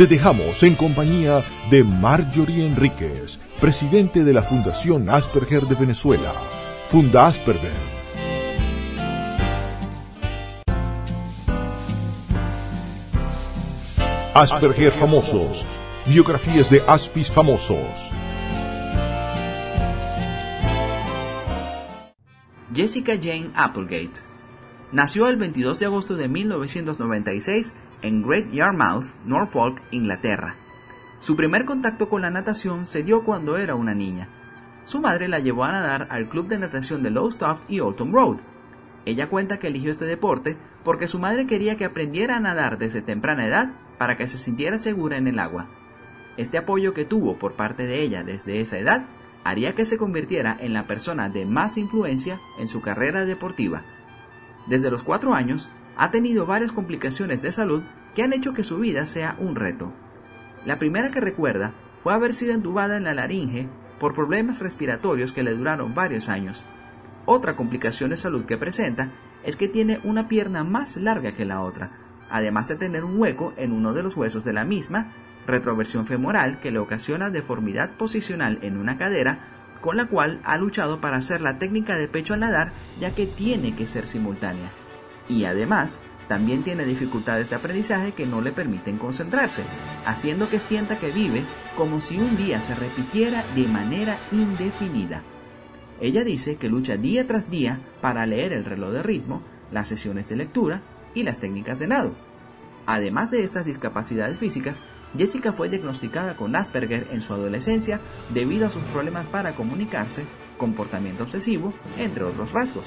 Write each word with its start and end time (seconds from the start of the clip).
Te 0.00 0.06
dejamos 0.06 0.62
en 0.62 0.76
compañía 0.76 1.44
de 1.68 1.84
Marjorie 1.84 2.64
Enríquez, 2.64 3.38
presidente 3.60 4.24
de 4.24 4.32
la 4.32 4.42
Fundación 4.42 5.10
Asperger 5.10 5.64
de 5.64 5.74
Venezuela. 5.74 6.32
Funda 6.88 7.26
Asperger. 7.26 7.70
Asperger 14.32 14.92
famosos. 14.92 15.66
Biografías 16.06 16.70
de 16.70 16.82
Aspis 16.86 17.30
famosos. 17.30 17.76
Jessica 22.74 23.18
Jane 23.22 23.50
Applegate 23.54 24.22
nació 24.92 25.28
el 25.28 25.36
22 25.36 25.78
de 25.78 25.84
agosto 25.84 26.16
de 26.16 26.26
1996 26.26 27.74
en 28.02 28.22
Great 28.22 28.50
Yarmouth, 28.50 29.16
Norfolk, 29.24 29.82
Inglaterra. 29.90 30.56
Su 31.20 31.36
primer 31.36 31.64
contacto 31.64 32.08
con 32.08 32.22
la 32.22 32.30
natación 32.30 32.86
se 32.86 33.02
dio 33.02 33.24
cuando 33.24 33.56
era 33.56 33.74
una 33.74 33.94
niña. 33.94 34.28
Su 34.84 35.00
madre 35.00 35.28
la 35.28 35.38
llevó 35.38 35.64
a 35.64 35.72
nadar 35.72 36.08
al 36.10 36.28
club 36.28 36.48
de 36.48 36.58
natación 36.58 37.02
de 37.02 37.10
Lowestoft 37.10 37.62
y 37.68 37.80
Alton 37.80 38.12
Road. 38.12 38.38
Ella 39.04 39.28
cuenta 39.28 39.58
que 39.58 39.68
eligió 39.68 39.90
este 39.90 40.04
deporte 40.04 40.56
porque 40.82 41.08
su 41.08 41.18
madre 41.18 41.46
quería 41.46 41.76
que 41.76 41.84
aprendiera 41.84 42.36
a 42.36 42.40
nadar 42.40 42.78
desde 42.78 43.02
temprana 43.02 43.46
edad 43.46 43.72
para 43.98 44.16
que 44.16 44.26
se 44.26 44.38
sintiera 44.38 44.78
segura 44.78 45.18
en 45.18 45.28
el 45.28 45.38
agua. 45.38 45.68
Este 46.36 46.56
apoyo 46.56 46.94
que 46.94 47.04
tuvo 47.04 47.38
por 47.38 47.52
parte 47.52 47.86
de 47.86 48.00
ella 48.00 48.24
desde 48.24 48.60
esa 48.60 48.78
edad 48.78 49.04
haría 49.44 49.74
que 49.74 49.84
se 49.84 49.98
convirtiera 49.98 50.56
en 50.58 50.72
la 50.72 50.86
persona 50.86 51.28
de 51.28 51.44
más 51.44 51.76
influencia 51.76 52.40
en 52.58 52.68
su 52.68 52.80
carrera 52.80 53.24
deportiva. 53.24 53.82
Desde 54.66 54.90
los 54.90 55.02
cuatro 55.02 55.34
años 55.34 55.68
ha 56.00 56.10
tenido 56.10 56.46
varias 56.46 56.72
complicaciones 56.72 57.42
de 57.42 57.52
salud 57.52 57.82
que 58.14 58.22
han 58.22 58.32
hecho 58.32 58.54
que 58.54 58.64
su 58.64 58.78
vida 58.78 59.04
sea 59.04 59.36
un 59.38 59.54
reto. 59.54 59.92
La 60.64 60.78
primera 60.78 61.10
que 61.10 61.20
recuerda 61.20 61.74
fue 62.02 62.14
haber 62.14 62.32
sido 62.32 62.54
entubada 62.54 62.96
en 62.96 63.04
la 63.04 63.12
laringe 63.12 63.68
por 63.98 64.14
problemas 64.14 64.62
respiratorios 64.62 65.32
que 65.32 65.42
le 65.42 65.54
duraron 65.54 65.92
varios 65.92 66.30
años. 66.30 66.64
Otra 67.26 67.54
complicación 67.54 68.08
de 68.08 68.16
salud 68.16 68.46
que 68.46 68.56
presenta 68.56 69.10
es 69.44 69.56
que 69.56 69.68
tiene 69.68 70.00
una 70.02 70.26
pierna 70.26 70.64
más 70.64 70.96
larga 70.96 71.32
que 71.34 71.44
la 71.44 71.60
otra, 71.60 71.92
además 72.30 72.66
de 72.68 72.76
tener 72.76 73.04
un 73.04 73.20
hueco 73.20 73.52
en 73.58 73.70
uno 73.70 73.92
de 73.92 74.02
los 74.02 74.16
huesos 74.16 74.42
de 74.42 74.54
la 74.54 74.64
misma, 74.64 75.12
retroversión 75.46 76.06
femoral 76.06 76.60
que 76.60 76.70
le 76.70 76.78
ocasiona 76.78 77.28
deformidad 77.28 77.90
posicional 77.90 78.58
en 78.62 78.78
una 78.78 78.96
cadera, 78.96 79.76
con 79.82 79.98
la 79.98 80.06
cual 80.06 80.40
ha 80.44 80.56
luchado 80.56 81.02
para 81.02 81.18
hacer 81.18 81.42
la 81.42 81.58
técnica 81.58 81.96
de 81.96 82.08
pecho 82.08 82.32
al 82.32 82.40
nadar, 82.40 82.72
ya 82.98 83.14
que 83.14 83.26
tiene 83.26 83.76
que 83.76 83.86
ser 83.86 84.06
simultánea. 84.06 84.72
Y 85.30 85.44
además, 85.44 86.00
también 86.26 86.64
tiene 86.64 86.84
dificultades 86.84 87.50
de 87.50 87.56
aprendizaje 87.56 88.12
que 88.12 88.26
no 88.26 88.40
le 88.40 88.50
permiten 88.50 88.98
concentrarse, 88.98 89.62
haciendo 90.04 90.50
que 90.50 90.58
sienta 90.58 90.98
que 90.98 91.12
vive 91.12 91.44
como 91.76 92.00
si 92.00 92.18
un 92.18 92.36
día 92.36 92.60
se 92.60 92.74
repitiera 92.74 93.44
de 93.54 93.68
manera 93.68 94.18
indefinida. 94.32 95.22
Ella 96.00 96.24
dice 96.24 96.56
que 96.56 96.68
lucha 96.68 96.96
día 96.96 97.28
tras 97.28 97.48
día 97.48 97.78
para 98.00 98.26
leer 98.26 98.52
el 98.52 98.64
reloj 98.64 98.90
de 98.90 99.02
ritmo, 99.04 99.42
las 99.70 99.86
sesiones 99.86 100.28
de 100.28 100.36
lectura 100.36 100.82
y 101.14 101.22
las 101.22 101.38
técnicas 101.38 101.78
de 101.78 101.86
nado. 101.86 102.12
Además 102.86 103.30
de 103.30 103.44
estas 103.44 103.66
discapacidades 103.66 104.38
físicas, 104.38 104.82
Jessica 105.16 105.52
fue 105.52 105.68
diagnosticada 105.68 106.36
con 106.36 106.56
Asperger 106.56 107.06
en 107.12 107.20
su 107.20 107.34
adolescencia 107.34 108.00
debido 108.34 108.66
a 108.66 108.70
sus 108.70 108.82
problemas 108.84 109.26
para 109.26 109.52
comunicarse, 109.52 110.24
comportamiento 110.58 111.22
obsesivo, 111.22 111.72
entre 111.98 112.24
otros 112.24 112.50
rasgos. 112.50 112.84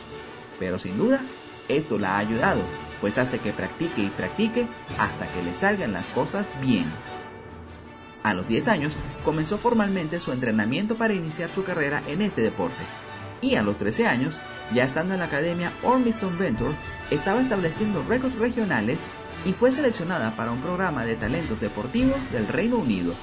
Pero 0.59 0.79
sin 0.79 0.97
duda, 0.97 1.21
esto 1.67 1.97
la 1.97 2.15
ha 2.15 2.19
ayudado 2.19 2.61
pues 3.03 3.17
hace 3.17 3.39
que 3.39 3.51
practique 3.51 4.01
y 4.01 4.07
practique 4.07 4.65
hasta 4.97 5.27
que 5.27 5.43
le 5.43 5.53
salgan 5.53 5.91
las 5.91 6.07
cosas 6.07 6.49
bien. 6.61 6.85
A 8.23 8.33
los 8.33 8.47
10 8.47 8.69
años 8.69 8.93
comenzó 9.25 9.57
formalmente 9.57 10.21
su 10.21 10.31
entrenamiento 10.31 10.95
para 10.95 11.13
iniciar 11.13 11.49
su 11.49 11.65
carrera 11.65 12.01
en 12.07 12.21
este 12.21 12.39
deporte. 12.39 12.81
Y 13.41 13.55
a 13.55 13.61
los 13.61 13.75
13 13.75 14.07
años, 14.07 14.39
ya 14.73 14.85
estando 14.85 15.15
en 15.15 15.19
la 15.19 15.25
academia 15.25 15.73
Ormiston 15.83 16.39
Venture, 16.39 16.71
estaba 17.11 17.41
estableciendo 17.41 18.05
récords 18.07 18.37
regionales 18.37 19.07
y 19.43 19.51
fue 19.51 19.73
seleccionada 19.73 20.31
para 20.37 20.53
un 20.53 20.61
programa 20.61 21.03
de 21.03 21.17
talentos 21.17 21.59
deportivos 21.59 22.31
del 22.31 22.47
Reino 22.47 22.77
Unido. 22.77 23.13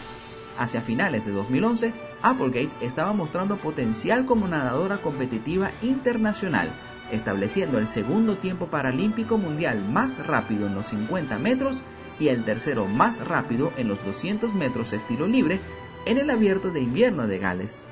Hacia 0.58 0.82
finales 0.82 1.24
de 1.24 1.32
2011, 1.32 1.94
Applegate 2.20 2.68
estaba 2.82 3.14
mostrando 3.14 3.56
potencial 3.56 4.26
como 4.26 4.46
nadadora 4.46 4.98
competitiva 4.98 5.70
internacional 5.80 6.70
estableciendo 7.10 7.78
el 7.78 7.88
segundo 7.88 8.36
tiempo 8.36 8.66
paralímpico 8.66 9.38
mundial 9.38 9.84
más 9.90 10.26
rápido 10.26 10.66
en 10.66 10.74
los 10.74 10.86
50 10.86 11.38
metros 11.38 11.82
y 12.18 12.28
el 12.28 12.44
tercero 12.44 12.86
más 12.86 13.26
rápido 13.26 13.72
en 13.76 13.88
los 13.88 14.04
200 14.04 14.54
metros 14.54 14.92
estilo 14.92 15.26
libre 15.26 15.60
en 16.06 16.18
el 16.18 16.30
abierto 16.30 16.70
de 16.70 16.80
invierno 16.80 17.26
de 17.26 17.38
Gales. 17.38 17.82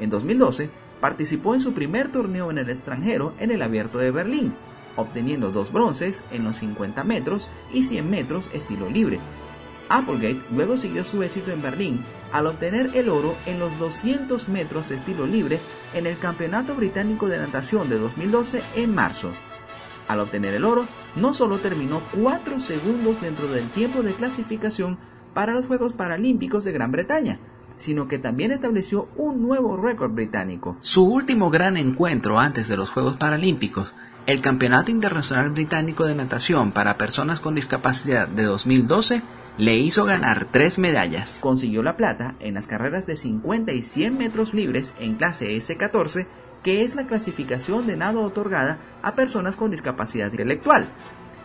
En 0.00 0.10
2012, 0.10 0.70
participó 1.00 1.54
en 1.54 1.60
su 1.60 1.72
primer 1.72 2.10
torneo 2.10 2.50
en 2.50 2.58
el 2.58 2.70
extranjero 2.70 3.34
en 3.38 3.50
el 3.50 3.62
abierto 3.62 3.98
de 3.98 4.10
Berlín, 4.10 4.54
obteniendo 4.96 5.50
dos 5.50 5.72
bronces 5.72 6.24
en 6.30 6.44
los 6.44 6.56
50 6.56 7.04
metros 7.04 7.48
y 7.72 7.82
100 7.82 8.08
metros 8.08 8.50
estilo 8.52 8.88
libre, 8.88 9.20
Applegate 9.88 10.40
luego 10.50 10.76
siguió 10.76 11.04
su 11.04 11.22
éxito 11.22 11.52
en 11.52 11.62
Berlín 11.62 12.04
al 12.34 12.48
obtener 12.48 12.90
el 12.94 13.08
oro 13.08 13.36
en 13.46 13.60
los 13.60 13.78
200 13.78 14.48
metros 14.48 14.90
estilo 14.90 15.24
libre 15.24 15.60
en 15.94 16.04
el 16.06 16.18
Campeonato 16.18 16.74
Británico 16.74 17.28
de 17.28 17.38
Natación 17.38 17.88
de 17.88 17.96
2012 17.96 18.60
en 18.74 18.92
marzo. 18.92 19.30
Al 20.08 20.18
obtener 20.18 20.52
el 20.52 20.64
oro, 20.64 20.84
no 21.14 21.32
solo 21.32 21.58
terminó 21.58 22.02
4 22.20 22.58
segundos 22.58 23.20
dentro 23.20 23.46
del 23.46 23.68
tiempo 23.68 24.02
de 24.02 24.14
clasificación 24.14 24.98
para 25.32 25.54
los 25.54 25.66
Juegos 25.66 25.92
Paralímpicos 25.92 26.64
de 26.64 26.72
Gran 26.72 26.90
Bretaña, 26.90 27.38
sino 27.76 28.08
que 28.08 28.18
también 28.18 28.50
estableció 28.50 29.06
un 29.14 29.40
nuevo 29.40 29.76
récord 29.76 30.10
británico. 30.10 30.76
Su 30.80 31.04
último 31.04 31.50
gran 31.50 31.76
encuentro 31.76 32.40
antes 32.40 32.66
de 32.66 32.76
los 32.76 32.90
Juegos 32.90 33.16
Paralímpicos, 33.16 33.92
el 34.26 34.40
Campeonato 34.40 34.90
Internacional 34.90 35.50
Británico 35.50 36.04
de 36.04 36.16
Natación 36.16 36.72
para 36.72 36.98
Personas 36.98 37.38
con 37.38 37.54
Discapacidad 37.54 38.26
de 38.26 38.42
2012, 38.42 39.22
le 39.56 39.76
hizo 39.76 40.04
ganar 40.04 40.48
tres 40.50 40.78
medallas. 40.78 41.38
Consiguió 41.40 41.82
la 41.82 41.96
plata 41.96 42.34
en 42.40 42.54
las 42.54 42.66
carreras 42.66 43.06
de 43.06 43.16
50 43.16 43.72
y 43.72 43.82
100 43.82 44.18
metros 44.18 44.52
libres 44.52 44.92
en 44.98 45.14
clase 45.14 45.56
S14, 45.56 46.26
que 46.64 46.82
es 46.82 46.96
la 46.96 47.06
clasificación 47.06 47.86
de 47.86 47.96
nado 47.96 48.22
otorgada 48.22 48.78
a 49.02 49.14
personas 49.14 49.56
con 49.56 49.70
discapacidad 49.70 50.30
intelectual. 50.30 50.86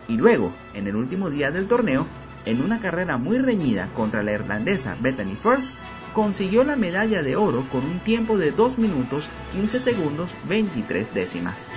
Y 0.08 0.16
luego, 0.16 0.52
en 0.74 0.88
el 0.88 0.96
último 0.96 1.30
día 1.30 1.52
del 1.52 1.68
torneo, 1.68 2.06
en 2.46 2.62
una 2.62 2.80
carrera 2.80 3.16
muy 3.16 3.38
reñida 3.38 3.88
contra 3.94 4.22
la 4.22 4.32
irlandesa 4.32 4.96
Bethany 5.00 5.36
Firth, 5.36 5.70
consiguió 6.12 6.64
la 6.64 6.74
medalla 6.74 7.22
de 7.22 7.36
oro 7.36 7.64
con 7.70 7.84
un 7.84 8.00
tiempo 8.00 8.36
de 8.36 8.50
2 8.50 8.78
minutos 8.78 9.28
15 9.52 9.78
segundos 9.78 10.34
23 10.48 11.14
décimas. 11.14 11.68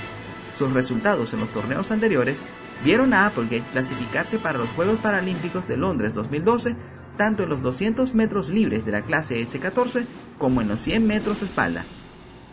Sus 0.57 0.73
resultados 0.73 1.33
en 1.33 1.41
los 1.41 1.49
torneos 1.49 1.91
anteriores 1.91 2.43
vieron 2.83 3.13
a 3.13 3.25
Applegate 3.25 3.63
clasificarse 3.71 4.39
para 4.39 4.59
los 4.59 4.69
Juegos 4.69 4.99
Paralímpicos 4.99 5.67
de 5.67 5.77
Londres 5.77 6.13
2012, 6.13 6.75
tanto 7.17 7.43
en 7.43 7.49
los 7.49 7.61
200 7.61 8.13
metros 8.13 8.49
libres 8.49 8.85
de 8.85 8.91
la 8.91 9.03
clase 9.03 9.39
S14 9.39 10.05
como 10.37 10.61
en 10.61 10.67
los 10.67 10.81
100 10.81 11.07
metros 11.07 11.41
espalda. 11.41 11.85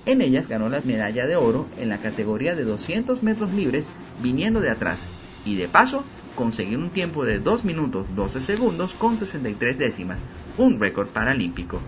En 0.06 0.23
ellas 0.23 0.49
ganó 0.49 0.69
la 0.69 0.81
medalla 0.82 1.27
de 1.27 1.37
oro 1.37 1.67
en 1.79 1.88
la 1.88 1.99
categoría 1.99 2.55
de 2.55 2.65
200 2.65 3.23
metros 3.23 3.53
libres 3.53 3.91
viniendo 4.23 4.61
de 4.61 4.71
atrás 4.71 5.06
y 5.44 5.56
de 5.56 5.69
paso 5.69 6.05
consiguió 6.35 6.79
un 6.79 6.91
tiempo 6.91 7.25
de 7.25 7.38
2 7.38 7.65
minutos 7.65 8.06
12 8.15 8.41
segundos 8.43 8.94
con 8.94 9.19
63 9.19 9.76
décimas, 9.79 10.21
un 10.56 10.81
récord 10.81 11.09
paralímpico. 11.09 11.81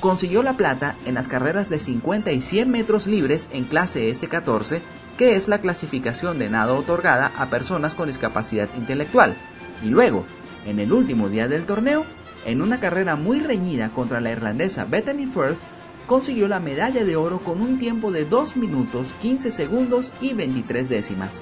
Consiguió 0.00 0.42
la 0.42 0.56
plata 0.56 0.96
en 1.06 1.14
las 1.14 1.26
carreras 1.26 1.70
de 1.70 1.78
50 1.78 2.30
y 2.32 2.42
100 2.42 2.70
metros 2.70 3.06
libres 3.06 3.48
en 3.52 3.64
clase 3.64 4.08
S14 4.10 4.80
que 5.16 5.36
es 5.36 5.48
la 5.48 5.60
clasificación 5.60 6.38
de 6.38 6.50
nado 6.50 6.76
otorgada 6.76 7.32
a 7.36 7.46
personas 7.46 7.94
con 7.94 8.08
discapacidad 8.08 8.68
intelectual. 8.76 9.34
Y 9.82 9.88
luego, 9.88 10.24
en 10.66 10.78
el 10.78 10.92
último 10.92 11.28
día 11.28 11.48
del 11.48 11.64
torneo, 11.64 12.04
en 12.44 12.62
una 12.62 12.80
carrera 12.80 13.16
muy 13.16 13.40
reñida 13.40 13.90
contra 13.90 14.20
la 14.20 14.30
irlandesa 14.30 14.84
Bethany 14.84 15.26
Firth, 15.26 15.58
consiguió 16.06 16.48
la 16.48 16.60
medalla 16.60 17.04
de 17.04 17.16
oro 17.16 17.40
con 17.40 17.60
un 17.60 17.78
tiempo 17.78 18.12
de 18.12 18.24
2 18.24 18.56
minutos 18.56 19.12
15 19.20 19.50
segundos 19.50 20.12
y 20.20 20.34
23 20.34 20.88
décimas. 20.88 21.40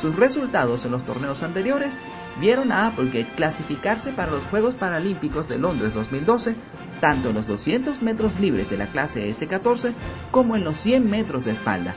Sus 0.00 0.14
resultados 0.14 0.84
en 0.84 0.92
los 0.92 1.04
torneos 1.04 1.42
anteriores 1.42 1.98
vieron 2.38 2.70
a 2.70 2.86
Applegate 2.86 3.32
clasificarse 3.34 4.12
para 4.12 4.30
los 4.30 4.44
Juegos 4.44 4.76
Paralímpicos 4.76 5.48
de 5.48 5.58
Londres 5.58 5.94
2012, 5.94 6.54
tanto 7.00 7.30
en 7.30 7.34
los 7.34 7.46
200 7.46 8.02
metros 8.02 8.38
libres 8.38 8.68
de 8.68 8.76
la 8.76 8.86
clase 8.86 9.26
S14 9.26 9.94
como 10.30 10.54
en 10.54 10.64
los 10.64 10.76
100 10.76 11.10
metros 11.10 11.44
de 11.44 11.52
espalda. 11.52 11.94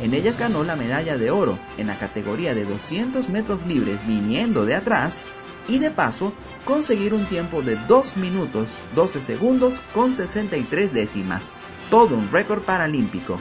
En 0.00 0.14
ellas 0.14 0.38
ganó 0.38 0.64
la 0.64 0.76
medalla 0.76 1.18
de 1.18 1.30
oro 1.30 1.58
en 1.76 1.86
la 1.86 1.98
categoría 1.98 2.54
de 2.54 2.64
200 2.64 3.28
metros 3.28 3.66
libres 3.66 4.06
viniendo 4.06 4.64
de 4.64 4.74
atrás 4.74 5.22
y 5.68 5.78
de 5.78 5.90
paso 5.90 6.32
conseguir 6.64 7.14
un 7.14 7.26
tiempo 7.26 7.62
de 7.62 7.76
2 7.88 8.16
minutos 8.16 8.68
12 8.94 9.20
segundos 9.20 9.80
con 9.94 10.14
63 10.14 10.92
décimas, 10.92 11.52
todo 11.90 12.16
un 12.16 12.30
récord 12.32 12.62
paralímpico. 12.62 13.38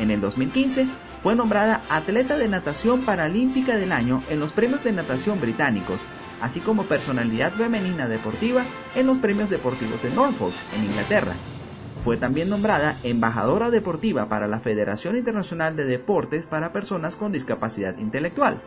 En 0.00 0.10
el 0.10 0.20
2015 0.20 0.86
fue 1.22 1.34
nombrada 1.34 1.82
Atleta 1.88 2.38
de 2.38 2.48
Natación 2.48 3.02
Paralímpica 3.02 3.76
del 3.76 3.92
Año 3.92 4.22
en 4.30 4.40
los 4.40 4.52
Premios 4.52 4.84
de 4.84 4.92
Natación 4.92 5.40
Británicos, 5.40 6.00
así 6.40 6.60
como 6.60 6.84
Personalidad 6.84 7.52
Femenina 7.52 8.06
Deportiva 8.06 8.62
en 8.94 9.06
los 9.06 9.18
Premios 9.18 9.50
Deportivos 9.50 10.02
de 10.02 10.10
Norfolk, 10.10 10.54
en 10.76 10.84
Inglaterra. 10.84 11.32
Fue 12.04 12.16
también 12.16 12.48
nombrada 12.48 12.96
embajadora 13.02 13.70
deportiva 13.70 14.28
para 14.28 14.46
la 14.46 14.60
Federación 14.60 15.16
Internacional 15.16 15.76
de 15.76 15.84
Deportes 15.84 16.46
para 16.46 16.72
Personas 16.72 17.16
con 17.16 17.32
Discapacidad 17.32 17.98
Intelectual. 17.98 18.60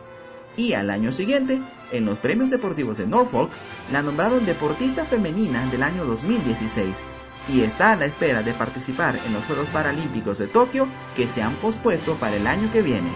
Y 0.56 0.74
al 0.74 0.90
año 0.90 1.12
siguiente, 1.12 1.62
en 1.92 2.04
los 2.04 2.18
Premios 2.18 2.50
Deportivos 2.50 2.98
de 2.98 3.06
Norfolk, 3.06 3.50
la 3.90 4.02
nombraron 4.02 4.44
deportista 4.44 5.04
femenina 5.04 5.64
del 5.70 5.82
año 5.82 6.04
2016 6.04 7.04
y 7.48 7.62
está 7.62 7.92
a 7.92 7.96
la 7.96 8.04
espera 8.04 8.42
de 8.42 8.52
participar 8.52 9.16
en 9.26 9.32
los 9.32 9.44
Juegos 9.44 9.66
Paralímpicos 9.68 10.38
de 10.38 10.48
Tokio 10.48 10.86
que 11.16 11.26
se 11.26 11.42
han 11.42 11.54
pospuesto 11.54 12.14
para 12.14 12.36
el 12.36 12.46
año 12.46 12.70
que 12.70 12.82
viene. 12.82 13.10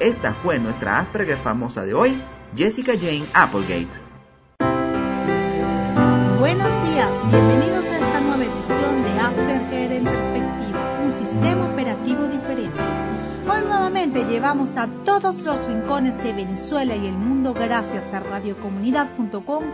Esta 0.00 0.32
fue 0.32 0.58
nuestra 0.58 0.98
Asperger 0.98 1.36
famosa 1.36 1.84
de 1.84 1.94
hoy, 1.94 2.20
Jessica 2.56 2.94
Jane 2.98 3.26
Applegate. 3.34 4.09
Buenos 6.40 6.72
días, 6.88 7.30
bienvenidos 7.30 7.90
a 7.90 7.98
esta 7.98 8.18
nueva 8.18 8.42
edición 8.42 9.04
de 9.04 9.10
Asperger 9.20 9.92
en 9.92 10.04
perspectiva, 10.04 11.00
un 11.04 11.14
sistema 11.14 11.70
operativo 11.70 12.22
diferente. 12.28 12.80
Hoy 13.46 13.60
nuevamente 13.60 14.24
llevamos 14.24 14.78
a 14.78 14.88
todos 15.04 15.42
los 15.42 15.68
rincones 15.68 16.16
de 16.24 16.32
Venezuela 16.32 16.96
y 16.96 17.08
el 17.08 17.12
mundo 17.12 17.52
gracias 17.52 18.14
a 18.14 18.20
radiocomunidad.com 18.20 19.64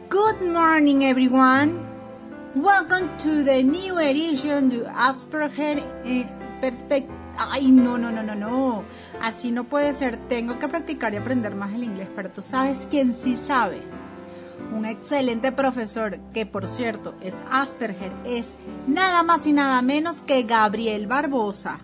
Good 0.09 0.41
morning 0.51 1.03
everyone. 1.03 1.87
Welcome 2.55 3.15
to 3.19 3.43
the 3.43 3.63
new 3.63 3.99
edition 3.99 4.69
de 4.69 4.87
Asperger 4.87 5.83
eh, 6.03 6.25
Perspective. 6.59 7.13
Ay, 7.37 7.71
no, 7.71 7.95
no, 7.95 8.11
no, 8.11 8.23
no, 8.23 8.33
no. 8.33 8.83
Así 9.21 9.51
no 9.51 9.65
puede 9.65 9.93
ser. 9.93 10.17
Tengo 10.27 10.57
que 10.57 10.67
practicar 10.67 11.13
y 11.13 11.17
aprender 11.17 11.53
más 11.53 11.75
el 11.75 11.83
inglés, 11.83 12.09
pero 12.15 12.31
tú 12.31 12.41
sabes 12.41 12.87
quién 12.89 13.13
sí 13.13 13.37
sabe. 13.37 13.98
Un 14.71 14.85
excelente 14.85 15.51
profesor, 15.51 16.19
que 16.33 16.45
por 16.45 16.69
cierto 16.69 17.15
es 17.21 17.43
Asperger, 17.51 18.13
es 18.25 18.53
nada 18.87 19.23
más 19.23 19.47
y 19.47 19.53
nada 19.53 19.81
menos 19.81 20.21
que 20.21 20.43
Gabriel 20.43 21.07
Barbosa. 21.07 21.79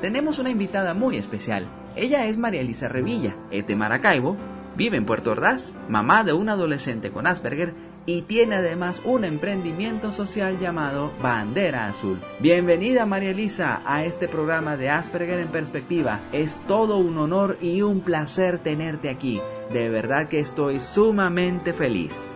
Tenemos 0.00 0.38
una 0.38 0.50
invitada 0.50 0.94
muy 0.94 1.16
especial. 1.16 1.66
Ella 1.96 2.26
es 2.26 2.38
María 2.38 2.60
Elisa 2.60 2.88
Revilla, 2.88 3.34
es 3.50 3.66
de 3.66 3.74
Maracaibo, 3.74 4.36
vive 4.76 4.96
en 4.96 5.06
Puerto 5.06 5.32
Ordaz, 5.32 5.74
mamá 5.88 6.22
de 6.22 6.34
un 6.34 6.48
adolescente 6.48 7.10
con 7.10 7.26
Asperger 7.26 7.74
y 8.04 8.22
tiene 8.22 8.54
además 8.54 9.02
un 9.04 9.24
emprendimiento 9.24 10.12
social 10.12 10.60
llamado 10.60 11.12
Bandera 11.20 11.86
Azul. 11.86 12.20
Bienvenida 12.38 13.06
María 13.06 13.30
Elisa 13.30 13.82
a 13.84 14.04
este 14.04 14.28
programa 14.28 14.76
de 14.76 14.90
Asperger 14.90 15.40
en 15.40 15.48
Perspectiva. 15.48 16.20
Es 16.30 16.60
todo 16.68 16.98
un 16.98 17.18
honor 17.18 17.58
y 17.60 17.82
un 17.82 18.02
placer 18.02 18.60
tenerte 18.60 19.10
aquí. 19.10 19.40
De 19.72 19.88
verdad 19.88 20.28
que 20.28 20.38
estoy 20.38 20.78
sumamente 20.78 21.72
feliz. 21.72 22.35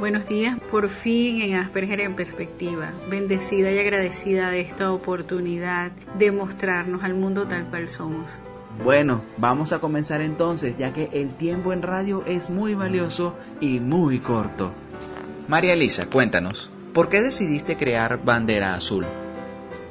Buenos 0.00 0.26
días, 0.26 0.58
por 0.70 0.88
fin 0.88 1.42
en 1.42 1.56
Asperger 1.56 2.00
en 2.00 2.16
Perspectiva, 2.16 2.94
bendecida 3.10 3.70
y 3.70 3.78
agradecida 3.78 4.48
de 4.48 4.62
esta 4.62 4.92
oportunidad 4.92 5.92
de 6.18 6.32
mostrarnos 6.32 7.04
al 7.04 7.12
mundo 7.12 7.46
tal 7.46 7.66
cual 7.66 7.86
somos. 7.86 8.42
Bueno, 8.82 9.20
vamos 9.36 9.74
a 9.74 9.78
comenzar 9.78 10.22
entonces, 10.22 10.78
ya 10.78 10.94
que 10.94 11.10
el 11.12 11.34
tiempo 11.34 11.74
en 11.74 11.82
radio 11.82 12.24
es 12.24 12.48
muy 12.48 12.72
valioso 12.72 13.36
y 13.60 13.78
muy 13.78 14.20
corto. 14.20 14.72
María 15.48 15.74
Elisa, 15.74 16.08
cuéntanos, 16.08 16.70
¿por 16.94 17.10
qué 17.10 17.20
decidiste 17.20 17.76
crear 17.76 18.24
Bandera 18.24 18.74
Azul? 18.74 19.04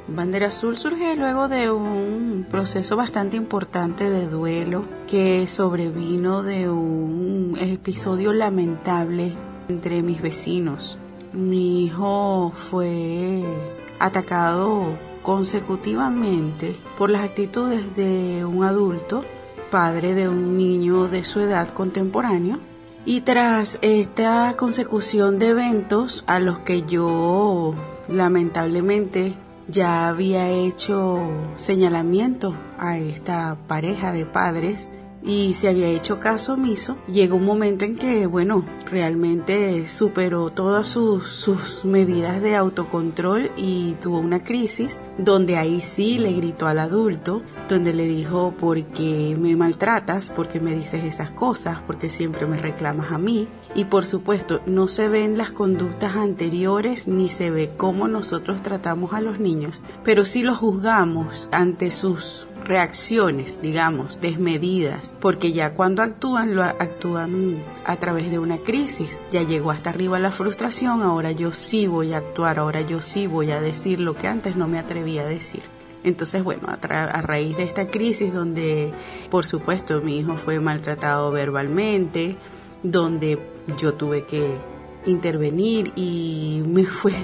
Bandera 0.08 0.48
Azul 0.48 0.76
surge 0.76 1.14
luego 1.14 1.46
de 1.46 1.70
un 1.70 2.48
proceso 2.50 2.96
bastante 2.96 3.36
importante 3.36 4.10
de 4.10 4.26
duelo 4.26 4.88
que 5.06 5.46
sobrevino 5.46 6.42
de 6.42 6.68
un 6.68 7.56
episodio 7.60 8.32
lamentable 8.32 9.36
entre 9.70 10.02
mis 10.02 10.20
vecinos. 10.20 10.98
Mi 11.32 11.84
hijo 11.84 12.52
fue 12.52 13.42
atacado 13.98 14.98
consecutivamente 15.22 16.76
por 16.98 17.08
las 17.08 17.22
actitudes 17.22 17.94
de 17.94 18.44
un 18.44 18.64
adulto, 18.64 19.24
padre 19.70 20.14
de 20.14 20.28
un 20.28 20.56
niño 20.56 21.06
de 21.06 21.24
su 21.24 21.40
edad 21.40 21.68
contemporáneo, 21.68 22.58
y 23.04 23.20
tras 23.20 23.78
esta 23.80 24.54
consecución 24.56 25.38
de 25.38 25.50
eventos 25.50 26.24
a 26.26 26.40
los 26.40 26.58
que 26.58 26.82
yo 26.82 27.74
lamentablemente 28.08 29.34
ya 29.68 30.08
había 30.08 30.48
hecho 30.48 31.20
señalamiento 31.56 32.56
a 32.78 32.98
esta 32.98 33.56
pareja 33.68 34.12
de 34.12 34.26
padres, 34.26 34.90
y 35.22 35.54
se 35.54 35.68
había 35.68 35.88
hecho 35.88 36.18
caso 36.18 36.54
omiso, 36.54 36.98
llegó 37.06 37.36
un 37.36 37.44
momento 37.44 37.84
en 37.84 37.96
que, 37.96 38.26
bueno, 38.26 38.64
realmente 38.90 39.86
superó 39.88 40.50
todas 40.50 40.86
sus, 40.88 41.26
sus, 41.28 41.84
medidas 41.84 42.40
de 42.42 42.56
autocontrol 42.56 43.50
y 43.56 43.94
tuvo 44.00 44.18
una 44.18 44.42
crisis 44.42 45.00
donde 45.18 45.56
ahí 45.56 45.80
sí 45.80 46.18
le 46.18 46.32
gritó 46.32 46.66
al 46.66 46.78
adulto, 46.78 47.42
donde 47.68 47.92
le 47.92 48.04
dijo, 48.04 48.52
¿por 48.52 48.82
qué 48.86 49.36
me 49.38 49.56
maltratas? 49.56 50.30
¿Por 50.30 50.48
qué 50.48 50.60
me 50.60 50.74
dices 50.74 51.04
esas 51.04 51.30
cosas? 51.30 51.80
¿Por 51.80 51.98
qué 51.98 52.10
siempre 52.10 52.46
me 52.46 52.58
reclamas 52.58 53.12
a 53.12 53.18
mí? 53.18 53.48
Y 53.74 53.84
por 53.84 54.04
supuesto, 54.04 54.60
no 54.66 54.88
se 54.88 55.08
ven 55.08 55.38
las 55.38 55.52
conductas 55.52 56.16
anteriores 56.16 57.06
ni 57.06 57.28
se 57.28 57.50
ve 57.50 57.72
cómo 57.76 58.08
nosotros 58.08 58.62
tratamos 58.62 59.12
a 59.12 59.20
los 59.20 59.38
niños, 59.38 59.82
pero 60.02 60.24
sí 60.24 60.42
los 60.42 60.58
juzgamos 60.58 61.48
ante 61.52 61.90
sus 61.90 62.48
reacciones, 62.70 63.60
digamos, 63.60 64.20
desmedidas, 64.20 65.16
porque 65.20 65.52
ya 65.52 65.74
cuando 65.74 66.04
actúan, 66.04 66.54
lo 66.54 66.62
actúan 66.62 67.64
a 67.84 67.96
través 67.96 68.30
de 68.30 68.38
una 68.38 68.58
crisis. 68.58 69.20
Ya 69.32 69.42
llegó 69.42 69.72
hasta 69.72 69.90
arriba 69.90 70.20
la 70.20 70.30
frustración, 70.30 71.02
ahora 71.02 71.32
yo 71.32 71.52
sí 71.52 71.88
voy 71.88 72.12
a 72.12 72.18
actuar, 72.18 72.60
ahora 72.60 72.80
yo 72.82 73.02
sí 73.02 73.26
voy 73.26 73.50
a 73.50 73.60
decir 73.60 73.98
lo 73.98 74.14
que 74.14 74.28
antes 74.28 74.54
no 74.54 74.68
me 74.68 74.78
atrevía 74.78 75.22
a 75.22 75.26
decir. 75.26 75.62
Entonces, 76.04 76.44
bueno, 76.44 76.68
a, 76.68 76.74
a, 76.74 77.22
raíz 77.22 77.56
de 77.56 77.64
esta 77.64 77.88
crisis 77.88 78.32
donde, 78.32 78.94
por 79.30 79.44
supuesto, 79.44 80.00
mi 80.00 80.20
hijo 80.20 80.36
fue 80.36 80.60
maltratado 80.60 81.32
verbalmente, 81.32 82.36
donde 82.84 83.40
yo 83.78 83.94
tuve 83.94 84.26
que 84.26 84.54
intervenir 85.06 85.92
y 85.96 86.62
me 86.66 86.84
fue 86.84 87.14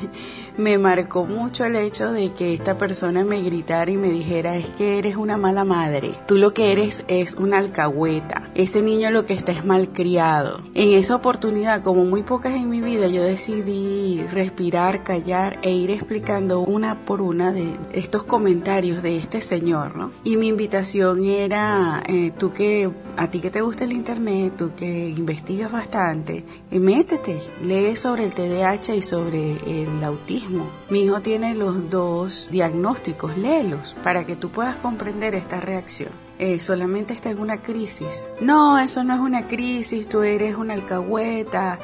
me 0.57 0.79
marcó 0.79 1.25
mucho 1.25 1.65
el 1.65 1.77
hecho 1.77 2.13
de 2.13 2.33
que 2.33 2.55
esta 2.55 2.79
persona 2.79 3.25
me 3.25 3.43
gritara 3.43 3.91
y 3.91 3.97
me 3.97 4.11
dijera 4.11 4.57
es 4.57 4.71
que 4.71 4.99
eres 4.99 5.17
una 5.17 5.37
mala 5.37 5.65
madre. 5.65 6.13
Tú 6.27 6.37
lo 6.37 6.55
que 6.55 6.73
eres 6.73 7.05
es 7.09 7.35
una 7.37 7.59
alcahueta. 7.59 8.51
Ese 8.55 8.83
niño 8.83 9.11
lo 9.11 9.27
que 9.27 9.35
está 9.35 9.53
es 9.53 9.65
malcriado. 9.65 10.61
En 10.75 10.93
esa 10.93 11.17
oportunidad 11.17 11.83
como 11.83 12.05
muy 12.05 12.23
pocas 12.23 12.55
en 12.55 12.71
mi 12.71 12.81
vida 12.81 13.09
yo 13.09 13.23
decidí 13.23 14.25
respirar 14.33 15.03
callar 15.03 15.59
e 15.63 15.73
ir 15.73 15.91
explicando 15.91 16.61
una 16.61 17.05
por 17.05 17.21
una 17.21 17.53
de 17.53 17.77
estos 17.93 18.25
comentarios 18.25 19.03
de 19.03 19.19
este 19.19 19.41
señor 19.41 19.97
no 19.97 20.13
y 20.25 20.37
mi 20.37 20.49
invitación 20.49 21.25
era 21.25 22.03
eh, 22.09 22.33
tú 22.37 22.53
que 22.53 22.91
a 23.17 23.31
ti 23.31 23.41
que 23.41 23.51
te 23.51 23.61
gusta 23.61 23.85
el 23.85 23.93
internet 23.93 24.55
tú 24.57 24.73
que 24.77 25.09
investigas 25.09 25.71
bastante 25.71 26.45
eh, 26.71 26.79
métete 26.79 27.39
lee 27.63 27.97
sobre 27.97 28.25
el 28.25 28.35
TDAH 28.35 28.95
y 28.95 29.03
sobre 29.03 29.53
el 29.67 30.03
autismo. 30.05 30.46
Mi 30.91 31.05
hijo 31.05 31.21
tiene 31.21 31.55
los 31.55 31.91
dos 31.91 32.49
diagnósticos, 32.51 33.37
léelos 33.37 33.97
para 34.03 34.25
que 34.25 34.37
tú 34.37 34.51
puedas 34.51 34.77
comprender 34.77 35.35
esta 35.35 35.61
reacción. 35.61 36.11
Eh, 36.39 36.61
solamente 36.61 37.15
está 37.15 37.31
en 37.31 37.39
una 37.39 37.63
crisis. 37.63 38.31
No, 38.41 38.79
eso 38.79 39.05
no 39.05 39.15
es 39.15 39.21
una 39.21 39.49
crisis, 39.49 40.09
tú 40.09 40.23
eres 40.23 40.57
una 40.57 40.75
alcahueta. 40.75 41.79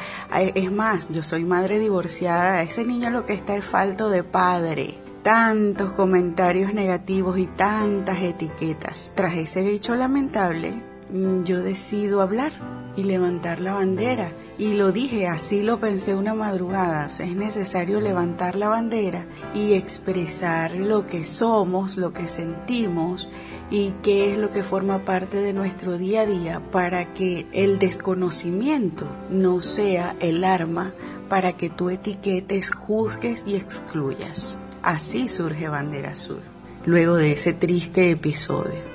Es 0.55 0.71
más, 0.71 1.09
yo 1.09 1.23
soy 1.23 1.45
madre 1.45 1.79
divorciada, 1.79 2.63
ese 2.63 2.85
niño 2.85 3.11
lo 3.11 3.25
que 3.25 3.33
está 3.33 3.57
es 3.57 3.65
falto 3.65 4.11
de 4.11 4.25
padre 4.25 4.99
tantos 5.23 5.93
comentarios 5.93 6.75
negativos 6.75 7.39
y 7.39 7.47
tantas 7.47 8.21
etiquetas. 8.21 9.13
Tras 9.15 9.35
ese 9.35 9.73
hecho 9.73 9.95
lamentable, 9.95 10.83
yo 11.13 11.63
decido 11.63 12.23
hablar 12.23 12.53
y 12.97 13.05
levantar 13.05 13.61
la 13.61 13.75
bandera 13.75 14.33
y 14.59 14.75
lo 14.75 14.93
dije, 14.93 15.27
así 15.27 15.63
lo 15.63 15.81
pensé 15.81 16.15
una 16.15 16.35
madrugada. 16.35 17.07
es 17.07 17.37
necesario 17.37 18.01
levantar 18.01 18.55
la 18.55 18.69
bandera 18.69 19.27
y 19.55 19.75
expresar 19.75 20.75
lo 20.75 21.07
que 21.07 21.25
somos, 21.25 21.97
lo 21.97 22.13
que 22.13 22.29
sentimos 22.29 23.29
y 23.71 23.93
qué 24.03 24.33
es 24.33 24.39
lo 24.39 24.51
que 24.51 24.63
forma 24.63 25.05
parte 25.05 25.39
de 25.39 25.53
nuestro 25.53 25.99
día 25.99 26.23
a 26.23 26.27
día 26.27 26.63
para 26.71 27.13
que 27.13 27.47
el 27.53 27.79
desconocimiento 27.79 29.07
no 29.31 29.63
sea 29.63 30.17
el 30.21 30.45
arma 30.45 30.95
para 31.29 31.55
que 31.55 31.71
tú 31.71 31.89
etiquetes, 31.89 32.71
juzgues 32.71 33.45
y 33.47 33.57
excluyas. 33.57 34.59
Así 34.83 35.29
surge 35.29 35.69
Bandera 35.69 36.13
Azul, 36.13 36.43
luego 36.85 37.17
de 37.17 37.33
ese 37.33 37.53
triste 37.55 38.11
episodio. 38.11 38.92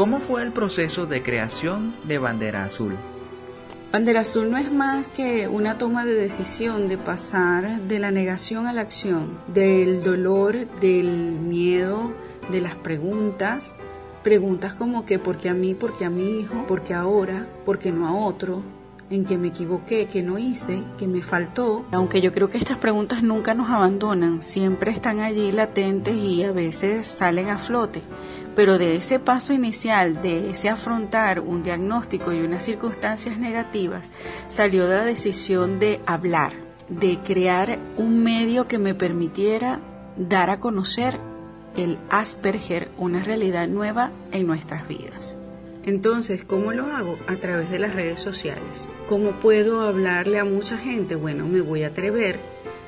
¿Cómo 0.00 0.18
fue 0.18 0.42
el 0.42 0.50
proceso 0.50 1.04
de 1.04 1.22
creación 1.22 1.94
de 2.04 2.16
Bandera 2.16 2.64
Azul? 2.64 2.96
Bandera 3.92 4.22
Azul 4.22 4.50
no 4.50 4.56
es 4.56 4.72
más 4.72 5.08
que 5.08 5.46
una 5.46 5.76
toma 5.76 6.06
de 6.06 6.14
decisión 6.14 6.88
de 6.88 6.96
pasar 6.96 7.82
de 7.82 7.98
la 7.98 8.10
negación 8.10 8.66
a 8.66 8.72
la 8.72 8.80
acción, 8.80 9.38
del 9.48 10.02
dolor, 10.02 10.66
del 10.80 11.36
miedo, 11.38 12.14
de 12.50 12.62
las 12.62 12.76
preguntas, 12.76 13.76
preguntas 14.22 14.72
como 14.72 15.04
que 15.04 15.18
¿por 15.18 15.36
qué 15.36 15.50
a 15.50 15.54
mí, 15.54 15.74
por 15.74 15.94
qué 15.94 16.06
a 16.06 16.10
mi 16.10 16.40
hijo, 16.40 16.66
por 16.66 16.82
qué 16.82 16.94
ahora, 16.94 17.46
por 17.66 17.78
qué 17.78 17.92
no 17.92 18.08
a 18.08 18.14
otro, 18.14 18.64
en 19.10 19.24
que 19.24 19.36
me 19.36 19.48
equivoqué, 19.48 20.06
que 20.06 20.22
no 20.22 20.38
hice, 20.38 20.82
que 20.96 21.08
me 21.08 21.20
faltó. 21.20 21.84
Aunque 21.90 22.20
yo 22.20 22.32
creo 22.32 22.48
que 22.48 22.58
estas 22.58 22.78
preguntas 22.78 23.22
nunca 23.22 23.54
nos 23.54 23.68
abandonan, 23.68 24.42
siempre 24.42 24.92
están 24.92 25.18
allí 25.18 25.50
latentes 25.52 26.14
y 26.14 26.44
a 26.44 26.52
veces 26.52 27.08
salen 27.08 27.48
a 27.48 27.58
flote. 27.58 28.02
Pero 28.56 28.78
de 28.78 28.96
ese 28.96 29.18
paso 29.18 29.52
inicial, 29.52 30.20
de 30.20 30.50
ese 30.50 30.68
afrontar 30.68 31.40
un 31.40 31.62
diagnóstico 31.62 32.32
y 32.32 32.40
unas 32.40 32.64
circunstancias 32.64 33.38
negativas, 33.38 34.10
salió 34.48 34.88
la 34.88 35.04
decisión 35.04 35.78
de 35.78 36.00
hablar, 36.06 36.52
de 36.88 37.18
crear 37.18 37.78
un 37.96 38.22
medio 38.22 38.66
que 38.66 38.78
me 38.78 38.94
permitiera 38.94 39.80
dar 40.16 40.50
a 40.50 40.58
conocer 40.58 41.18
el 41.76 41.98
Asperger, 42.10 42.90
una 42.98 43.22
realidad 43.22 43.68
nueva 43.68 44.10
en 44.32 44.46
nuestras 44.46 44.88
vidas. 44.88 45.36
Entonces, 45.84 46.44
¿cómo 46.44 46.72
lo 46.72 46.86
hago? 46.86 47.18
A 47.26 47.36
través 47.36 47.70
de 47.70 47.78
las 47.78 47.94
redes 47.94 48.20
sociales. 48.20 48.90
¿Cómo 49.08 49.40
puedo 49.40 49.80
hablarle 49.80 50.38
a 50.38 50.44
mucha 50.44 50.76
gente? 50.76 51.14
Bueno, 51.14 51.46
me 51.46 51.62
voy 51.62 51.84
a 51.84 51.88
atrever, 51.88 52.38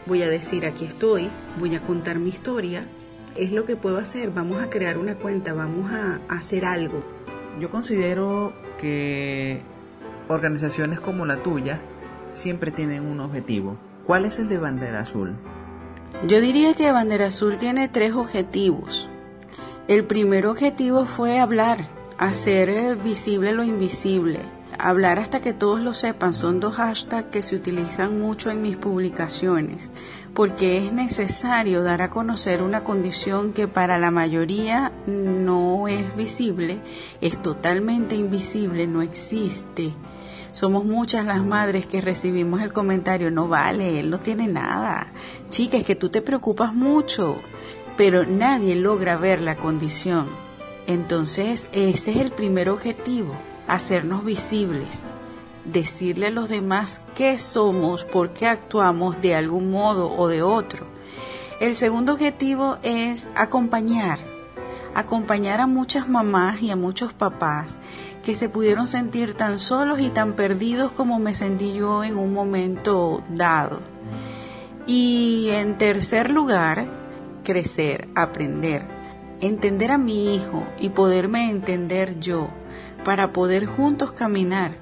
voy 0.04 0.23
a 0.23 0.28
decir 0.28 0.66
aquí 0.66 0.85
estoy, 0.85 1.31
voy 1.59 1.75
a 1.75 1.83
contar 1.83 2.19
mi 2.19 2.28
historia. 2.28 2.87
Es 3.37 3.51
lo 3.51 3.65
que 3.65 3.77
puedo 3.77 3.99
hacer, 3.99 4.31
vamos 4.31 4.61
a 4.62 4.69
crear 4.69 4.99
una 4.99 5.15
cuenta, 5.15 5.55
vamos 5.55 5.91
a, 5.91 6.21
hacer 6.29 6.65
algo. 6.65 7.03
Yo 7.61 7.71
considero 7.71 8.53
que 8.79 9.61
organizaciones 10.29 11.01
como 11.01 11.25
la 11.27 11.43
tuya 11.43 11.81
siempre 12.35 12.71
tienen 12.71 13.07
un 13.07 13.21
objetivo. 13.21 13.77
¿Cuál 14.07 14.25
es 14.25 14.39
el 14.39 14.49
de 14.49 14.59
Bandera 14.59 15.01
Azul? 15.01 15.35
Yo 16.27 16.41
diría 16.41 16.75
que 16.75 16.93
Bandera 16.93 17.27
Azul 17.27 17.57
tiene 17.59 17.89
tres 17.89 18.12
objetivos. 18.15 19.09
El 19.89 20.05
primer 20.05 20.47
objetivo 20.47 21.05
fue 21.07 21.39
hablar, 21.39 21.89
hacer 22.19 22.69
eh, 22.69 22.95
visible 22.95 23.53
lo 23.53 23.65
invisible. 23.65 24.41
Hablar 24.85 25.21
hasta 25.21 25.41
que 25.41 25.53
todos 25.53 25.79
lo 25.79 25.95
sepan 25.95 26.35
son 26.35 26.59
dos 26.59 26.75
hashtags 26.75 27.29
que 27.31 27.45
se 27.45 27.55
utilizan 27.55 28.19
mucho 28.19 28.51
en 28.51 28.62
mis 28.62 28.77
publicaciones, 28.77 29.93
porque 30.35 30.85
es 30.85 30.93
necesario 30.93 31.85
dar 31.85 32.03
a 32.03 32.11
conocer 32.11 32.62
una 32.65 32.83
condición 32.83 33.53
que 33.53 33.69
para 33.69 34.01
la 34.01 34.11
mayoría 34.11 34.91
no 35.07 35.87
es 35.87 36.17
visible, 36.17 36.81
es 37.21 37.41
totalmente 37.41 38.17
invisible, 38.17 38.89
no 38.89 39.03
existe. 39.03 39.95
Somos 40.51 40.85
muchas 40.85 41.25
las 41.27 41.45
madres 41.45 41.87
que 41.87 42.01
recibimos 42.01 42.61
el 42.61 42.73
comentario, 42.73 43.31
no 43.31 43.47
vale, 43.47 44.01
él 44.01 44.11
no 44.11 44.19
tiene 44.19 44.49
nada. 44.49 45.12
Chica, 45.49 45.77
es 45.77 45.85
que 45.85 45.95
tú 45.95 46.09
te 46.09 46.23
preocupas 46.23 46.75
mucho, 46.75 47.41
pero 47.97 48.27
nadie 48.27 48.75
logra 48.75 49.17
ver 49.17 49.43
la 49.43 49.55
condición. 49.55 50.27
Entonces, 50.89 51.71
ese 51.73 52.11
es 52.11 52.17
el 52.17 52.33
primer 52.33 52.69
objetivo, 52.69 53.37
hacernos 53.75 54.25
visibles, 54.25 55.07
decirle 55.64 56.26
a 56.26 56.31
los 56.31 56.49
demás 56.49 57.00
qué 57.14 57.38
somos, 57.38 58.05
por 58.05 58.31
qué 58.31 58.47
actuamos 58.47 59.21
de 59.21 59.35
algún 59.35 59.71
modo 59.71 60.14
o 60.14 60.29
de 60.29 60.43
otro. 60.43 60.87
El 61.61 61.75
segundo 61.76 62.12
objetivo 62.12 62.79
es 62.83 63.31
acompañar, 63.35 64.19
acompañar 64.95 65.61
a 65.61 65.67
muchas 65.67 66.09
mamás 66.09 66.61
y 66.61 66.71
a 66.71 66.76
muchos 66.76 67.12
papás 67.12 67.79
que 68.23 68.35
se 68.35 68.49
pudieron 68.49 68.87
sentir 68.87 69.35
tan 69.35 69.59
solos 69.59 70.00
y 70.00 70.11
tan 70.11 70.35
perdidos 70.35 70.93
como 70.93 71.19
me 71.19 71.35
sentí 71.35 71.73
yo 71.73 72.05
en 72.05 72.19
un 72.19 72.33
momento 72.35 73.23
dado. 73.31 73.81
Y 74.87 75.49
en 75.52 75.79
tercer 75.79 76.31
lugar, 76.31 76.88
crecer, 77.43 78.09
aprender 78.14 79.02
entender 79.43 79.91
a 79.91 79.99
mi 79.99 80.37
hijo 80.37 80.64
y 80.79 80.91
poderme 80.91 81.50
entender 81.50 82.21
yo 82.21 82.49
para 83.04 83.32
poder 83.32 83.66
juntos 83.66 84.12
caminar. 84.12 84.76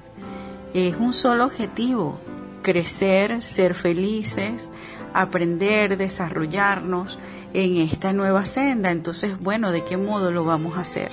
Es 0.73 0.95
un 0.97 1.13
solo 1.13 1.45
objetivo, 1.45 2.19
crecer, 2.61 3.41
ser 3.41 3.73
felices, 3.73 4.71
aprender, 5.13 5.97
desarrollarnos 5.97 7.19
en 7.53 7.77
esta 7.77 8.13
nueva 8.13 8.45
senda. 8.45 8.91
Entonces, 8.91 9.39
bueno, 9.39 9.71
¿de 9.71 9.83
qué 9.83 9.97
modo 9.97 10.31
lo 10.31 10.43
vamos 10.43 10.77
a 10.77 10.81
hacer? 10.81 11.11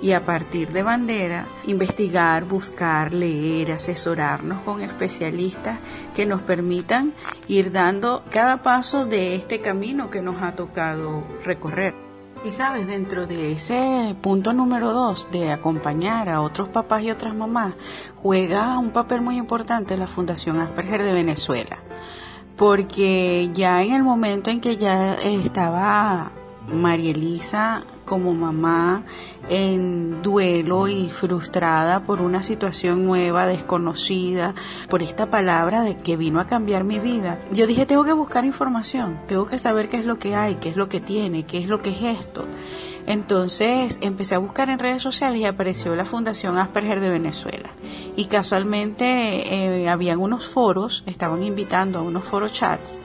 Y 0.00 0.12
a 0.12 0.24
partir 0.24 0.70
de 0.70 0.84
bandera, 0.84 1.48
investigar, 1.66 2.44
buscar, 2.44 3.12
leer, 3.12 3.72
asesorarnos 3.72 4.62
con 4.62 4.80
especialistas 4.80 5.80
que 6.14 6.24
nos 6.24 6.42
permitan 6.42 7.14
ir 7.48 7.72
dando 7.72 8.24
cada 8.30 8.62
paso 8.62 9.06
de 9.06 9.34
este 9.34 9.60
camino 9.60 10.08
que 10.08 10.22
nos 10.22 10.40
ha 10.42 10.54
tocado 10.54 11.24
recorrer. 11.44 12.07
Y 12.44 12.52
sabes, 12.52 12.86
dentro 12.86 13.26
de 13.26 13.52
ese 13.52 14.16
punto 14.22 14.52
número 14.52 14.92
dos 14.92 15.28
de 15.32 15.50
acompañar 15.50 16.28
a 16.28 16.40
otros 16.40 16.68
papás 16.68 17.02
y 17.02 17.10
otras 17.10 17.34
mamás, 17.34 17.74
juega 18.14 18.78
un 18.78 18.90
papel 18.90 19.20
muy 19.22 19.36
importante 19.36 19.96
la 19.96 20.06
Fundación 20.06 20.60
Asperger 20.60 21.02
de 21.02 21.12
Venezuela. 21.12 21.78
Porque 22.56 23.50
ya 23.52 23.82
en 23.82 23.92
el 23.92 24.02
momento 24.02 24.50
en 24.50 24.60
que 24.60 24.76
ya 24.76 25.14
estaba 25.14 26.30
María 26.68 27.10
Elisa 27.10 27.82
como 28.08 28.32
mamá 28.34 29.04
en 29.50 30.22
duelo 30.22 30.88
y 30.88 31.10
frustrada 31.10 32.04
por 32.04 32.22
una 32.22 32.42
situación 32.42 33.04
nueva, 33.04 33.46
desconocida, 33.46 34.54
por 34.88 35.02
esta 35.02 35.30
palabra 35.30 35.82
de 35.82 35.98
que 35.98 36.16
vino 36.16 36.40
a 36.40 36.46
cambiar 36.46 36.84
mi 36.84 36.98
vida. 36.98 37.40
Yo 37.52 37.66
dije, 37.66 37.84
tengo 37.84 38.04
que 38.04 38.14
buscar 38.14 38.46
información, 38.46 39.20
tengo 39.28 39.46
que 39.46 39.58
saber 39.58 39.88
qué 39.88 39.98
es 39.98 40.06
lo 40.06 40.18
que 40.18 40.34
hay, 40.34 40.54
qué 40.56 40.70
es 40.70 40.76
lo 40.76 40.88
que 40.88 41.00
tiene, 41.00 41.44
qué 41.44 41.58
es 41.58 41.66
lo 41.66 41.82
que 41.82 41.90
es 41.90 42.18
esto. 42.18 42.46
Entonces 43.08 43.98
empecé 44.02 44.34
a 44.34 44.38
buscar 44.38 44.68
en 44.68 44.78
redes 44.78 45.02
sociales 45.02 45.40
y 45.40 45.46
apareció 45.46 45.96
la 45.96 46.04
Fundación 46.04 46.58
Asperger 46.58 47.00
de 47.00 47.08
Venezuela. 47.08 47.70
Y 48.16 48.26
casualmente 48.26 49.06
eh, 49.54 49.88
habían 49.88 50.18
unos 50.18 50.46
foros, 50.46 51.04
estaban 51.06 51.42
invitando 51.42 52.00
a 52.00 52.02
unos 52.02 52.24
foros 52.24 52.52
chats, 52.52 53.00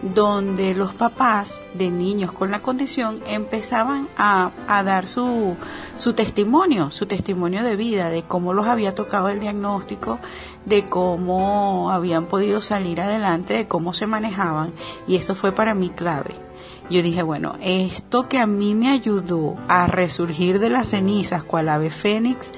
donde 0.00 0.76
los 0.76 0.94
papás 0.94 1.64
de 1.74 1.90
niños 1.90 2.30
con 2.30 2.52
la 2.52 2.60
condición 2.60 3.20
empezaban 3.26 4.08
a, 4.16 4.52
a 4.68 4.84
dar 4.84 5.08
su, 5.08 5.56
su 5.96 6.12
testimonio, 6.12 6.92
su 6.92 7.06
testimonio 7.06 7.64
de 7.64 7.74
vida, 7.74 8.10
de 8.10 8.22
cómo 8.22 8.54
los 8.54 8.68
había 8.68 8.94
tocado 8.94 9.28
el 9.28 9.40
diagnóstico, 9.40 10.20
de 10.66 10.88
cómo 10.88 11.90
habían 11.90 12.26
podido 12.26 12.60
salir 12.60 13.00
adelante, 13.00 13.54
de 13.54 13.66
cómo 13.66 13.92
se 13.92 14.06
manejaban. 14.06 14.72
Y 15.08 15.16
eso 15.16 15.34
fue 15.34 15.50
para 15.50 15.74
mí 15.74 15.90
clave 15.90 16.47
yo 16.90 17.02
dije, 17.02 17.22
bueno, 17.22 17.56
esto 17.62 18.22
que 18.22 18.38
a 18.38 18.46
mí 18.46 18.74
me 18.74 18.90
ayudó 18.90 19.56
a 19.68 19.86
resurgir 19.86 20.58
de 20.58 20.70
las 20.70 20.88
cenizas 20.88 21.44
cual 21.44 21.68
ave 21.68 21.90
fénix 21.90 22.52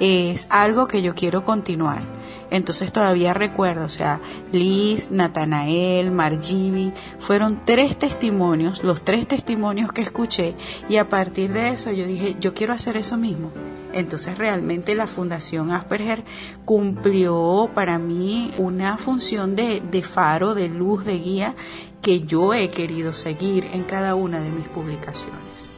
es 0.00 0.46
algo 0.50 0.86
que 0.86 1.02
yo 1.02 1.14
quiero 1.14 1.44
continuar. 1.44 2.02
Entonces 2.50 2.92
todavía 2.92 3.32
recuerdo, 3.32 3.86
o 3.86 3.88
sea, 3.88 4.20
Liz, 4.52 5.10
Natanael, 5.10 6.10
Margibi, 6.10 6.92
fueron 7.18 7.62
tres 7.64 7.98
testimonios, 7.98 8.84
los 8.84 9.02
tres 9.02 9.26
testimonios 9.26 9.90
que 9.90 10.02
escuché 10.02 10.54
y 10.88 10.98
a 10.98 11.08
partir 11.08 11.52
de 11.52 11.70
eso 11.70 11.90
yo 11.92 12.06
dije, 12.06 12.36
yo 12.38 12.52
quiero 12.52 12.74
hacer 12.74 12.98
eso 12.98 13.16
mismo. 13.16 13.50
Entonces 13.94 14.38
realmente 14.38 14.94
la 14.94 15.06
Fundación 15.06 15.70
Asperger 15.70 16.24
cumplió 16.64 17.70
para 17.74 17.98
mí 17.98 18.50
una 18.58 18.98
función 18.98 19.54
de, 19.54 19.80
de 19.80 20.02
faro, 20.02 20.54
de 20.54 20.68
luz, 20.68 21.04
de 21.04 21.18
guía 21.18 21.54
que 22.02 22.22
yo 22.22 22.52
he 22.52 22.68
querido 22.68 23.14
seguir 23.14 23.70
en 23.72 23.84
cada 23.84 24.14
una 24.16 24.40
de 24.40 24.50
mis 24.50 24.68
publicaciones. 24.68 25.70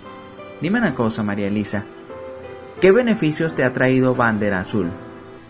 Dime 0.61 0.78
una 0.78 0.95
cosa, 0.95 1.23
María 1.23 1.49
Elisa. 1.49 1.85
¿Qué 2.81 2.90
beneficios 2.90 3.54
te 3.54 3.62
ha 3.62 3.73
traído 3.73 4.14
Bandera 4.14 4.61
Azul? 4.61 4.90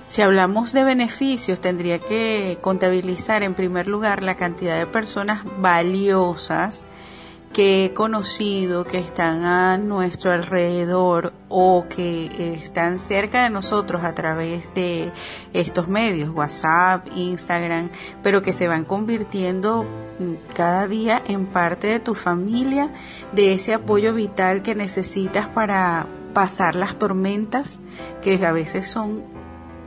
Si 0.07 0.21
hablamos 0.21 0.73
de 0.73 0.85
beneficios, 0.85 1.61
tendría 1.61 1.99
que 1.99 2.59
contabilizar 2.61 3.43
en 3.43 3.54
primer 3.54 3.87
lugar 3.87 4.23
la 4.23 4.37
cantidad 4.37 4.76
de 4.76 4.87
personas 4.87 5.45
valiosas 5.61 6.85
que 7.55 7.85
he 7.85 7.95
conocido 7.95 8.85
que 8.85 8.99
están 8.99 9.45
a 9.45 9.79
nuestro 9.79 10.33
alrededor 10.33 11.33
o 11.49 11.85
que 11.89 12.53
están 12.57 12.99
cerca 12.99 13.45
de 13.45 13.51
nosotros 13.51 14.03
a 14.03 14.13
través 14.13 14.75
de 14.75 15.13
estos 15.53 15.87
medios, 15.87 16.31
WhatsApp, 16.31 17.07
Instagram, 17.15 17.91
pero 18.25 18.43
que 18.43 18.53
se 18.53 18.67
van 18.67 18.85
convirtiendo 18.85 19.87
cada 20.53 20.89
día 20.89 21.23
en 21.29 21.47
parte 21.47 21.87
de 21.87 22.01
tu 22.01 22.17
familia, 22.17 22.91
de 23.33 23.55
ese 23.55 23.73
apoyo 23.73 24.13
vital 24.13 24.63
que 24.63 24.75
necesitas 24.75 25.47
para 25.49 26.09
pasar 26.35 26.75
las 26.75 26.99
tormentas 26.99 27.81
que 28.21 28.45
a 28.45 28.51
veces 28.51 28.89
son 28.89 29.23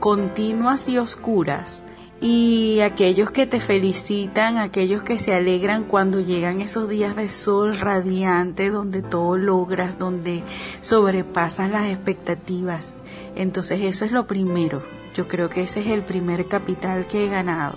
continuas 0.00 0.88
y 0.88 0.96
oscuras 0.96 1.82
y 2.20 2.80
aquellos 2.80 3.30
que 3.30 3.46
te 3.46 3.60
felicitan, 3.60 4.56
aquellos 4.56 5.04
que 5.04 5.18
se 5.18 5.34
alegran 5.34 5.84
cuando 5.84 6.20
llegan 6.20 6.60
esos 6.60 6.88
días 6.88 7.14
de 7.14 7.28
sol 7.28 7.78
radiante, 7.78 8.70
donde 8.70 9.02
todo 9.02 9.36
logras, 9.36 9.98
donde 9.98 10.42
sobrepasas 10.80 11.70
las 11.70 11.86
expectativas. 11.86 12.96
Entonces 13.36 13.82
eso 13.82 14.04
es 14.04 14.10
lo 14.10 14.26
primero. 14.26 14.82
Yo 15.14 15.28
creo 15.28 15.48
que 15.48 15.62
ese 15.62 15.80
es 15.80 15.86
el 15.88 16.02
primer 16.02 16.48
capital 16.48 17.06
que 17.06 17.26
he 17.26 17.28
ganado. 17.28 17.76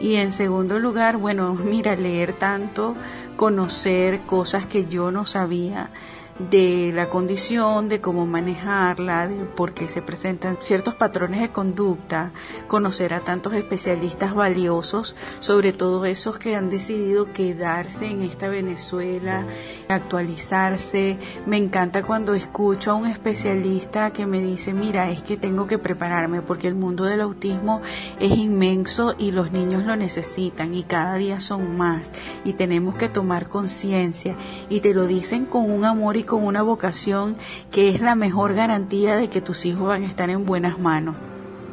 Y 0.00 0.16
en 0.16 0.32
segundo 0.32 0.78
lugar, 0.78 1.16
bueno, 1.16 1.54
mira, 1.54 1.96
leer 1.96 2.32
tanto, 2.32 2.96
conocer 3.36 4.22
cosas 4.22 4.66
que 4.66 4.86
yo 4.86 5.10
no 5.10 5.26
sabía 5.26 5.90
de 6.38 6.92
la 6.94 7.08
condición, 7.08 7.88
de 7.88 8.00
cómo 8.00 8.26
manejarla, 8.26 9.28
de 9.28 9.44
por 9.44 9.74
qué 9.74 9.88
se 9.88 10.02
presentan 10.02 10.58
ciertos 10.60 10.94
patrones 10.94 11.40
de 11.40 11.50
conducta, 11.50 12.32
conocer 12.68 13.14
a 13.14 13.20
tantos 13.20 13.52
especialistas 13.54 14.34
valiosos, 14.34 15.14
sobre 15.40 15.72
todo 15.72 16.04
esos 16.04 16.38
que 16.38 16.56
han 16.56 16.70
decidido 16.70 17.32
quedarse 17.32 18.06
en 18.06 18.22
esta 18.22 18.48
Venezuela, 18.48 19.46
actualizarse. 19.88 21.18
Me 21.46 21.56
encanta 21.56 22.02
cuando 22.02 22.34
escucho 22.34 22.90
a 22.90 22.94
un 22.94 23.06
especialista 23.06 24.12
que 24.12 24.26
me 24.26 24.40
dice, 24.40 24.72
mira, 24.72 25.10
es 25.10 25.22
que 25.22 25.36
tengo 25.36 25.66
que 25.66 25.78
prepararme 25.78 26.42
porque 26.42 26.68
el 26.68 26.74
mundo 26.74 27.04
del 27.04 27.20
autismo 27.20 27.82
es 28.20 28.32
inmenso 28.32 29.14
y 29.18 29.32
los 29.32 29.52
niños 29.52 29.84
lo 29.84 29.96
necesitan 29.96 30.74
y 30.74 30.82
cada 30.84 31.16
día 31.16 31.40
son 31.40 31.76
más 31.76 32.12
y 32.44 32.54
tenemos 32.54 32.94
que 32.96 33.08
tomar 33.08 33.48
conciencia 33.48 34.36
y 34.68 34.80
te 34.80 34.94
lo 34.94 35.06
dicen 35.06 35.46
con 35.46 35.70
un 35.70 35.84
amor 35.84 36.16
y 36.16 36.21
con 36.24 36.44
una 36.44 36.62
vocación 36.62 37.36
que 37.70 37.88
es 37.88 38.00
la 38.00 38.14
mejor 38.14 38.54
garantía 38.54 39.16
de 39.16 39.28
que 39.28 39.40
tus 39.40 39.66
hijos 39.66 39.88
van 39.88 40.02
a 40.02 40.06
estar 40.06 40.30
en 40.30 40.46
buenas 40.46 40.78
manos. 40.78 41.16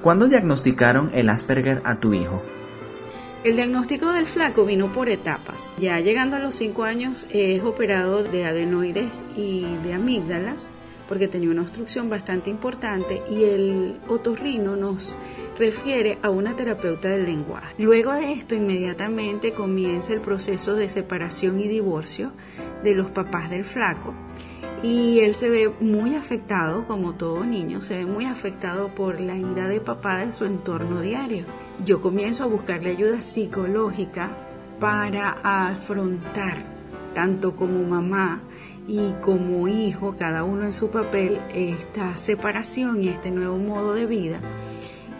¿Cuándo 0.01 0.27
diagnosticaron 0.27 1.11
el 1.13 1.29
Asperger 1.29 1.81
a 1.83 1.99
tu 1.99 2.13
hijo? 2.13 2.41
El 3.43 3.55
diagnóstico 3.55 4.11
del 4.11 4.25
flaco 4.25 4.65
vino 4.65 4.91
por 4.91 5.07
etapas. 5.07 5.73
Ya 5.77 5.99
llegando 5.99 6.35
a 6.35 6.39
los 6.39 6.55
5 6.55 6.83
años 6.83 7.25
es 7.31 7.63
operado 7.63 8.23
de 8.23 8.45
adenoides 8.45 9.23
y 9.35 9.77
de 9.77 9.93
amígdalas 9.93 10.73
porque 11.09 11.27
tenía 11.27 11.49
una 11.49 11.63
obstrucción 11.63 12.07
bastante 12.07 12.51
importante 12.51 13.23
y 13.31 13.43
el 13.43 13.99
otorrino 14.07 14.75
nos 14.75 15.17
refiere 15.57 16.19
a 16.21 16.29
una 16.29 16.55
terapeuta 16.55 17.09
del 17.09 17.25
lenguaje. 17.25 17.73
Luego 17.79 18.13
de 18.13 18.31
esto 18.31 18.53
inmediatamente 18.53 19.51
comienza 19.51 20.13
el 20.13 20.21
proceso 20.21 20.75
de 20.75 20.87
separación 20.87 21.59
y 21.59 21.67
divorcio 21.67 22.31
de 22.83 22.93
los 22.93 23.09
papás 23.09 23.49
del 23.49 23.65
flaco 23.65 24.13
y 24.83 25.21
él 25.21 25.33
se 25.33 25.49
ve 25.49 25.73
muy 25.81 26.15
afectado, 26.15 26.85
como 26.85 27.15
todo 27.15 27.43
niño, 27.43 27.81
se 27.81 27.97
ve 27.97 28.05
muy 28.05 28.25
afectado 28.25 28.89
por 28.89 29.19
la 29.19 29.35
ira 29.35 29.67
de 29.67 29.81
papá 29.81 30.19
de 30.19 30.31
su 30.31 30.45
entorno 30.45 31.01
diario. 31.01 31.45
Yo 31.83 32.01
comienzo 32.01 32.43
a 32.43 32.47
buscarle 32.47 32.91
ayuda 32.91 33.23
psicológica 33.23 34.37
para 34.79 35.31
afrontar, 35.31 36.63
tanto 37.15 37.55
como 37.55 37.83
mamá 37.83 38.43
y 38.89 39.13
como 39.21 39.67
hijo, 39.67 40.15
cada 40.17 40.43
uno 40.43 40.65
en 40.65 40.73
su 40.73 40.89
papel, 40.89 41.39
esta 41.53 42.17
separación 42.17 43.03
y 43.03 43.09
este 43.09 43.29
nuevo 43.29 43.59
modo 43.59 43.93
de 43.93 44.07
vida. 44.07 44.41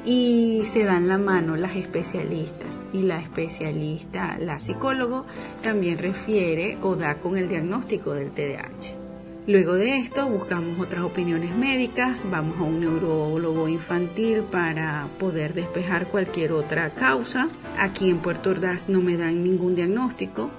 Y 0.04 0.64
se 0.66 0.86
dan 0.86 1.08
la 1.08 1.20
mano 1.20 1.56
las 1.56 1.76
especialistas 1.76 2.84
y 2.94 3.04
la 3.04 3.20
especialista, 3.20 4.40
la 4.40 4.60
psicólogo, 4.60 5.28
también 5.62 6.00
refiere 6.00 6.80
o 6.82 6.96
da 6.96 7.20
con 7.20 7.38
el 7.38 7.48
diagnóstico 7.48 8.14
del 8.14 8.32
TDAH. 8.32 8.98
Luego 9.46 9.76
de 9.76 9.98
esto 9.98 10.28
buscamos 10.28 10.80
otras 10.80 11.04
opiniones 11.04 11.56
médicas, 11.56 12.26
vamos 12.30 12.60
a 12.60 12.64
un 12.64 12.80
neurólogo 12.80 13.68
infantil 13.68 14.44
para 14.44 15.10
poder 15.20 15.54
despejar 15.54 16.08
cualquier 16.08 16.54
otra 16.54 16.96
causa. 16.96 17.50
Aquí 17.78 18.10
en 18.10 18.18
Puerto 18.18 18.50
Ordaz 18.50 18.90
no 18.90 19.02
me 19.02 19.16
dan 19.16 19.44
ningún 19.44 19.76
diagnóstico. 19.76 20.50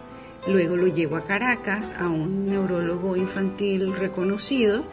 Luego 0.47 0.77
lo 0.77 0.87
llevo 0.87 1.17
a 1.17 1.25
Caracas 1.25 1.95
a 1.99 2.09
un 2.09 2.49
neurólogo 2.49 3.17
infantil 3.17 3.95
reconocido 3.95 4.85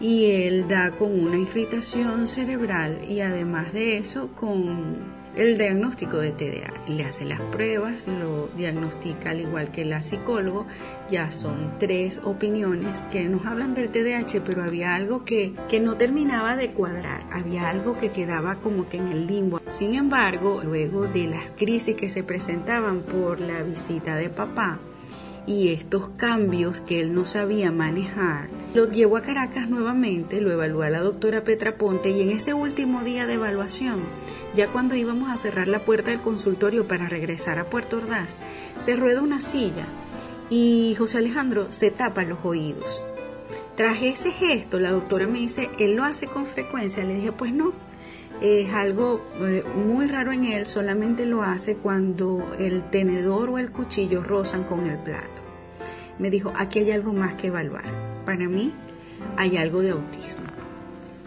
y 0.00 0.32
él 0.32 0.66
da 0.68 0.90
con 0.90 1.18
una 1.18 1.38
irritación 1.38 2.26
cerebral 2.26 3.00
y 3.08 3.20
además 3.20 3.72
de 3.72 3.98
eso 3.98 4.30
con 4.34 5.16
el 5.36 5.58
diagnóstico 5.58 6.16
de 6.16 6.32
TDA. 6.32 6.72
Le 6.88 7.04
hace 7.04 7.24
las 7.24 7.40
pruebas, 7.40 8.06
lo 8.08 8.48
diagnostica 8.56 9.30
al 9.30 9.40
igual 9.40 9.70
que 9.70 9.84
la 9.84 10.02
psicólogo. 10.02 10.66
Ya 11.10 11.30
son 11.30 11.74
tres 11.78 12.22
opiniones 12.24 13.00
que 13.10 13.24
nos 13.24 13.44
hablan 13.44 13.74
del 13.74 13.90
TDAH, 13.90 14.40
pero 14.44 14.64
había 14.64 14.94
algo 14.94 15.24
que, 15.24 15.52
que 15.68 15.78
no 15.78 15.96
terminaba 15.96 16.56
de 16.56 16.72
cuadrar. 16.72 17.22
Había 17.30 17.68
algo 17.68 17.98
que 17.98 18.10
quedaba 18.10 18.56
como 18.56 18.88
que 18.88 18.96
en 18.96 19.08
el 19.08 19.26
limbo. 19.26 19.60
Sin 19.68 19.94
embargo, 19.94 20.62
luego 20.64 21.06
de 21.06 21.26
las 21.26 21.50
crisis 21.50 21.96
que 21.96 22.08
se 22.08 22.24
presentaban 22.24 23.02
por 23.02 23.40
la 23.40 23.62
visita 23.62 24.16
de 24.16 24.30
papá, 24.30 24.80
y 25.46 25.68
estos 25.68 26.08
cambios 26.16 26.80
que 26.80 27.00
él 27.00 27.14
no 27.14 27.24
sabía 27.26 27.70
manejar, 27.70 28.48
lo 28.74 28.88
llevó 28.88 29.16
a 29.16 29.22
Caracas 29.22 29.68
nuevamente, 29.68 30.40
lo 30.40 30.50
evaluó 30.50 30.82
a 30.82 30.90
la 30.90 31.00
doctora 31.00 31.44
Petra 31.44 31.76
Ponte 31.76 32.10
y 32.10 32.20
en 32.20 32.30
ese 32.30 32.52
último 32.52 33.04
día 33.04 33.26
de 33.26 33.34
evaluación, 33.34 34.00
ya 34.54 34.68
cuando 34.68 34.96
íbamos 34.96 35.30
a 35.30 35.36
cerrar 35.36 35.68
la 35.68 35.84
puerta 35.84 36.10
del 36.10 36.20
consultorio 36.20 36.88
para 36.88 37.08
regresar 37.08 37.58
a 37.58 37.70
Puerto 37.70 37.98
Ordaz, 37.98 38.36
se 38.78 38.96
rueda 38.96 39.22
una 39.22 39.40
silla 39.40 39.86
y 40.50 40.94
José 40.98 41.18
Alejandro 41.18 41.70
se 41.70 41.90
tapa 41.90 42.24
los 42.24 42.38
oídos. 42.44 43.02
Tras 43.76 44.02
ese 44.02 44.30
gesto, 44.30 44.80
la 44.80 44.90
doctora 44.90 45.26
me 45.26 45.38
dice, 45.38 45.70
él 45.78 45.96
lo 45.96 46.04
hace 46.04 46.26
con 46.26 46.46
frecuencia. 46.46 47.04
Le 47.04 47.16
dije, 47.16 47.32
pues 47.32 47.52
no, 47.52 47.74
es 48.40 48.72
algo 48.74 49.22
eh, 49.40 49.64
muy 49.74 50.08
raro 50.08 50.32
en 50.32 50.44
él, 50.44 50.66
solamente 50.66 51.24
lo 51.26 51.42
hace 51.42 51.76
cuando 51.76 52.54
el 52.58 52.88
tenedor 52.90 53.50
o 53.50 53.58
el 53.58 53.70
cuchillo 53.70 54.22
rozan 54.22 54.64
con 54.64 54.86
el 54.86 54.98
plato. 54.98 55.42
Me 56.18 56.30
dijo, 56.30 56.52
aquí 56.56 56.80
hay 56.80 56.90
algo 56.90 57.12
más 57.12 57.34
que 57.34 57.48
evaluar. 57.48 57.84
Para 58.24 58.48
mí 58.48 58.74
hay 59.36 59.56
algo 59.56 59.80
de 59.80 59.90
autismo. 59.90 60.44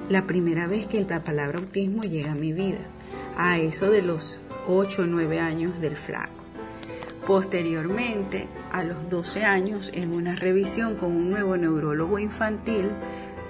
La 0.09 0.25
primera 0.25 0.67
vez 0.67 0.87
que 0.87 1.03
la 1.03 1.23
palabra 1.23 1.59
autismo 1.59 2.01
llega 2.01 2.31
a 2.31 2.35
mi 2.35 2.53
vida, 2.53 2.79
a 3.37 3.57
eso 3.59 3.89
de 3.89 4.01
los 4.01 4.41
8 4.67 5.03
o 5.03 5.05
9 5.05 5.39
años 5.39 5.79
del 5.81 5.95
flaco. 5.95 6.45
Posteriormente, 7.27 8.47
a 8.71 8.83
los 8.83 9.09
12 9.09 9.43
años, 9.43 9.91
en 9.93 10.13
una 10.13 10.35
revisión 10.35 10.95
con 10.95 11.11
un 11.15 11.29
nuevo 11.29 11.57
neurólogo 11.57 12.17
infantil, 12.17 12.89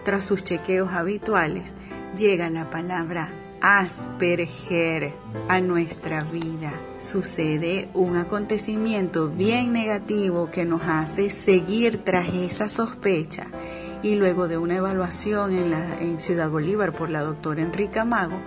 tras 0.03 0.25
sus 0.25 0.43
chequeos 0.43 0.91
habituales, 0.91 1.75
llega 2.17 2.49
la 2.49 2.69
palabra 2.69 3.29
Asperger 3.61 5.13
a 5.49 5.59
nuestra 5.59 6.19
vida. 6.19 6.73
Sucede 6.97 7.89
un 7.93 8.15
acontecimiento 8.15 9.27
bien 9.27 9.73
negativo 9.73 10.49
que 10.49 10.63
nos 10.63 10.83
hace 10.83 11.29
seguir 11.29 12.03
tras 12.05 12.33
esa 12.33 12.69
sospecha 12.69 13.47
y 14.01 14.15
luego 14.15 14.47
de 14.47 14.57
una 14.57 14.77
evaluación 14.77 15.51
en, 15.51 16.19
Ciudad 16.19 16.49
Bolívar 16.49 16.93
por 16.95 17.09
la 17.09 17.21
doctora 17.21 17.61
Enrica 17.61 18.05
Mago, 18.05 18.39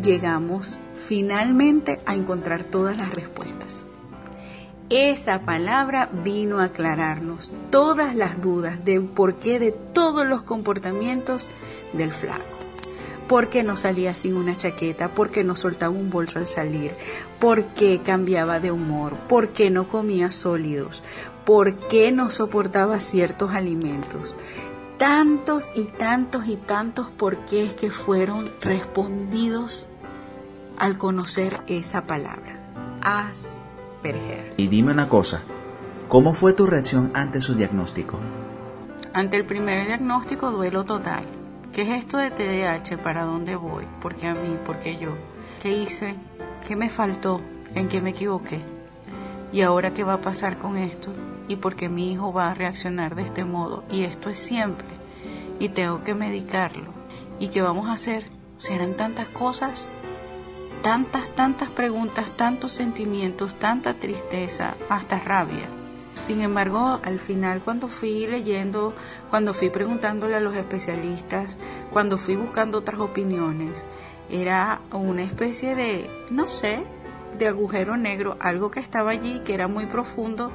llegamos 0.00 0.80
finalmente 0.94 2.00
a 2.06 2.14
encontrar 2.14 2.64
todas 2.64 2.96
las 2.96 3.12
respuestas. 3.12 3.86
Esa 4.88 5.42
palabra 5.42 6.10
vino 6.24 6.60
a 6.60 6.64
aclararnos 6.64 7.52
todas 7.70 8.14
las 8.14 8.40
dudas 8.40 8.84
de 8.84 9.00
por 9.00 9.36
qué 9.36 9.58
de 9.58 9.72
todos 9.72 10.26
los 10.26 10.42
comportamientos 10.42 11.50
del 11.92 12.12
flaco. 12.12 12.63
¿Por 13.28 13.48
qué 13.48 13.62
no 13.62 13.78
salía 13.78 14.14
sin 14.14 14.36
una 14.36 14.54
chaqueta? 14.54 15.14
¿Por 15.14 15.30
qué 15.30 15.44
no 15.44 15.56
soltaba 15.56 15.94
un 15.94 16.10
bolso 16.10 16.38
al 16.38 16.46
salir? 16.46 16.94
¿Por 17.38 17.66
qué 17.68 18.00
cambiaba 18.04 18.60
de 18.60 18.70
humor? 18.70 19.16
¿Por 19.28 19.50
qué 19.50 19.70
no 19.70 19.88
comía 19.88 20.30
sólidos? 20.30 21.02
¿Por 21.46 21.76
qué 21.76 22.12
no 22.12 22.30
soportaba 22.30 23.00
ciertos 23.00 23.52
alimentos? 23.52 24.36
Tantos 24.98 25.72
y 25.74 25.84
tantos 25.84 26.46
y 26.46 26.56
tantos 26.56 27.08
por 27.08 27.46
qué 27.46 27.64
es 27.64 27.74
que 27.74 27.90
fueron 27.90 28.52
respondidos 28.60 29.88
al 30.76 30.98
conocer 30.98 31.60
esa 31.66 32.06
palabra. 32.06 32.60
Asperger. 33.02 34.52
Y 34.58 34.68
dime 34.68 34.92
una 34.92 35.08
cosa, 35.08 35.42
¿cómo 36.08 36.34
fue 36.34 36.52
tu 36.52 36.66
reacción 36.66 37.10
ante 37.14 37.40
su 37.40 37.54
diagnóstico? 37.54 38.18
Ante 39.14 39.38
el 39.38 39.46
primer 39.46 39.86
diagnóstico, 39.86 40.50
duelo 40.50 40.84
total 40.84 41.43
¿Qué 41.74 41.82
es 41.82 41.88
esto 41.88 42.18
de 42.18 42.30
TDAH? 42.30 42.98
¿Para 43.02 43.24
dónde 43.24 43.56
voy? 43.56 43.84
¿Por 44.00 44.14
qué 44.14 44.28
a 44.28 44.34
mí? 44.36 44.56
¿Por 44.64 44.78
qué 44.78 44.96
yo? 44.96 45.16
¿Qué 45.60 45.76
hice? 45.76 46.14
¿Qué 46.64 46.76
me 46.76 46.88
faltó? 46.88 47.40
¿En 47.74 47.88
qué 47.88 48.00
me 48.00 48.10
equivoqué? 48.10 48.62
¿Y 49.52 49.62
ahora 49.62 49.92
qué 49.92 50.04
va 50.04 50.14
a 50.14 50.20
pasar 50.20 50.58
con 50.58 50.76
esto? 50.76 51.12
¿Y 51.48 51.56
por 51.56 51.74
qué 51.74 51.88
mi 51.88 52.12
hijo 52.12 52.32
va 52.32 52.52
a 52.52 52.54
reaccionar 52.54 53.16
de 53.16 53.22
este 53.22 53.44
modo? 53.44 53.82
Y 53.90 54.04
esto 54.04 54.30
es 54.30 54.38
siempre. 54.38 54.86
Y 55.58 55.70
tengo 55.70 56.04
que 56.04 56.14
medicarlo. 56.14 56.92
¿Y 57.40 57.48
qué 57.48 57.60
vamos 57.60 57.88
a 57.88 57.94
hacer? 57.94 58.28
¿Serán 58.56 58.96
tantas 58.96 59.28
cosas? 59.30 59.88
Tantas, 60.80 61.34
tantas 61.34 61.70
preguntas, 61.70 62.30
tantos 62.36 62.70
sentimientos, 62.70 63.56
tanta 63.56 63.94
tristeza, 63.94 64.76
hasta 64.88 65.18
rabia. 65.18 65.68
Sin 66.14 66.40
embargo, 66.40 67.00
al 67.02 67.20
final 67.20 67.60
cuando 67.62 67.88
fui 67.88 68.26
leyendo, 68.26 68.94
cuando 69.30 69.52
fui 69.52 69.68
preguntándole 69.68 70.36
a 70.36 70.40
los 70.40 70.56
especialistas, 70.56 71.58
cuando 71.92 72.18
fui 72.18 72.36
buscando 72.36 72.78
otras 72.78 73.00
opiniones, 73.00 73.84
era 74.30 74.80
una 74.92 75.22
especie 75.22 75.74
de, 75.74 76.08
no 76.30 76.48
sé, 76.48 76.84
de 77.36 77.48
agujero 77.48 77.96
negro, 77.96 78.36
algo 78.40 78.70
que 78.70 78.80
estaba 78.80 79.10
allí, 79.10 79.40
que 79.40 79.54
era 79.54 79.68
muy 79.68 79.86
profundo, 79.86 80.52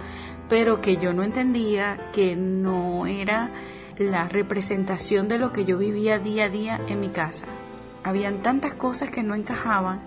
pero 0.47 0.81
que 0.81 0.97
yo 0.97 1.13
no 1.13 1.23
entendía, 1.23 2.09
que 2.13 2.35
no 2.35 3.05
era 3.05 3.51
la 3.97 4.29
representación 4.29 5.27
de 5.27 5.37
lo 5.37 5.51
que 5.51 5.65
yo 5.65 5.77
vivía 5.77 6.19
día 6.19 6.45
a 6.45 6.49
día 6.49 6.81
en 6.87 7.01
mi 7.01 7.09
casa. 7.09 7.45
Habían 8.03 8.41
tantas 8.41 8.73
cosas 8.73 9.11
que 9.11 9.23
no 9.23 9.35
encajaban 9.35 10.01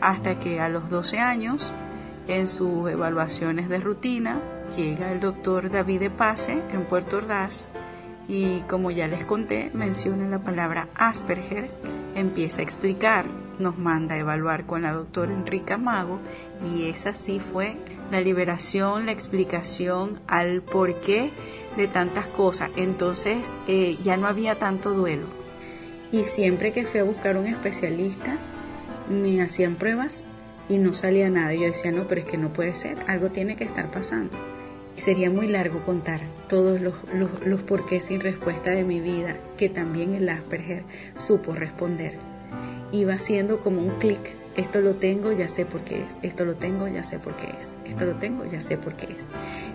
hasta 0.00 0.38
que 0.38 0.58
a 0.58 0.70
los 0.70 0.88
12 0.88 1.18
años, 1.18 1.72
en 2.28 2.48
sus 2.48 2.90
evaluaciones 2.90 3.68
de 3.68 3.78
rutina, 3.78 4.40
llega 4.74 5.12
el 5.12 5.20
doctor 5.20 5.70
David 5.70 6.00
de 6.00 6.10
Pase 6.10 6.62
en 6.72 6.84
Puerto 6.84 7.18
Ordaz 7.18 7.68
y 8.28 8.60
como 8.62 8.90
ya 8.90 9.06
les 9.06 9.24
conté, 9.24 9.70
menciona 9.72 10.26
la 10.28 10.42
palabra 10.42 10.88
Asperger, 10.94 11.70
empieza 12.14 12.60
a 12.60 12.64
explicar, 12.64 13.26
nos 13.58 13.78
manda 13.78 14.16
a 14.16 14.18
evaluar 14.18 14.66
con 14.66 14.82
la 14.82 14.92
doctora 14.92 15.32
Enrica 15.32 15.78
Mago 15.78 16.20
y 16.64 16.88
esa 16.88 17.14
sí 17.14 17.40
fue 17.40 17.76
la 18.10 18.20
liberación, 18.20 19.06
la 19.06 19.12
explicación 19.12 20.20
al 20.26 20.62
porqué 20.62 21.32
de 21.76 21.88
tantas 21.88 22.26
cosas. 22.26 22.70
Entonces 22.76 23.54
eh, 23.68 23.96
ya 24.02 24.16
no 24.16 24.26
había 24.26 24.58
tanto 24.58 24.92
duelo. 24.92 25.26
Y 26.12 26.24
siempre 26.24 26.72
que 26.72 26.86
fui 26.86 27.00
a 27.00 27.04
buscar 27.04 27.36
un 27.36 27.46
especialista, 27.46 28.38
me 29.08 29.40
hacían 29.42 29.76
pruebas 29.76 30.26
y 30.68 30.78
no 30.78 30.94
salía 30.94 31.30
nada. 31.30 31.54
Yo 31.54 31.62
decía, 31.62 31.92
no, 31.92 32.06
pero 32.06 32.20
es 32.20 32.26
que 32.26 32.38
no 32.38 32.52
puede 32.52 32.74
ser, 32.74 32.98
algo 33.06 33.30
tiene 33.30 33.56
que 33.56 33.64
estar 33.64 33.90
pasando. 33.90 34.55
Sería 34.96 35.30
muy 35.30 35.46
largo 35.46 35.82
contar 35.82 36.22
todos 36.48 36.80
los, 36.80 36.94
los, 37.44 37.62
porqués 37.62 38.04
sin 38.04 38.20
respuesta 38.20 38.70
de 38.70 38.82
mi 38.82 39.00
vida 39.00 39.36
que 39.58 39.68
también 39.68 40.14
el 40.14 40.28
Asperger 40.28 40.84
supo 41.14 41.52
responder. 41.52 42.18
Iba 42.92 43.18
siendo 43.18 43.60
como 43.60 43.82
un 43.82 43.98
clic, 43.98 44.36
esto 44.56 44.80
lo 44.80 44.94
tengo, 44.94 45.32
ya 45.32 45.50
sé 45.50 45.66
por 45.66 45.82
qué 45.82 46.00
es, 46.00 46.16
esto 46.22 46.46
lo 46.46 46.56
tengo, 46.56 46.88
ya 46.88 47.04
sé 47.04 47.18
por 47.18 47.36
qué 47.36 47.46
es, 47.58 47.76
esto 47.84 48.06
lo 48.06 48.16
tengo, 48.16 48.46
ya 48.46 48.60
sé 48.62 48.78
por 48.78 48.94
qué 48.94 49.12
es. 49.12 49.28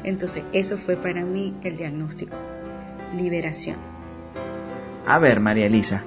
Entonces, 0.04 0.44
eso 0.54 0.78
fue 0.78 0.98
para 0.98 1.24
mí 1.24 1.54
el 1.64 1.78
diagnóstico, 1.78 2.38
liberación. 3.16 3.78
A 5.06 5.20
ver, 5.20 5.40
María 5.40 5.68
Elisa, 5.68 6.04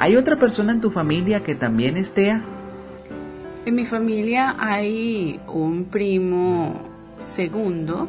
¿hay 0.00 0.16
otra 0.16 0.38
persona 0.38 0.72
en 0.72 0.80
tu 0.80 0.90
familia 0.90 1.44
que 1.44 1.54
también 1.54 1.96
esté? 1.96 2.40
En 3.64 3.74
mi 3.74 3.86
familia 3.86 4.56
hay 4.58 5.38
un 5.46 5.84
primo 5.84 6.80
segundo 7.18 8.08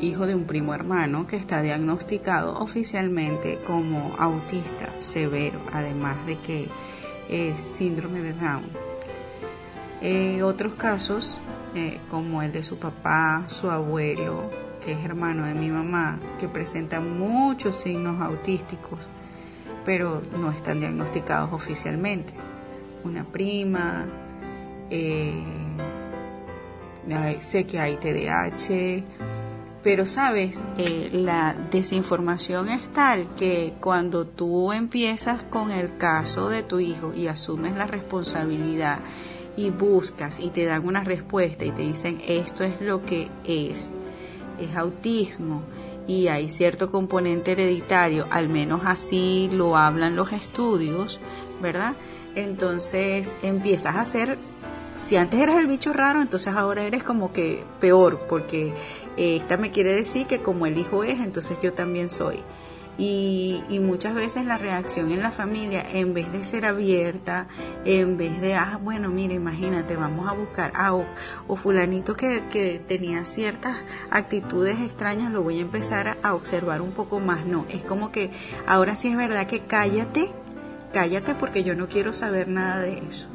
hijo 0.00 0.26
de 0.26 0.34
un 0.34 0.44
primo 0.44 0.74
hermano 0.74 1.26
que 1.26 1.36
está 1.36 1.62
diagnosticado 1.62 2.58
oficialmente 2.58 3.60
como 3.66 4.14
autista 4.18 4.88
severo, 4.98 5.60
además 5.72 6.24
de 6.26 6.38
que 6.38 6.68
es 7.28 7.60
síndrome 7.60 8.20
de 8.20 8.32
Down. 8.32 8.64
En 10.00 10.42
otros 10.42 10.74
casos, 10.74 11.40
eh, 11.74 12.00
como 12.10 12.42
el 12.42 12.52
de 12.52 12.64
su 12.64 12.78
papá, 12.78 13.44
su 13.46 13.70
abuelo, 13.70 14.50
que 14.84 14.92
es 14.92 15.04
hermano 15.04 15.46
de 15.46 15.54
mi 15.54 15.70
mamá, 15.70 16.18
que 16.40 16.48
presenta 16.48 17.00
muchos 17.00 17.76
signos 17.76 18.20
autísticos, 18.20 19.08
pero 19.84 20.22
no 20.36 20.50
están 20.50 20.80
diagnosticados 20.80 21.52
oficialmente. 21.52 22.34
Una 23.04 23.24
prima, 23.24 24.06
eh, 24.90 25.42
sé 27.38 27.64
que 27.64 27.78
hay 27.78 27.96
TDAH, 27.96 29.04
pero 29.82 30.06
sabes, 30.06 30.62
eh, 30.76 31.10
la 31.12 31.54
desinformación 31.70 32.68
es 32.68 32.88
tal 32.92 33.34
que 33.34 33.74
cuando 33.80 34.26
tú 34.26 34.72
empiezas 34.72 35.42
con 35.42 35.72
el 35.72 35.96
caso 35.96 36.48
de 36.48 36.62
tu 36.62 36.78
hijo 36.78 37.12
y 37.14 37.26
asumes 37.26 37.74
la 37.74 37.86
responsabilidad 37.86 39.00
y 39.56 39.70
buscas 39.70 40.40
y 40.40 40.50
te 40.50 40.64
dan 40.64 40.86
una 40.86 41.02
respuesta 41.04 41.64
y 41.64 41.72
te 41.72 41.82
dicen 41.82 42.18
esto 42.26 42.64
es 42.64 42.80
lo 42.80 43.04
que 43.04 43.28
es, 43.44 43.92
es 44.60 44.76
autismo 44.76 45.62
y 46.06 46.28
hay 46.28 46.48
cierto 46.48 46.90
componente 46.90 47.52
hereditario, 47.52 48.26
al 48.30 48.48
menos 48.48 48.82
así 48.84 49.48
lo 49.52 49.76
hablan 49.76 50.16
los 50.16 50.32
estudios, 50.32 51.20
¿verdad? 51.60 51.94
Entonces 52.34 53.36
empiezas 53.42 53.96
a 53.96 54.00
hacer 54.00 54.38
si 54.96 55.16
antes 55.16 55.40
eras 55.40 55.56
el 55.56 55.66
bicho 55.66 55.92
raro, 55.92 56.20
entonces 56.20 56.54
ahora 56.54 56.82
eres 56.82 57.02
como 57.02 57.32
que 57.32 57.64
peor, 57.80 58.20
porque 58.28 58.74
eh, 59.16 59.36
esta 59.36 59.56
me 59.56 59.70
quiere 59.70 59.94
decir 59.94 60.26
que 60.26 60.42
como 60.42 60.66
el 60.66 60.78
hijo 60.78 61.04
es, 61.04 61.20
entonces 61.20 61.58
yo 61.62 61.72
también 61.72 62.08
soy. 62.08 62.42
Y, 62.98 63.62
muchas 63.80 64.14
veces 64.14 64.44
la 64.44 64.58
reacción 64.58 65.10
en 65.10 65.22
la 65.22 65.32
familia, 65.32 65.82
en 65.92 66.12
vez 66.12 66.30
de 66.30 66.44
ser 66.44 66.66
abierta, 66.66 67.48
en 67.84 68.18
vez 68.18 68.40
de, 68.40 68.54
ah, 68.54 68.78
bueno, 68.82 69.08
mira, 69.08 69.32
imagínate, 69.32 69.96
vamos 69.96 70.28
a 70.28 70.34
buscar, 70.34 70.72
ah, 70.74 70.94
o, 70.94 71.56
fulanito 71.56 72.14
que, 72.14 72.44
que, 72.50 72.78
tenía 72.78 73.24
ciertas 73.24 73.76
actitudes 74.10 74.78
extrañas, 74.80 75.32
lo 75.32 75.42
voy 75.42 75.58
a 75.58 75.62
empezar 75.62 76.06
a, 76.06 76.18
a 76.22 76.34
observar 76.34 76.82
un 76.82 76.92
poco 76.92 77.18
más. 77.18 77.46
No, 77.46 77.66
es 77.70 77.82
como 77.82 78.12
que 78.12 78.30
ahora 78.66 78.94
sí 78.94 79.08
es 79.08 79.16
verdad 79.16 79.46
que 79.46 79.60
cállate, 79.60 80.30
cállate 80.92 81.34
porque 81.34 81.64
yo 81.64 81.74
no 81.74 81.88
quiero 81.88 82.12
saber 82.12 82.46
nada 82.48 82.80
de 82.80 82.98
eso. 82.98 83.31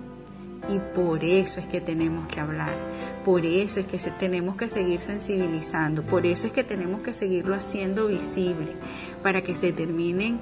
Y 0.69 0.80
por 0.80 1.23
eso 1.23 1.60
es 1.60 1.67
que 1.67 1.80
tenemos 1.80 2.27
que 2.27 2.39
hablar, 2.39 2.77
por 3.23 3.45
eso 3.45 3.80
es 3.80 3.86
que 3.86 3.97
tenemos 4.12 4.58
que 4.58 4.69
seguir 4.69 4.99
sensibilizando, 4.99 6.03
por 6.03 6.25
eso 6.25 6.47
es 6.47 6.53
que 6.53 6.63
tenemos 6.63 7.01
que 7.01 7.13
seguirlo 7.13 7.56
haciendo 7.56 8.08
visible, 8.08 8.75
para 9.23 9.41
que 9.41 9.56
se 9.56 9.71
terminen 9.71 10.41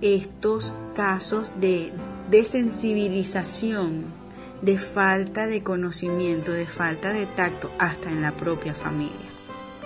estos 0.00 0.74
casos 0.94 1.60
de 1.60 1.92
desensibilización, 2.30 4.04
de 4.62 4.78
falta 4.78 5.46
de 5.46 5.62
conocimiento, 5.62 6.52
de 6.52 6.66
falta 6.66 7.12
de 7.12 7.26
tacto, 7.26 7.70
hasta 7.78 8.10
en 8.10 8.22
la 8.22 8.32
propia 8.32 8.74
familia. 8.74 9.30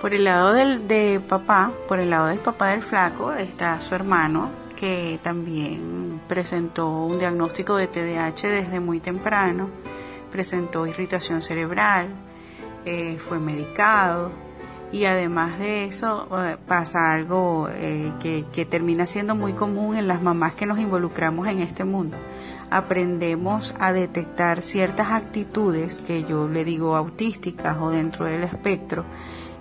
Por 0.01 0.15
el 0.15 0.25
lado 0.25 0.53
del 0.53 0.89
de 0.89 1.21
papá, 1.21 1.75
por 1.87 1.99
el 1.99 2.11
lado 2.11 2.29
del 2.29 2.39
papá 2.39 2.69
del 2.69 2.83
flaco, 2.83 3.33
está 3.33 3.81
su 3.81 3.95
hermano, 3.95 4.51
que 4.81 5.21
también 5.23 6.23
presentó 6.27 6.89
un 6.89 7.19
diagnóstico 7.19 7.77
de 7.77 7.87
TDAH 7.87 8.49
desde 8.49 8.81
muy 8.81 8.99
temprano, 8.99 9.69
presentó 10.31 10.87
irritación 10.87 11.43
cerebral, 11.43 12.09
eh, 12.87 13.19
fue 13.19 13.39
medicado 13.39 14.33
y 14.91 15.05
además 15.05 15.59
de 15.59 15.85
eso 15.85 16.27
eh, 16.33 16.57
pasa 16.67 17.13
algo 17.13 17.69
eh, 17.71 18.11
que, 18.21 18.47
que 18.51 18.65
termina 18.65 19.07
siendo 19.07 19.35
muy 19.35 19.53
común 19.53 19.97
en 19.97 20.09
las 20.09 20.23
mamás 20.23 20.55
que 20.55 20.65
nos 20.65 20.79
involucramos 20.79 21.47
en 21.47 21.59
este 21.61 21.85
mundo. 21.85 22.17
Aprendemos 22.71 23.75
a 23.81 23.93
detectar 23.93 24.63
ciertas 24.63 25.11
actitudes 25.11 25.99
que 25.99 26.25
yo 26.25 26.49
le 26.49 26.65
digo 26.65 26.97
autísticas 26.97 27.77
o 27.77 27.91
dentro 27.91 28.25
del 28.25 28.45
espectro 28.45 29.05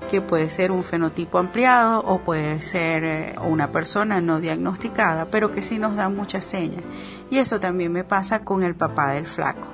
que 0.10 0.22
puede 0.22 0.50
ser 0.50 0.72
un 0.72 0.84
fenotipo 0.84 1.38
ampliado 1.38 2.02
o 2.02 2.20
puede 2.20 2.62
ser 2.62 3.04
eh, 3.04 3.36
una 3.44 3.72
persona 3.72 4.22
no 4.22 4.40
diagnosticada, 4.40 5.30
pero 5.30 5.52
que 5.52 5.62
sí 5.62 5.78
nos 5.78 5.96
da 5.96 6.10
muchas 6.10 6.46
señas. 6.46 6.84
Y 7.30 7.38
eso 7.38 7.60
también 7.60 7.92
me 7.92 8.04
pasa 8.04 8.44
con 8.44 8.64
el 8.64 8.76
papá 8.76 9.12
del 9.12 9.28
flaco. 9.28 9.68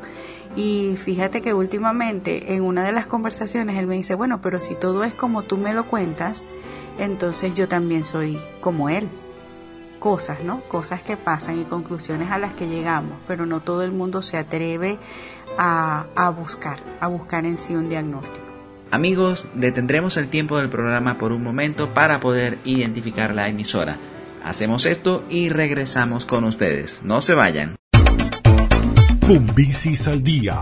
Y 0.55 0.95
fíjate 0.97 1.41
que 1.41 1.53
últimamente 1.53 2.53
en 2.53 2.63
una 2.63 2.85
de 2.85 2.93
las 2.93 3.07
conversaciones 3.07 3.77
él 3.77 3.87
me 3.87 3.95
dice, 3.95 4.15
bueno, 4.15 4.41
pero 4.41 4.59
si 4.59 4.75
todo 4.75 5.03
es 5.03 5.13
como 5.13 5.43
tú 5.43 5.57
me 5.57 5.73
lo 5.73 5.87
cuentas, 5.87 6.45
entonces 6.97 7.53
yo 7.55 7.67
también 7.67 8.03
soy 8.03 8.39
como 8.61 8.89
él. 8.89 9.09
Cosas, 9.99 10.43
¿no? 10.43 10.61
Cosas 10.67 11.01
que 11.01 11.17
pasan 11.17 11.59
y 11.59 11.65
conclusiones 11.65 12.29
a 12.29 12.37
las 12.37 12.53
que 12.53 12.67
llegamos, 12.67 13.17
pero 13.27 13.45
no 13.45 13.61
todo 13.61 13.83
el 13.83 13.91
mundo 13.91 14.21
se 14.21 14.37
atreve 14.37 14.99
a, 15.57 16.05
a 16.15 16.29
buscar, 16.29 16.79
a 16.99 17.07
buscar 17.07 17.45
en 17.45 17.57
sí 17.57 17.75
un 17.75 17.89
diagnóstico. 17.89 18.44
Amigos, 18.95 19.49
detendremos 19.55 20.15
el 20.15 20.29
tiempo 20.29 20.57
del 20.57 20.69
programa 20.69 21.17
por 21.17 21.33
un 21.33 21.43
momento 21.43 21.93
para 21.93 22.21
poder 22.21 22.59
identificar 22.63 23.35
la 23.35 23.49
emisora. 23.49 23.99
Hacemos 24.41 24.85
esto 24.85 25.25
y 25.29 25.49
regresamos 25.49 26.23
con 26.23 26.45
ustedes. 26.45 27.01
No 27.03 27.19
se 27.19 27.33
vayan. 27.33 27.75
Fumbicis 29.19 30.07
al 30.07 30.23
día. 30.23 30.61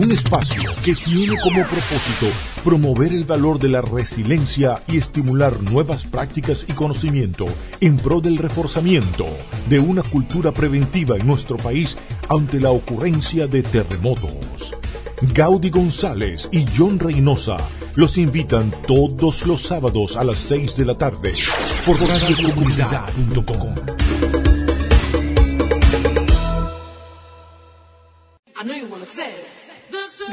Un 0.00 0.12
espacio 0.12 0.62
que 0.84 0.94
tiene 0.94 1.34
como 1.42 1.64
propósito 1.64 2.28
promover 2.62 3.12
el 3.12 3.24
valor 3.24 3.58
de 3.58 3.70
la 3.70 3.80
resiliencia 3.80 4.80
y 4.86 4.98
estimular 4.98 5.60
nuevas 5.60 6.04
prácticas 6.04 6.66
y 6.68 6.72
conocimiento 6.72 7.46
en 7.80 7.96
pro 7.96 8.20
del 8.20 8.38
reforzamiento 8.38 9.26
de 9.68 9.80
una 9.80 10.04
cultura 10.04 10.52
preventiva 10.52 11.16
en 11.16 11.26
nuestro 11.26 11.56
país 11.56 11.98
ante 12.28 12.60
la 12.60 12.70
ocurrencia 12.70 13.48
de 13.48 13.64
terremotos. 13.64 14.76
Gaudi 15.22 15.70
González 15.70 16.48
y 16.52 16.66
John 16.76 16.98
Reynosa 16.98 17.56
los 17.94 18.18
invitan 18.18 18.70
todos 18.86 19.46
los 19.46 19.62
sábados 19.62 20.16
a 20.16 20.24
las 20.24 20.38
6 20.38 20.76
de 20.76 20.84
la 20.84 20.98
tarde 20.98 21.32
por 21.86 21.96
radiocomunidad.com. 22.00 23.74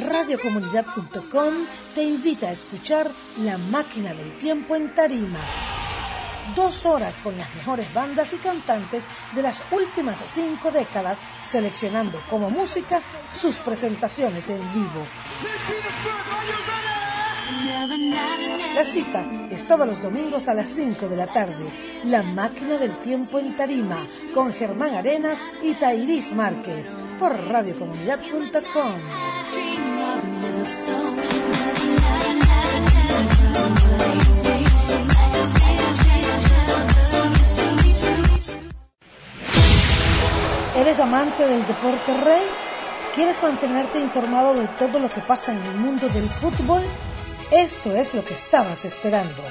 Radiocomunidad.com 0.10 1.54
te 1.96 2.04
invita 2.04 2.48
a 2.48 2.52
escuchar 2.52 3.10
La 3.38 3.58
Máquina 3.58 4.14
del 4.14 4.38
Tiempo 4.38 4.76
en 4.76 4.94
Tarima. 4.94 5.40
Dos 6.56 6.86
horas 6.86 7.22
con 7.22 7.38
las 7.38 7.54
mejores 7.56 7.92
bandas 7.94 8.34
y 8.34 8.38
cantantes 8.38 9.08
de 9.34 9.42
las 9.42 9.64
últimas 9.72 10.22
cinco 10.26 10.72
décadas, 10.72 11.22
seleccionando 11.44 12.22
como 12.30 12.50
música 12.50 13.02
sus 13.32 13.56
presentaciones 13.58 14.50
en 14.50 14.62
vivo. 14.74 15.06
La 18.76 18.86
cita 18.86 19.26
es 19.50 19.68
todos 19.68 19.86
los 19.86 20.02
domingos 20.02 20.48
a 20.48 20.54
las 20.54 20.70
5 20.70 21.08
de 21.08 21.16
la 21.16 21.28
tarde. 21.28 22.02
La 22.06 22.24
máquina 22.24 22.78
del 22.78 22.98
tiempo 22.98 23.40
en 23.40 23.56
Tarima 23.56 23.98
con 24.34 24.52
Germán 24.52 24.96
Arenas 24.96 25.40
y 25.62 25.76
Tairis 25.76 26.34
Márquez 26.34 26.92
por 27.20 27.32
radiocomunidad.com. 27.48 29.02
¿Eres 40.76 41.00
amante 41.00 41.46
del 41.46 41.66
deporte 41.68 42.18
rey? 42.26 42.42
¿Quieres 43.14 43.44
mantenerte 43.44 44.00
informado 44.00 44.56
de 44.56 44.68
todo 44.80 44.98
lo 44.98 45.08
que 45.08 45.22
pasa 45.22 45.52
en 45.52 45.62
el 45.62 45.76
mundo 45.76 46.10
del 46.10 46.28
fútbol? 46.28 46.82
Esto 47.52 47.92
es 47.92 48.16
lo 48.16 48.26
que 48.26 48.34
estabas 48.34 48.84
esperando. 48.84 49.44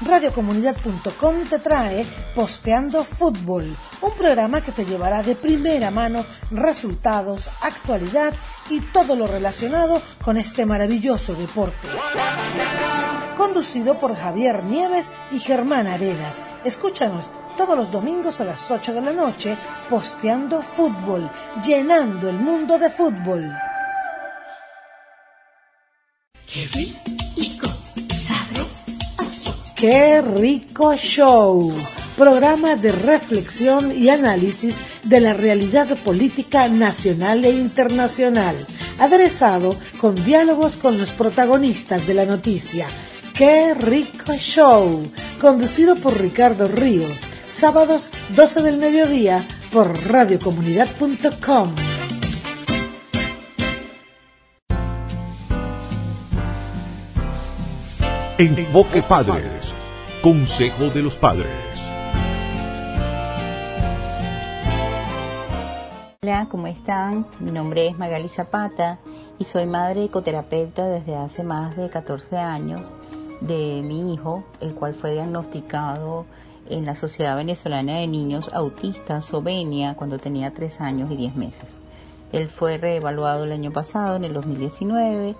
Radiocomunidad.com 0.00 1.44
te 1.50 1.58
trae 1.58 2.06
Posteando 2.34 3.04
Fútbol, 3.04 3.76
un 4.00 4.12
programa 4.12 4.62
que 4.62 4.72
te 4.72 4.86
llevará 4.86 5.22
de 5.22 5.36
primera 5.36 5.90
mano 5.90 6.24
resultados, 6.50 7.50
actualidad 7.60 8.32
y 8.70 8.80
todo 8.80 9.14
lo 9.14 9.26
relacionado 9.26 10.00
con 10.22 10.38
este 10.38 10.64
maravilloso 10.64 11.34
deporte. 11.34 11.86
Conducido 13.36 13.98
por 13.98 14.16
Javier 14.16 14.64
Nieves 14.64 15.10
y 15.32 15.38
Germán 15.38 15.86
Arenas. 15.86 16.38
Escúchanos 16.64 17.30
todos 17.56 17.76
los 17.76 17.90
domingos 17.90 18.40
a 18.40 18.44
las 18.44 18.70
8 18.70 18.92
de 18.94 19.00
la 19.00 19.12
noche, 19.12 19.56
Posteando 19.88 20.62
Fútbol, 20.62 21.30
llenando 21.64 22.28
el 22.28 22.36
mundo 22.36 22.78
de 22.78 22.90
fútbol. 22.90 23.50
Qué 26.52 26.68
rico, 27.36 27.68
sabroso. 28.12 29.54
¡Qué 29.76 30.20
rico 30.20 30.94
show! 30.96 31.72
Programa 32.16 32.74
de 32.76 32.90
reflexión 32.90 33.96
y 33.96 34.08
análisis 34.08 34.78
de 35.04 35.20
la 35.20 35.32
realidad 35.32 35.96
política 35.98 36.68
nacional 36.68 37.44
e 37.44 37.52
internacional, 37.52 38.56
aderezado 38.98 39.76
con 40.00 40.16
diálogos 40.24 40.76
con 40.76 40.98
los 40.98 41.12
protagonistas 41.12 42.06
de 42.06 42.14
la 42.14 42.26
noticia. 42.26 42.86
¡Qué 43.32 43.72
rico 43.74 44.34
show! 44.34 45.10
Conducido 45.40 45.96
por 45.96 46.20
Ricardo 46.20 46.68
Ríos, 46.68 47.22
sábados 47.50 48.08
12 48.36 48.62
del 48.62 48.78
mediodía 48.78 49.42
por 49.72 49.92
radiocomunidad.com. 50.08 51.74
Enfoque 58.38 59.02
Padres. 59.02 59.74
Consejo 60.22 60.88
de 60.88 61.02
los 61.02 61.16
Padres. 61.16 61.50
Hola, 66.22 66.46
¿cómo 66.50 66.66
están? 66.66 67.26
Mi 67.38 67.50
nombre 67.50 67.88
es 67.88 67.98
Magali 67.98 68.28
Zapata 68.28 68.98
y 69.38 69.44
soy 69.44 69.66
madre 69.66 70.04
ecoterapeuta 70.04 70.86
desde 70.86 71.16
hace 71.16 71.42
más 71.42 71.76
de 71.76 71.90
14 71.90 72.36
años 72.38 72.92
de 73.40 73.82
mi 73.82 74.14
hijo, 74.14 74.44
el 74.60 74.74
cual 74.74 74.94
fue 74.94 75.12
diagnosticado 75.12 76.26
en 76.70 76.86
la 76.86 76.94
Sociedad 76.94 77.36
Venezolana 77.36 77.98
de 77.98 78.06
Niños 78.06 78.50
Autistas, 78.52 79.26
Sovenia, 79.26 79.94
cuando 79.96 80.18
tenía 80.18 80.52
3 80.54 80.80
años 80.80 81.10
y 81.10 81.16
10 81.16 81.36
meses. 81.36 81.80
Él 82.32 82.48
fue 82.48 82.78
reevaluado 82.78 83.44
el 83.44 83.52
año 83.52 83.72
pasado, 83.72 84.16
en 84.16 84.24
el 84.24 84.32
2019, 84.32 85.34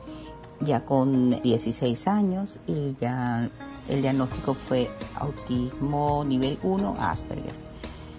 ya 0.61 0.85
con 0.85 1.41
16 1.41 2.09
años 2.09 2.59
y 2.67 2.95
ya 3.01 3.49
el 3.89 4.03
diagnóstico 4.03 4.55
fue 4.55 4.91
autismo 5.15 6.25
nivel 6.25 6.59
1 6.63 6.97
Asperger. 6.99 7.53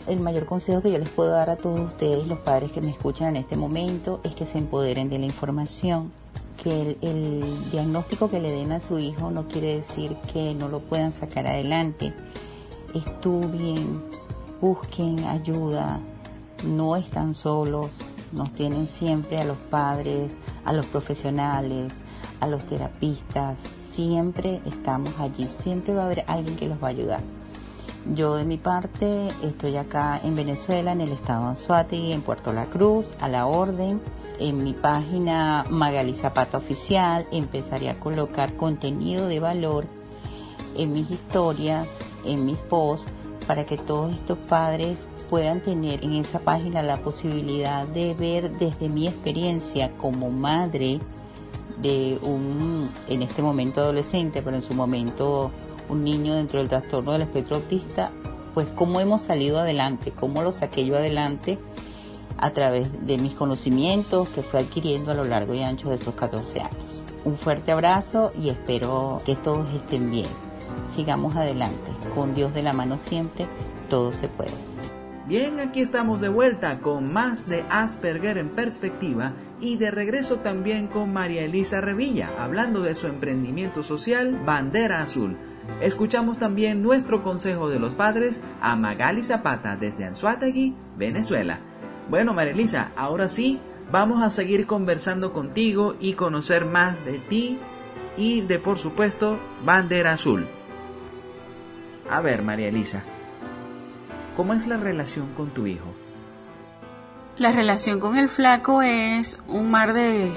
El 0.08 0.20
mayor 0.20 0.46
consejo 0.46 0.82
que 0.82 0.92
yo 0.92 0.98
les 0.98 1.10
puedo 1.10 1.30
dar 1.30 1.50
a 1.50 1.58
todos 1.58 1.80
ustedes, 1.80 2.26
los 2.26 2.40
padres 2.40 2.72
que 2.72 2.82
me 2.82 2.90
escuchan 2.90 3.36
en 3.36 3.44
este 3.44 3.56
momento, 3.56 4.20
es 4.24 4.34
que 4.34 4.46
se 4.46 4.58
empoderen 4.58 5.10
de 5.10 5.20
la 5.20 5.26
información, 5.26 6.12
que 6.64 6.82
el, 6.82 6.98
el 7.02 7.72
diagnóstico 7.72 8.30
que 8.30 8.40
le 8.40 8.52
den 8.52 8.72
a 8.72 8.80
su 8.80 8.98
hijo 8.98 9.30
no 9.32 9.48
quiere 9.48 9.76
decir 9.76 10.16
que 10.34 10.56
no 10.56 10.70
lo 10.70 10.80
puedan 10.80 11.14
sacar 11.14 11.46
adelante. 11.46 12.14
Estudien, 12.94 14.04
busquen 14.60 15.24
ayuda, 15.26 16.00
no 16.66 16.96
están 16.96 17.34
solos, 17.34 17.90
nos 18.32 18.52
tienen 18.54 18.88
siempre 18.88 19.40
a 19.40 19.46
los 19.46 19.58
padres, 19.58 20.32
a 20.66 20.74
los 20.74 20.86
profesionales, 20.88 21.94
a 22.40 22.48
los 22.48 22.64
terapistas, 22.66 23.58
siempre 23.92 24.62
estamos 24.66 25.20
allí, 25.20 25.48
siempre 25.62 25.94
va 25.94 26.04
a 26.04 26.06
haber 26.06 26.24
alguien 26.28 26.56
que 26.56 26.68
los 26.68 26.82
va 26.82 26.88
a 26.88 26.92
ayudar. 26.92 27.22
Yo 28.16 28.36
de 28.36 28.46
mi 28.46 28.58
parte 28.58 29.28
estoy 29.44 29.78
acá 29.78 30.20
en 30.24 30.36
Venezuela, 30.36 30.92
en 30.92 31.02
el 31.02 31.12
estado 31.12 31.44
de 31.44 31.50
Anzuategui, 31.50 32.14
en 32.14 32.24
Puerto 32.24 32.52
La 32.52 32.66
Cruz, 32.66 33.14
a 33.22 33.28
la 33.28 33.46
orden. 33.46 34.02
En 34.40 34.64
mi 34.64 34.74
página 34.74 35.66
Magali 35.70 36.16
Zapata 36.16 36.58
Oficial 36.58 37.28
empezaré 37.32 37.90
a 37.90 38.00
colocar 38.00 38.56
contenido 38.56 39.28
de 39.28 39.40
valor 39.40 39.86
en 40.76 40.94
mis 40.94 41.12
historias, 41.12 41.88
en 42.26 42.46
mis 42.46 42.60
posts, 42.60 43.12
para 43.48 43.66
que 43.66 43.78
todos 43.78 44.14
estos 44.14 44.38
padres 44.48 44.98
puedan 45.30 45.62
tener 45.62 46.04
en 46.04 46.14
esa 46.14 46.40
página 46.40 46.84
la 46.84 46.98
posibilidad 46.98 47.88
de 47.88 48.14
ver 48.14 48.52
desde 48.58 48.90
mi 48.90 49.08
experiencia 49.08 49.92
como 49.98 50.30
madre 50.30 51.00
de 51.82 52.20
un, 52.22 52.90
en 53.08 53.22
este 53.22 53.42
momento 53.42 53.82
adolescente, 53.82 54.42
pero 54.42 54.58
en 54.58 54.64
su 54.64 54.74
momento 54.74 55.52
un 55.90 56.04
niño 56.04 56.36
dentro 56.36 56.60
del 56.60 56.70
trastorno 56.70 57.14
del 57.14 57.24
espectro 57.24 57.58
autista, 57.58 58.12
pues 58.54 58.68
cómo 58.76 59.00
hemos 59.00 59.22
salido 59.22 59.60
adelante, 59.60 60.12
cómo 60.12 60.42
lo 60.42 60.52
saqué 60.52 60.86
yo 60.86 60.98
adelante 60.98 61.58
a 62.38 62.52
través 62.52 63.06
de 63.06 63.18
mis 63.18 63.34
conocimientos 63.34 64.28
que 64.30 64.42
fui 64.42 64.60
adquiriendo 64.60 65.12
a 65.12 65.14
lo 65.14 65.24
largo 65.24 65.54
y 65.54 65.64
ancho 65.64 65.90
de 65.90 65.96
esos 65.96 66.14
14 66.16 66.60
años. 66.60 67.04
Un 67.24 67.38
fuerte 67.38 67.72
abrazo 67.72 68.32
y 68.38 68.50
espero 68.50 69.22
que 69.26 69.36
todos 69.36 69.68
estén 69.76 70.10
bien. 70.10 70.51
Sigamos 70.94 71.36
adelante, 71.36 71.92
con 72.14 72.36
Dios 72.36 72.54
de 72.54 72.64
la 72.64 72.74
mano 72.74 72.98
siempre, 72.98 73.46
todo 73.90 74.12
se 74.12 74.28
puede. 74.28 74.52
Bien, 75.28 75.60
aquí 75.62 75.80
estamos 75.80 76.20
de 76.20 76.28
vuelta 76.28 76.80
con 76.80 77.14
más 77.14 77.48
de 77.48 77.64
Asperger 77.70 78.38
en 78.38 78.50
perspectiva 78.50 79.34
y 79.62 79.78
de 79.78 79.90
regreso 79.90 80.38
también 80.38 80.88
con 80.88 81.14
María 81.14 81.44
Elisa 81.44 81.80
Revilla, 81.80 82.32
hablando 82.38 82.82
de 82.82 82.96
su 82.96 83.08
emprendimiento 83.08 83.84
social 83.84 84.42
Bandera 84.46 85.02
Azul. 85.02 85.38
Escuchamos 85.80 86.40
también 86.40 86.82
nuestro 86.82 87.24
consejo 87.24 87.70
de 87.70 87.80
los 87.80 87.96
padres 87.96 88.42
a 88.62 88.76
Magali 88.76 89.24
Zapata 89.24 89.78
desde 89.78 90.06
Anzuategui, 90.06 90.76
Venezuela. 90.98 91.60
Bueno, 92.10 92.34
María 92.34 92.52
Elisa, 92.52 92.92
ahora 92.98 93.30
sí, 93.30 93.60
vamos 93.92 94.22
a 94.22 94.30
seguir 94.30 94.66
conversando 94.66 95.32
contigo 95.32 95.96
y 96.00 96.14
conocer 96.14 96.66
más 96.66 97.06
de 97.06 97.20
ti 97.20 97.58
y 98.18 98.42
de, 98.42 98.60
por 98.60 98.78
supuesto, 98.78 99.40
Bandera 99.64 100.14
Azul. 100.14 100.48
A 102.12 102.20
ver, 102.20 102.42
María 102.42 102.68
Elisa, 102.68 103.04
¿cómo 104.36 104.54
es 104.54 104.68
la 104.68 104.76
relación 104.76 105.34
con 105.34 105.52
tu 105.52 105.66
hijo? 105.66 105.86
La 107.38 107.54
relación 107.54 108.02
con 108.02 108.18
el 108.18 108.28
flaco 108.28 108.82
es 108.82 109.42
un 109.48 109.72
mar 109.72 109.94
de 109.94 110.30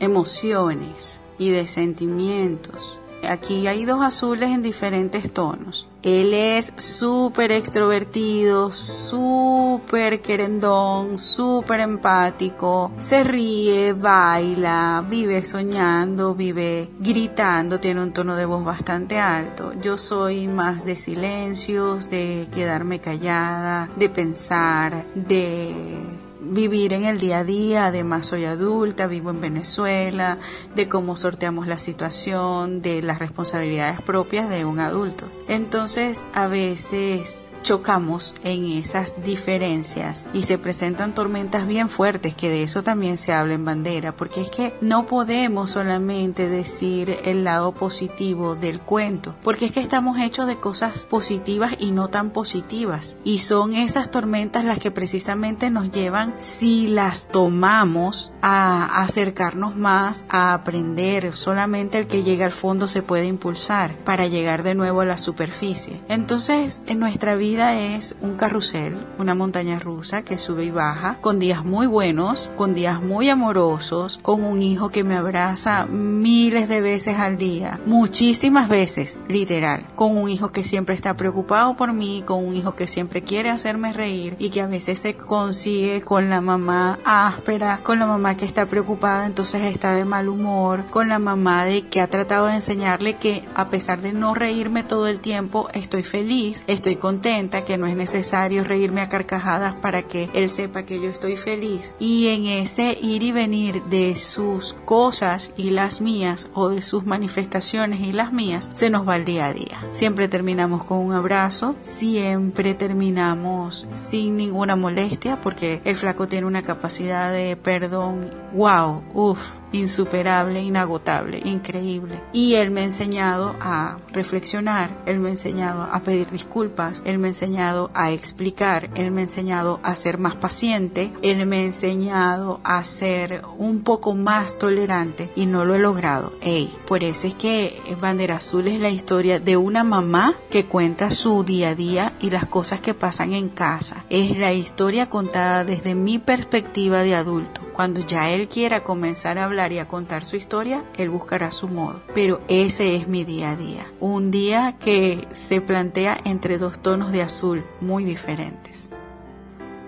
emociones 0.00 1.20
y 1.38 1.50
de 1.50 1.68
sentimientos. 1.68 3.00
Aquí 3.28 3.66
hay 3.66 3.84
dos 3.84 4.02
azules 4.02 4.50
en 4.50 4.62
diferentes 4.62 5.32
tonos. 5.32 5.88
Él 6.02 6.34
es 6.34 6.72
súper 6.78 7.52
extrovertido, 7.52 8.72
súper 8.72 10.20
querendón, 10.20 11.16
súper 11.18 11.80
empático, 11.80 12.90
se 12.98 13.22
ríe, 13.22 13.92
baila, 13.92 15.04
vive 15.08 15.44
soñando, 15.44 16.34
vive 16.34 16.90
gritando, 16.98 17.78
tiene 17.78 18.02
un 18.02 18.12
tono 18.12 18.34
de 18.34 18.46
voz 18.46 18.64
bastante 18.64 19.18
alto. 19.18 19.74
Yo 19.80 19.96
soy 19.96 20.48
más 20.48 20.84
de 20.84 20.96
silencios, 20.96 22.10
de 22.10 22.48
quedarme 22.52 23.00
callada, 23.00 23.88
de 23.94 24.08
pensar, 24.08 25.06
de 25.14 26.21
vivir 26.52 26.92
en 26.92 27.04
el 27.04 27.18
día 27.18 27.38
a 27.38 27.44
día, 27.44 27.86
además 27.86 28.26
soy 28.26 28.44
adulta, 28.44 29.06
vivo 29.06 29.30
en 29.30 29.40
Venezuela, 29.40 30.38
de 30.74 30.88
cómo 30.88 31.16
sorteamos 31.16 31.66
la 31.66 31.78
situación, 31.78 32.82
de 32.82 33.02
las 33.02 33.18
responsabilidades 33.18 34.00
propias 34.00 34.48
de 34.48 34.64
un 34.64 34.80
adulto. 34.80 35.30
Entonces, 35.48 36.26
a 36.34 36.46
veces 36.48 37.51
chocamos 37.62 38.34
en 38.44 38.64
esas 38.66 39.22
diferencias 39.22 40.28
y 40.32 40.42
se 40.42 40.58
presentan 40.58 41.14
tormentas 41.14 41.66
bien 41.66 41.88
fuertes, 41.88 42.34
que 42.34 42.50
de 42.50 42.62
eso 42.62 42.82
también 42.82 43.18
se 43.18 43.32
habla 43.32 43.54
en 43.54 43.64
bandera, 43.64 44.14
porque 44.14 44.42
es 44.42 44.50
que 44.50 44.74
no 44.80 45.06
podemos 45.06 45.70
solamente 45.70 46.48
decir 46.48 47.16
el 47.24 47.44
lado 47.44 47.72
positivo 47.72 48.54
del 48.56 48.80
cuento, 48.80 49.34
porque 49.42 49.66
es 49.66 49.72
que 49.72 49.80
estamos 49.80 50.18
hechos 50.18 50.46
de 50.46 50.58
cosas 50.58 51.04
positivas 51.04 51.74
y 51.78 51.92
no 51.92 52.08
tan 52.08 52.30
positivas, 52.30 53.18
y 53.24 53.38
son 53.38 53.74
esas 53.74 54.10
tormentas 54.10 54.64
las 54.64 54.78
que 54.78 54.90
precisamente 54.90 55.70
nos 55.70 55.90
llevan, 55.90 56.34
si 56.36 56.88
las 56.88 57.28
tomamos, 57.28 58.32
a 58.42 59.02
acercarnos 59.02 59.76
más, 59.76 60.24
a 60.28 60.52
aprender, 60.52 61.32
solamente 61.32 61.98
el 61.98 62.08
que 62.08 62.24
llega 62.24 62.44
al 62.44 62.52
fondo 62.52 62.88
se 62.88 63.02
puede 63.02 63.26
impulsar 63.26 63.96
para 63.98 64.26
llegar 64.26 64.64
de 64.64 64.74
nuevo 64.74 65.00
a 65.02 65.06
la 65.06 65.18
superficie. 65.18 66.00
Entonces, 66.08 66.82
en 66.86 66.98
nuestra 66.98 67.36
vida, 67.36 67.51
vida 67.52 67.78
es 67.78 68.16
un 68.22 68.36
carrusel, 68.36 68.96
una 69.18 69.34
montaña 69.34 69.78
rusa 69.78 70.22
que 70.22 70.38
sube 70.38 70.64
y 70.64 70.70
baja, 70.70 71.18
con 71.20 71.38
días 71.38 71.66
muy 71.66 71.86
buenos, 71.86 72.50
con 72.56 72.72
días 72.72 73.02
muy 73.02 73.28
amorosos, 73.28 74.18
con 74.22 74.42
un 74.42 74.62
hijo 74.62 74.88
que 74.88 75.04
me 75.04 75.16
abraza 75.16 75.84
miles 75.84 76.66
de 76.66 76.80
veces 76.80 77.18
al 77.18 77.36
día, 77.36 77.78
muchísimas 77.84 78.70
veces, 78.70 79.20
literal, 79.28 79.86
con 79.96 80.16
un 80.16 80.30
hijo 80.30 80.50
que 80.50 80.64
siempre 80.64 80.94
está 80.94 81.14
preocupado 81.14 81.76
por 81.76 81.92
mí, 81.92 82.22
con 82.24 82.42
un 82.42 82.56
hijo 82.56 82.74
que 82.74 82.86
siempre 82.86 83.22
quiere 83.22 83.50
hacerme 83.50 83.92
reír 83.92 84.34
y 84.38 84.48
que 84.48 84.62
a 84.62 84.66
veces 84.66 85.00
se 85.00 85.14
consigue 85.14 86.00
con 86.00 86.30
la 86.30 86.40
mamá 86.40 87.00
áspera, 87.04 87.80
con 87.82 87.98
la 87.98 88.06
mamá 88.06 88.38
que 88.38 88.46
está 88.46 88.64
preocupada, 88.64 89.26
entonces 89.26 89.64
está 89.64 89.94
de 89.94 90.06
mal 90.06 90.30
humor, 90.30 90.86
con 90.86 91.10
la 91.10 91.18
mamá 91.18 91.66
de 91.66 91.82
que 91.82 92.00
ha 92.00 92.08
tratado 92.08 92.46
de 92.46 92.54
enseñarle 92.54 93.18
que 93.18 93.44
a 93.54 93.68
pesar 93.68 94.00
de 94.00 94.14
no 94.14 94.32
reírme 94.32 94.84
todo 94.84 95.06
el 95.06 95.20
tiempo, 95.20 95.68
estoy 95.74 96.02
feliz, 96.02 96.64
estoy 96.66 96.96
contenta, 96.96 97.41
que 97.50 97.76
no 97.76 97.86
es 97.86 97.96
necesario 97.96 98.64
reírme 98.64 99.00
a 99.00 99.08
carcajadas 99.08 99.74
para 99.74 100.02
que 100.02 100.30
él 100.34 100.48
sepa 100.48 100.84
que 100.84 101.00
yo 101.00 101.08
estoy 101.08 101.36
feliz. 101.36 101.94
Y 101.98 102.28
en 102.28 102.46
ese 102.46 102.96
ir 103.02 103.22
y 103.22 103.32
venir 103.32 103.82
de 103.84 104.16
sus 104.16 104.74
cosas 104.84 105.52
y 105.56 105.70
las 105.70 106.00
mías 106.00 106.48
o 106.54 106.68
de 106.68 106.82
sus 106.82 107.04
manifestaciones 107.04 108.00
y 108.00 108.12
las 108.12 108.32
mías, 108.32 108.68
se 108.72 108.90
nos 108.90 109.06
va 109.06 109.16
el 109.16 109.24
día 109.24 109.46
a 109.46 109.52
día. 109.52 109.84
Siempre 109.92 110.28
terminamos 110.28 110.84
con 110.84 110.98
un 110.98 111.12
abrazo, 111.12 111.74
siempre 111.80 112.74
terminamos 112.74 113.88
sin 113.94 114.36
ninguna 114.36 114.76
molestia 114.76 115.40
porque 115.40 115.80
el 115.84 115.96
flaco 115.96 116.28
tiene 116.28 116.46
una 116.46 116.62
capacidad 116.62 117.32
de 117.32 117.56
perdón, 117.56 118.30
wow, 118.54 119.02
uff, 119.14 119.54
insuperable, 119.72 120.62
inagotable, 120.62 121.40
increíble. 121.44 122.22
Y 122.32 122.54
él 122.54 122.70
me 122.70 122.82
ha 122.82 122.84
enseñado 122.84 123.56
a 123.60 123.96
reflexionar, 124.12 124.90
él 125.06 125.18
me 125.18 125.28
ha 125.28 125.32
enseñado 125.32 125.82
a 125.82 126.00
pedir 126.02 126.30
disculpas, 126.30 127.02
él 127.04 127.18
me 127.18 127.28
ha 127.28 127.30
enseñado 127.32 127.90
a 127.94 128.12
explicar, 128.12 128.90
él 128.94 129.10
me 129.10 129.22
ha 129.22 129.24
enseñado 129.24 129.80
a 129.82 129.96
ser 129.96 130.18
más 130.18 130.36
paciente, 130.36 131.12
él 131.22 131.46
me 131.46 131.58
ha 131.58 131.64
enseñado 131.64 132.60
a 132.62 132.84
ser 132.84 133.42
un 133.58 133.82
poco 133.82 134.14
más 134.14 134.58
tolerante 134.58 135.32
y 135.34 135.46
no 135.46 135.64
lo 135.64 135.74
he 135.74 135.78
logrado. 135.78 136.34
Ey, 136.42 136.72
por 136.86 137.02
eso 137.02 137.26
es 137.26 137.34
que 137.34 137.80
Bandera 138.00 138.36
Azul 138.36 138.68
es 138.68 138.78
la 138.78 138.90
historia 138.90 139.40
de 139.40 139.56
una 139.56 139.82
mamá 139.82 140.36
que 140.50 140.66
cuenta 140.66 141.10
su 141.10 141.42
día 141.42 141.70
a 141.70 141.74
día 141.74 142.14
y 142.20 142.30
las 142.30 142.46
cosas 142.46 142.80
que 142.80 142.94
pasan 142.94 143.32
en 143.32 143.48
casa. 143.48 144.04
Es 144.10 144.36
la 144.36 144.52
historia 144.52 145.08
contada 145.08 145.64
desde 145.64 145.94
mi 145.94 146.18
perspectiva 146.18 147.02
de 147.02 147.14
adulto. 147.14 147.71
Cuando 147.72 148.00
ya 148.00 148.30
él 148.30 148.48
quiera 148.48 148.84
comenzar 148.84 149.38
a 149.38 149.44
hablar 149.44 149.72
y 149.72 149.78
a 149.78 149.88
contar 149.88 150.24
su 150.24 150.36
historia, 150.36 150.84
él 150.96 151.08
buscará 151.08 151.52
su 151.52 151.68
modo. 151.68 152.02
Pero 152.14 152.42
ese 152.48 152.96
es 152.96 153.08
mi 153.08 153.24
día 153.24 153.52
a 153.52 153.56
día. 153.56 153.86
Un 153.98 154.30
día 154.30 154.76
que 154.78 155.26
se 155.32 155.60
plantea 155.60 156.18
entre 156.24 156.58
dos 156.58 156.80
tonos 156.80 157.12
de 157.12 157.22
azul 157.22 157.64
muy 157.80 158.04
diferentes. 158.04 158.90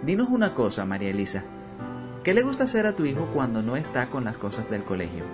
Dinos 0.03 0.29
una 0.31 0.55
cosa, 0.55 0.85
María 0.85 1.11
Elisa. 1.11 1.45
¿Qué 2.23 2.33
le 2.33 2.43
gusta 2.43 2.65
hacer 2.65 2.87
a 2.87 2.97
tu 2.97 3.05
hijo 3.05 3.29
cuando 3.35 3.63
no 3.63 3.77
está 3.77 4.09
con 4.09 4.25
las 4.25 4.39
cosas 4.39 4.71
del 4.71 4.85
colegio? 4.85 5.25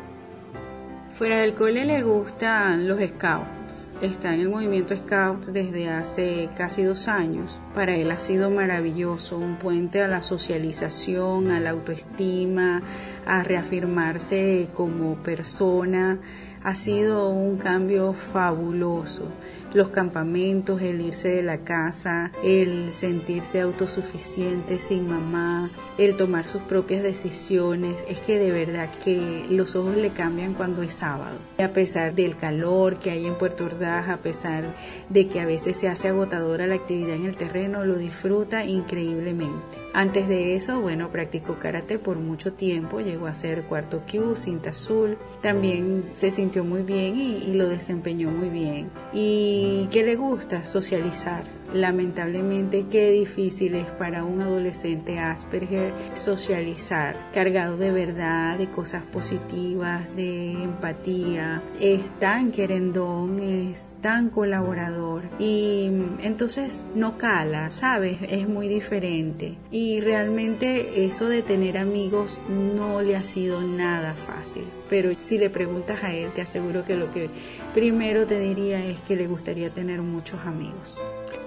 Fuera 1.21 1.43
del 1.43 1.53
cole 1.53 1.85
le 1.85 2.03
gustan 2.03 2.89
los 2.89 2.99
scouts. 2.99 3.89
Está 4.01 4.33
en 4.33 4.41
el 4.41 4.49
movimiento 4.49 4.97
scout 4.97 5.49
desde 5.49 5.91
hace 5.91 6.49
casi 6.57 6.83
dos 6.83 7.09
años. 7.09 7.61
Para 7.75 7.95
él 7.95 8.11
ha 8.11 8.19
sido 8.19 8.49
maravilloso, 8.49 9.37
un 9.37 9.57
puente 9.57 10.01
a 10.01 10.09
la 10.09 10.23
socialización, 10.23 11.51
a 11.51 11.61
la 11.61 11.73
autoestima, 11.73 12.81
a 13.27 13.43
reafirmarse 13.43 14.71
como 14.75 15.23
persona. 15.23 16.19
Ha 16.65 16.75
sido 16.75 17.29
un 17.29 17.59
cambio 17.59 18.15
fabuloso 18.15 19.31
los 19.73 19.91
campamentos, 19.91 20.83
el 20.83 21.01
irse 21.01 21.29
de 21.29 21.43
la 21.43 21.59
casa, 21.59 22.33
el 22.43 22.93
sentirse 22.93 23.61
autosuficiente 23.61 24.79
sin 24.79 25.09
mamá, 25.09 25.71
el 25.99 26.17
tomar 26.17 26.49
sus 26.49 26.63
propias 26.63 27.03
decisiones. 27.03 28.05
Es 28.09 28.21
que 28.21 28.39
de 28.39 28.53
verdad 28.53 28.91
que 29.05 29.47
los 29.49 29.77
ojos 29.77 29.97
le 29.97 30.11
cambian 30.11 30.55
cuando 30.55 30.83
es 30.83 30.95
sábado. 30.95 31.39
A 31.59 31.69
pesar 31.69 32.15
del 32.15 32.37
calor 32.37 32.99
que 32.99 33.11
hay 33.11 33.27
en 33.27 33.37
Puerto 33.37 33.65
Ordaz, 33.65 34.09
a 34.09 34.19
pesar 34.19 34.75
de 35.09 35.29
que 35.29 35.41
a 35.41 35.47
veces 35.47 35.77
se 35.77 35.89
hace 35.89 36.09
agotadora 36.09 36.67
la 36.67 36.75
actividad 36.75 37.17
en 37.17 37.27
el 37.27 37.37
terreno, 37.37 37.85
lo 37.85 37.97
disfruta 37.97 38.65
increíblemente. 38.65 39.79
Antes 39.93 40.29
de 40.29 40.57
eso, 40.57 40.81
bueno, 40.81 41.11
practicó 41.11 41.59
karate 41.59 41.99
por 41.99 42.19
mucho 42.19 42.53
tiempo, 42.53 43.01
llegó 43.01 43.27
a 43.27 43.35
ser 43.35 43.65
cuarto 43.65 44.03
Q, 44.11 44.37
cinta 44.37 44.71
azul. 44.71 45.19
También 45.43 46.11
se 46.15 46.31
sintió 46.31 46.65
muy 46.65 46.83
bien 46.83 47.17
y, 47.17 47.39
y 47.39 47.55
lo 47.55 47.69
desempeñó 47.69 48.31
muy 48.31 48.49
bien. 48.49 48.91
Y 49.13 49.60
¿Y 49.63 49.89
qué 49.89 50.03
le 50.03 50.17
gusta? 50.17 50.65
Socializar. 50.65 51.45
Lamentablemente, 51.73 52.87
qué 52.91 53.11
difícil 53.13 53.77
es 53.77 53.87
para 53.87 54.25
un 54.25 54.41
adolescente 54.41 55.19
Asperger 55.21 55.95
socializar, 56.15 57.31
cargado 57.33 57.77
de 57.77 57.93
verdad, 57.93 58.59
de 58.59 58.69
cosas 58.71 59.05
positivas, 59.05 60.17
de 60.17 60.53
empatía. 60.65 61.63
Es 61.81 62.11
tan 62.19 62.51
querendón, 62.51 63.39
es 63.39 63.97
tan 64.01 64.31
colaborador 64.31 65.25
y 65.39 65.91
entonces 66.23 66.83
no 66.95 67.19
cala, 67.19 67.71
¿sabes? 67.71 68.19
Es 68.29 68.49
muy 68.49 68.69
diferente. 68.69 69.57
Y 69.71 70.01
realmente 70.01 71.05
eso 71.05 71.29
de 71.29 71.43
tener 71.43 71.79
amigos 71.79 72.41
no 72.49 73.03
le 73.03 73.17
ha 73.17 73.25
sido 73.25 73.63
nada 73.63 74.15
fácil. 74.15 74.65
Pero 74.89 75.11
si 75.19 75.39
le 75.39 75.51
preguntas 75.51 76.03
a 76.03 76.13
él, 76.13 76.33
te 76.33 76.43
aseguro 76.43 76.85
que 76.85 76.97
lo 76.97 77.13
que 77.13 77.31
primero 77.73 78.27
te 78.27 78.41
diría 78.41 78.85
es 78.85 79.01
que 79.01 79.15
le 79.15 79.29
gustaría 79.29 79.71
tener 79.71 80.03
muchos 80.03 80.41
amigos. 80.41 81.01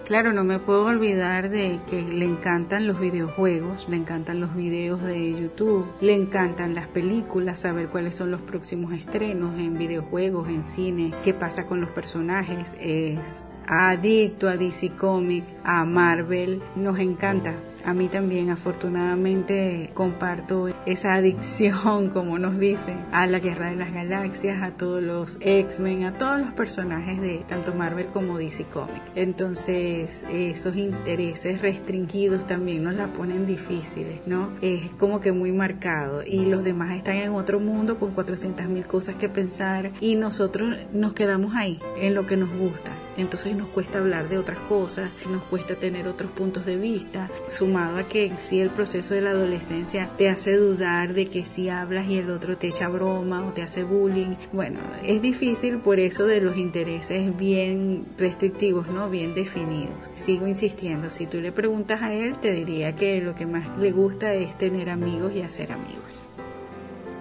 Claro, 0.05 0.33
no 0.33 0.43
me 0.43 0.59
puedo 0.59 0.83
olvidar 0.85 1.49
de 1.49 1.79
que 1.89 2.01
le 2.01 2.25
encantan 2.25 2.87
los 2.87 2.99
videojuegos, 2.99 3.87
le 3.87 3.95
encantan 3.95 4.41
los 4.41 4.53
videos 4.53 5.01
de 5.01 5.31
YouTube, 5.31 5.87
le 6.01 6.11
encantan 6.11 6.75
las 6.75 6.87
películas, 6.87 7.61
saber 7.61 7.87
cuáles 7.87 8.13
son 8.15 8.29
los 8.29 8.41
próximos 8.41 8.91
estrenos 8.91 9.57
en 9.57 9.77
videojuegos, 9.77 10.49
en 10.49 10.65
cine, 10.65 11.13
qué 11.23 11.33
pasa 11.33 11.65
con 11.67 11.79
los 11.79 11.89
personajes, 11.91 12.75
es 12.81 13.45
adicto 13.65 14.49
a 14.49 14.57
DC 14.57 14.89
Comics, 14.97 15.47
a 15.63 15.85
Marvel, 15.85 16.61
nos 16.75 16.99
encanta 16.99 17.55
a 17.85 17.93
mí 17.93 18.07
también, 18.07 18.49
afortunadamente, 18.49 19.91
comparto 19.93 20.69
esa 20.85 21.15
adicción, 21.15 22.09
como 22.13 22.39
nos 22.39 22.59
dicen, 22.59 23.05
a 23.11 23.27
la 23.27 23.39
Guerra 23.39 23.69
de 23.69 23.75
las 23.75 23.93
Galaxias, 23.93 24.61
a 24.63 24.71
todos 24.71 25.01
los 25.01 25.37
X-Men, 25.41 26.05
a 26.05 26.17
todos 26.17 26.39
los 26.39 26.53
personajes 26.53 27.19
de 27.21 27.43
tanto 27.47 27.73
Marvel 27.73 28.07
como 28.07 28.37
DC 28.37 28.65
Comics. 28.65 29.11
Entonces, 29.15 30.25
esos 30.29 30.75
intereses 30.75 31.61
restringidos 31.61 32.47
también 32.47 32.83
nos 32.83 32.95
la 32.95 33.11
ponen 33.13 33.45
difíciles, 33.45 34.21
¿no? 34.25 34.51
Es 34.61 34.91
como 34.91 35.19
que 35.19 35.31
muy 35.31 35.51
marcado 35.51 36.23
y 36.25 36.45
los 36.45 36.63
demás 36.63 36.95
están 36.95 37.17
en 37.17 37.33
otro 37.33 37.59
mundo 37.59 37.97
con 37.97 38.11
400 38.11 38.67
mil 38.67 38.85
cosas 38.85 39.15
que 39.15 39.29
pensar 39.29 39.91
y 39.99 40.15
nosotros 40.15 40.77
nos 40.93 41.13
quedamos 41.13 41.55
ahí, 41.55 41.79
en 41.99 42.13
lo 42.13 42.25
que 42.25 42.37
nos 42.37 42.49
gusta. 42.49 42.91
Entonces 43.17 43.55
nos 43.55 43.67
cuesta 43.67 43.99
hablar 43.99 44.27
de 44.27 44.37
otras 44.37 44.59
cosas, 44.59 45.11
nos 45.29 45.43
cuesta 45.43 45.75
tener 45.75 46.07
otros 46.07 46.31
puntos 46.31 46.65
de 46.65 46.77
vista, 46.77 47.29
sumado 47.73 47.97
a 47.97 48.03
que 48.03 48.33
si 48.37 48.59
el 48.61 48.69
proceso 48.69 49.15
de 49.15 49.21
la 49.21 49.31
adolescencia 49.31 50.11
te 50.15 50.29
hace 50.29 50.55
dudar 50.57 51.15
de 51.15 51.27
que 51.27 51.43
si 51.43 51.69
hablas 51.69 52.05
y 52.05 52.19
el 52.19 52.29
otro 52.29 52.55
te 52.55 52.67
echa 52.67 52.87
broma 52.87 53.43
o 53.47 53.51
te 53.51 53.63
hace 53.63 53.83
bullying. 53.83 54.35
Bueno, 54.51 54.79
es 55.03 55.23
difícil 55.23 55.79
por 55.79 55.99
eso 55.99 56.27
de 56.27 56.39
los 56.39 56.55
intereses 56.55 57.35
bien 57.35 58.05
restrictivos, 58.15 58.87
¿no? 58.89 59.09
Bien 59.09 59.33
definidos. 59.33 60.11
Sigo 60.13 60.45
insistiendo, 60.45 61.09
si 61.09 61.25
tú 61.25 61.41
le 61.41 61.51
preguntas 61.51 62.03
a 62.03 62.13
él, 62.13 62.39
te 62.39 62.53
diría 62.53 62.95
que 62.95 63.21
lo 63.21 63.33
que 63.33 63.47
más 63.47 63.75
le 63.79 63.91
gusta 63.91 64.33
es 64.33 64.55
tener 64.55 64.91
amigos 64.91 65.33
y 65.33 65.41
hacer 65.41 65.71
amigos. 65.71 66.21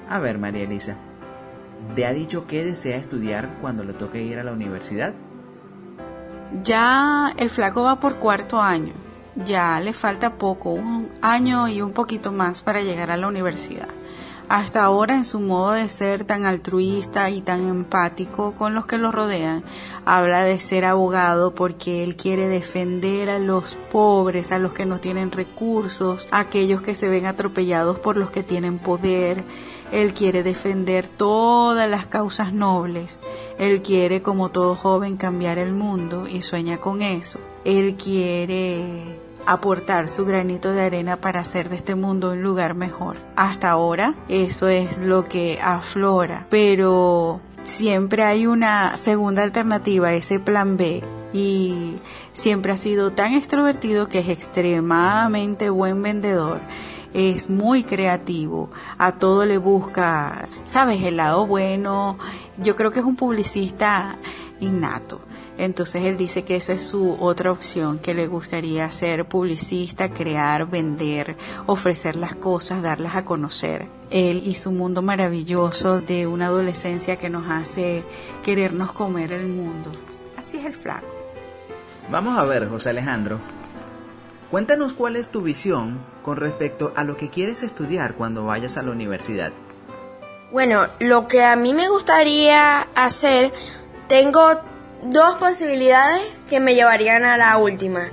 A 0.06 0.18
ver, 0.18 0.36
María 0.36 0.64
Elisa, 0.64 0.98
¿te 1.94 2.04
ha 2.04 2.12
dicho 2.12 2.46
qué 2.46 2.62
desea 2.62 2.98
estudiar 2.98 3.56
cuando 3.62 3.84
le 3.84 3.94
toque 3.94 4.20
ir 4.22 4.38
a 4.38 4.44
la 4.44 4.52
universidad? 4.52 5.14
Ya 6.62 7.32
el 7.38 7.48
flaco 7.48 7.84
va 7.84 7.98
por 7.98 8.16
cuarto 8.16 8.60
año. 8.60 8.92
Ya 9.34 9.80
le 9.80 9.92
falta 9.94 10.34
poco, 10.34 10.70
un 10.70 11.08
año 11.22 11.66
y 11.68 11.80
un 11.80 11.92
poquito 11.92 12.32
más 12.32 12.60
para 12.60 12.82
llegar 12.82 13.10
a 13.10 13.16
la 13.16 13.28
universidad. 13.28 13.88
Hasta 14.52 14.84
ahora 14.84 15.14
en 15.14 15.24
su 15.24 15.40
modo 15.40 15.72
de 15.72 15.88
ser 15.88 16.24
tan 16.24 16.44
altruista 16.44 17.30
y 17.30 17.40
tan 17.40 17.66
empático 17.66 18.52
con 18.52 18.74
los 18.74 18.84
que 18.84 18.98
lo 18.98 19.10
rodean, 19.10 19.64
habla 20.04 20.42
de 20.44 20.60
ser 20.60 20.84
abogado 20.84 21.54
porque 21.54 22.04
él 22.04 22.16
quiere 22.16 22.48
defender 22.48 23.30
a 23.30 23.38
los 23.38 23.78
pobres, 23.90 24.52
a 24.52 24.58
los 24.58 24.74
que 24.74 24.84
no 24.84 25.00
tienen 25.00 25.32
recursos, 25.32 26.28
a 26.30 26.40
aquellos 26.40 26.82
que 26.82 26.94
se 26.94 27.08
ven 27.08 27.24
atropellados 27.24 27.98
por 27.98 28.18
los 28.18 28.30
que 28.30 28.42
tienen 28.42 28.78
poder. 28.78 29.44
Él 29.90 30.12
quiere 30.12 30.42
defender 30.42 31.06
todas 31.06 31.88
las 31.88 32.06
causas 32.06 32.52
nobles. 32.52 33.20
Él 33.58 33.80
quiere, 33.80 34.20
como 34.20 34.50
todo 34.50 34.74
joven, 34.74 35.16
cambiar 35.16 35.56
el 35.56 35.72
mundo 35.72 36.26
y 36.28 36.42
sueña 36.42 36.78
con 36.78 37.00
eso. 37.00 37.40
Él 37.64 37.96
quiere 37.96 39.21
aportar 39.46 40.08
su 40.08 40.24
granito 40.24 40.72
de 40.72 40.82
arena 40.82 41.16
para 41.16 41.40
hacer 41.40 41.68
de 41.68 41.76
este 41.76 41.94
mundo 41.94 42.32
un 42.32 42.42
lugar 42.42 42.74
mejor. 42.74 43.16
Hasta 43.36 43.70
ahora 43.70 44.14
eso 44.28 44.68
es 44.68 44.98
lo 44.98 45.28
que 45.28 45.58
aflora, 45.62 46.46
pero 46.50 47.40
siempre 47.64 48.22
hay 48.22 48.46
una 48.46 48.96
segunda 48.96 49.42
alternativa, 49.42 50.12
ese 50.12 50.40
plan 50.40 50.76
B. 50.76 51.02
Y 51.34 51.94
siempre 52.34 52.72
ha 52.72 52.76
sido 52.76 53.12
tan 53.12 53.32
extrovertido 53.32 54.08
que 54.08 54.18
es 54.18 54.28
extremadamente 54.28 55.70
buen 55.70 56.02
vendedor 56.02 56.60
es 57.14 57.50
muy 57.50 57.84
creativo, 57.84 58.70
a 58.98 59.12
todo 59.12 59.44
le 59.44 59.58
busca, 59.58 60.48
sabes, 60.64 61.02
el 61.02 61.18
lado 61.18 61.46
bueno, 61.46 62.18
yo 62.56 62.76
creo 62.76 62.90
que 62.90 63.00
es 63.00 63.04
un 63.04 63.16
publicista 63.16 64.16
innato. 64.60 65.20
Entonces 65.58 66.04
él 66.04 66.16
dice 66.16 66.44
que 66.44 66.56
esa 66.56 66.72
es 66.72 66.82
su 66.82 67.16
otra 67.20 67.52
opción, 67.52 67.98
que 67.98 68.14
le 68.14 68.26
gustaría 68.26 68.90
ser 68.90 69.26
publicista, 69.26 70.10
crear, 70.10 70.66
vender, 70.66 71.36
ofrecer 71.66 72.16
las 72.16 72.34
cosas, 72.34 72.82
darlas 72.82 73.16
a 73.16 73.24
conocer. 73.24 73.86
Él 74.10 74.42
y 74.44 74.54
su 74.54 74.72
mundo 74.72 75.02
maravilloso 75.02 76.00
de 76.00 76.26
una 76.26 76.46
adolescencia 76.46 77.16
que 77.16 77.30
nos 77.30 77.48
hace 77.50 78.04
querernos 78.42 78.92
comer 78.92 79.32
el 79.32 79.46
mundo. 79.46 79.90
Así 80.36 80.56
es 80.56 80.64
el 80.64 80.74
flaco. 80.74 81.06
Vamos 82.10 82.38
a 82.38 82.44
ver, 82.44 82.68
José 82.68 82.90
Alejandro. 82.90 83.38
Cuéntanos 84.50 84.92
cuál 84.92 85.16
es 85.16 85.28
tu 85.28 85.42
visión 85.42 86.00
con 86.22 86.36
respecto 86.36 86.92
a 86.96 87.04
lo 87.04 87.16
que 87.16 87.30
quieres 87.30 87.62
estudiar 87.62 88.14
cuando 88.14 88.44
vayas 88.44 88.76
a 88.76 88.82
la 88.82 88.90
universidad. 88.90 89.52
Bueno, 90.50 90.84
lo 91.00 91.26
que 91.26 91.42
a 91.42 91.56
mí 91.56 91.72
me 91.72 91.88
gustaría 91.88 92.82
hacer, 92.94 93.52
tengo 94.08 94.60
dos 95.02 95.36
posibilidades 95.36 96.22
que 96.48 96.60
me 96.60 96.74
llevarían 96.74 97.24
a 97.24 97.36
la 97.36 97.56
última. 97.58 98.10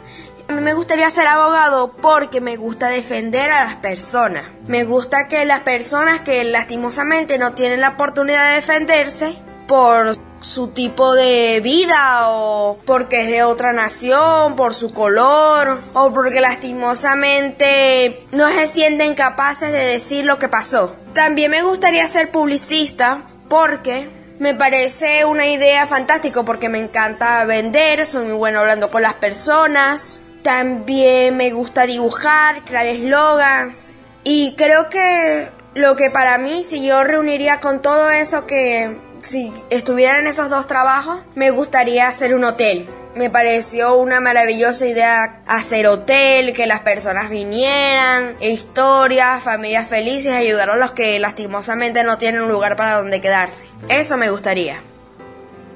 A 0.47 0.53
mí 0.53 0.61
me 0.61 0.73
gustaría 0.73 1.09
ser 1.11 1.27
abogado 1.27 1.91
porque 1.91 2.41
me 2.41 2.57
gusta 2.57 2.89
defender 2.89 3.51
a 3.51 3.65
las 3.65 3.75
personas. 3.75 4.45
Me 4.65 4.83
gusta 4.83 5.27
que 5.27 5.45
las 5.45 5.59
personas 5.59 6.21
que 6.21 6.43
lastimosamente 6.43 7.37
no 7.37 7.53
tienen 7.53 7.81
la 7.81 7.89
oportunidad 7.89 8.49
de 8.49 8.55
defenderse 8.55 9.37
por 9.67 10.15
su 10.41 10.69
tipo 10.69 11.13
de 11.13 11.59
vida 11.63 12.29
o 12.29 12.79
porque 12.85 13.21
es 13.21 13.27
de 13.27 13.43
otra 13.43 13.73
nación, 13.73 14.55
por 14.55 14.73
su 14.73 14.91
color 14.91 15.77
o 15.93 16.11
porque 16.11 16.41
lastimosamente 16.41 18.25
no 18.31 18.49
se 18.49 18.65
sienten 18.65 19.13
capaces 19.13 19.71
de 19.71 19.85
decir 19.85 20.25
lo 20.25 20.39
que 20.39 20.47
pasó. 20.47 20.95
También 21.13 21.51
me 21.51 21.61
gustaría 21.61 22.07
ser 22.07 22.31
publicista 22.31 23.21
porque 23.49 24.09
me 24.39 24.55
parece 24.55 25.25
una 25.25 25.47
idea 25.47 25.85
fantástica 25.85 26.43
porque 26.43 26.69
me 26.69 26.79
encanta 26.79 27.43
vender, 27.43 28.05
soy 28.05 28.25
muy 28.25 28.33
bueno 28.33 28.59
hablando 28.59 28.89
con 28.89 29.01
las 29.01 29.15
personas. 29.15 30.21
También 30.41 31.35
me 31.35 31.51
gusta 31.51 31.85
dibujar, 31.85 32.63
crear 32.63 32.85
eslogans. 32.85 33.91
Y 34.23 34.55
creo 34.55 34.87
que 34.89 35.49
lo 35.75 35.97
que 35.97 36.09
para 36.09 36.37
mí, 36.37 36.63
si 36.63 36.85
yo 36.85 37.03
reuniría 37.03 37.59
con 37.59 37.81
todo 37.81 38.09
eso 38.11 38.47
que, 38.47 38.97
si 39.21 39.53
estuviera 39.69 40.19
en 40.19 40.27
esos 40.27 40.49
dos 40.49 40.67
trabajos, 40.67 41.19
me 41.35 41.51
gustaría 41.51 42.07
hacer 42.07 42.33
un 42.33 42.45
hotel 42.45 42.89
me 43.19 43.29
pareció 43.29 43.97
una 43.97 44.21
maravillosa 44.21 44.87
idea 44.87 45.43
hacer 45.45 45.87
hotel, 45.87 46.53
que 46.53 46.65
las 46.67 46.79
personas 46.79 47.29
vinieran, 47.29 48.37
historias, 48.39 49.43
familias 49.43 49.89
felices, 49.89 50.31
ayudar 50.31 50.69
a 50.69 50.77
los 50.77 50.91
que 50.91 51.19
lastimosamente 51.19 52.05
no 52.05 52.17
tienen 52.17 52.43
un 52.43 52.51
lugar 52.51 52.77
para 52.77 52.97
donde 52.97 53.19
quedarse. 53.19 53.65
Eso 53.89 54.15
me 54.15 54.31
gustaría. 54.31 54.81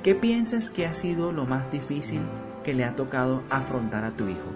¿Qué 0.04 0.16
piensas 0.16 0.70
que 0.70 0.86
ha 0.86 0.94
sido 0.94 1.34
lo 1.34 1.46
más 1.46 1.70
difícil 1.70 2.22
que 2.64 2.74
le 2.74 2.86
ha 2.86 2.96
tocado 2.96 3.44
afrontar 3.50 4.06
a 4.06 4.12
tu 4.12 4.30
hijo? 4.30 4.50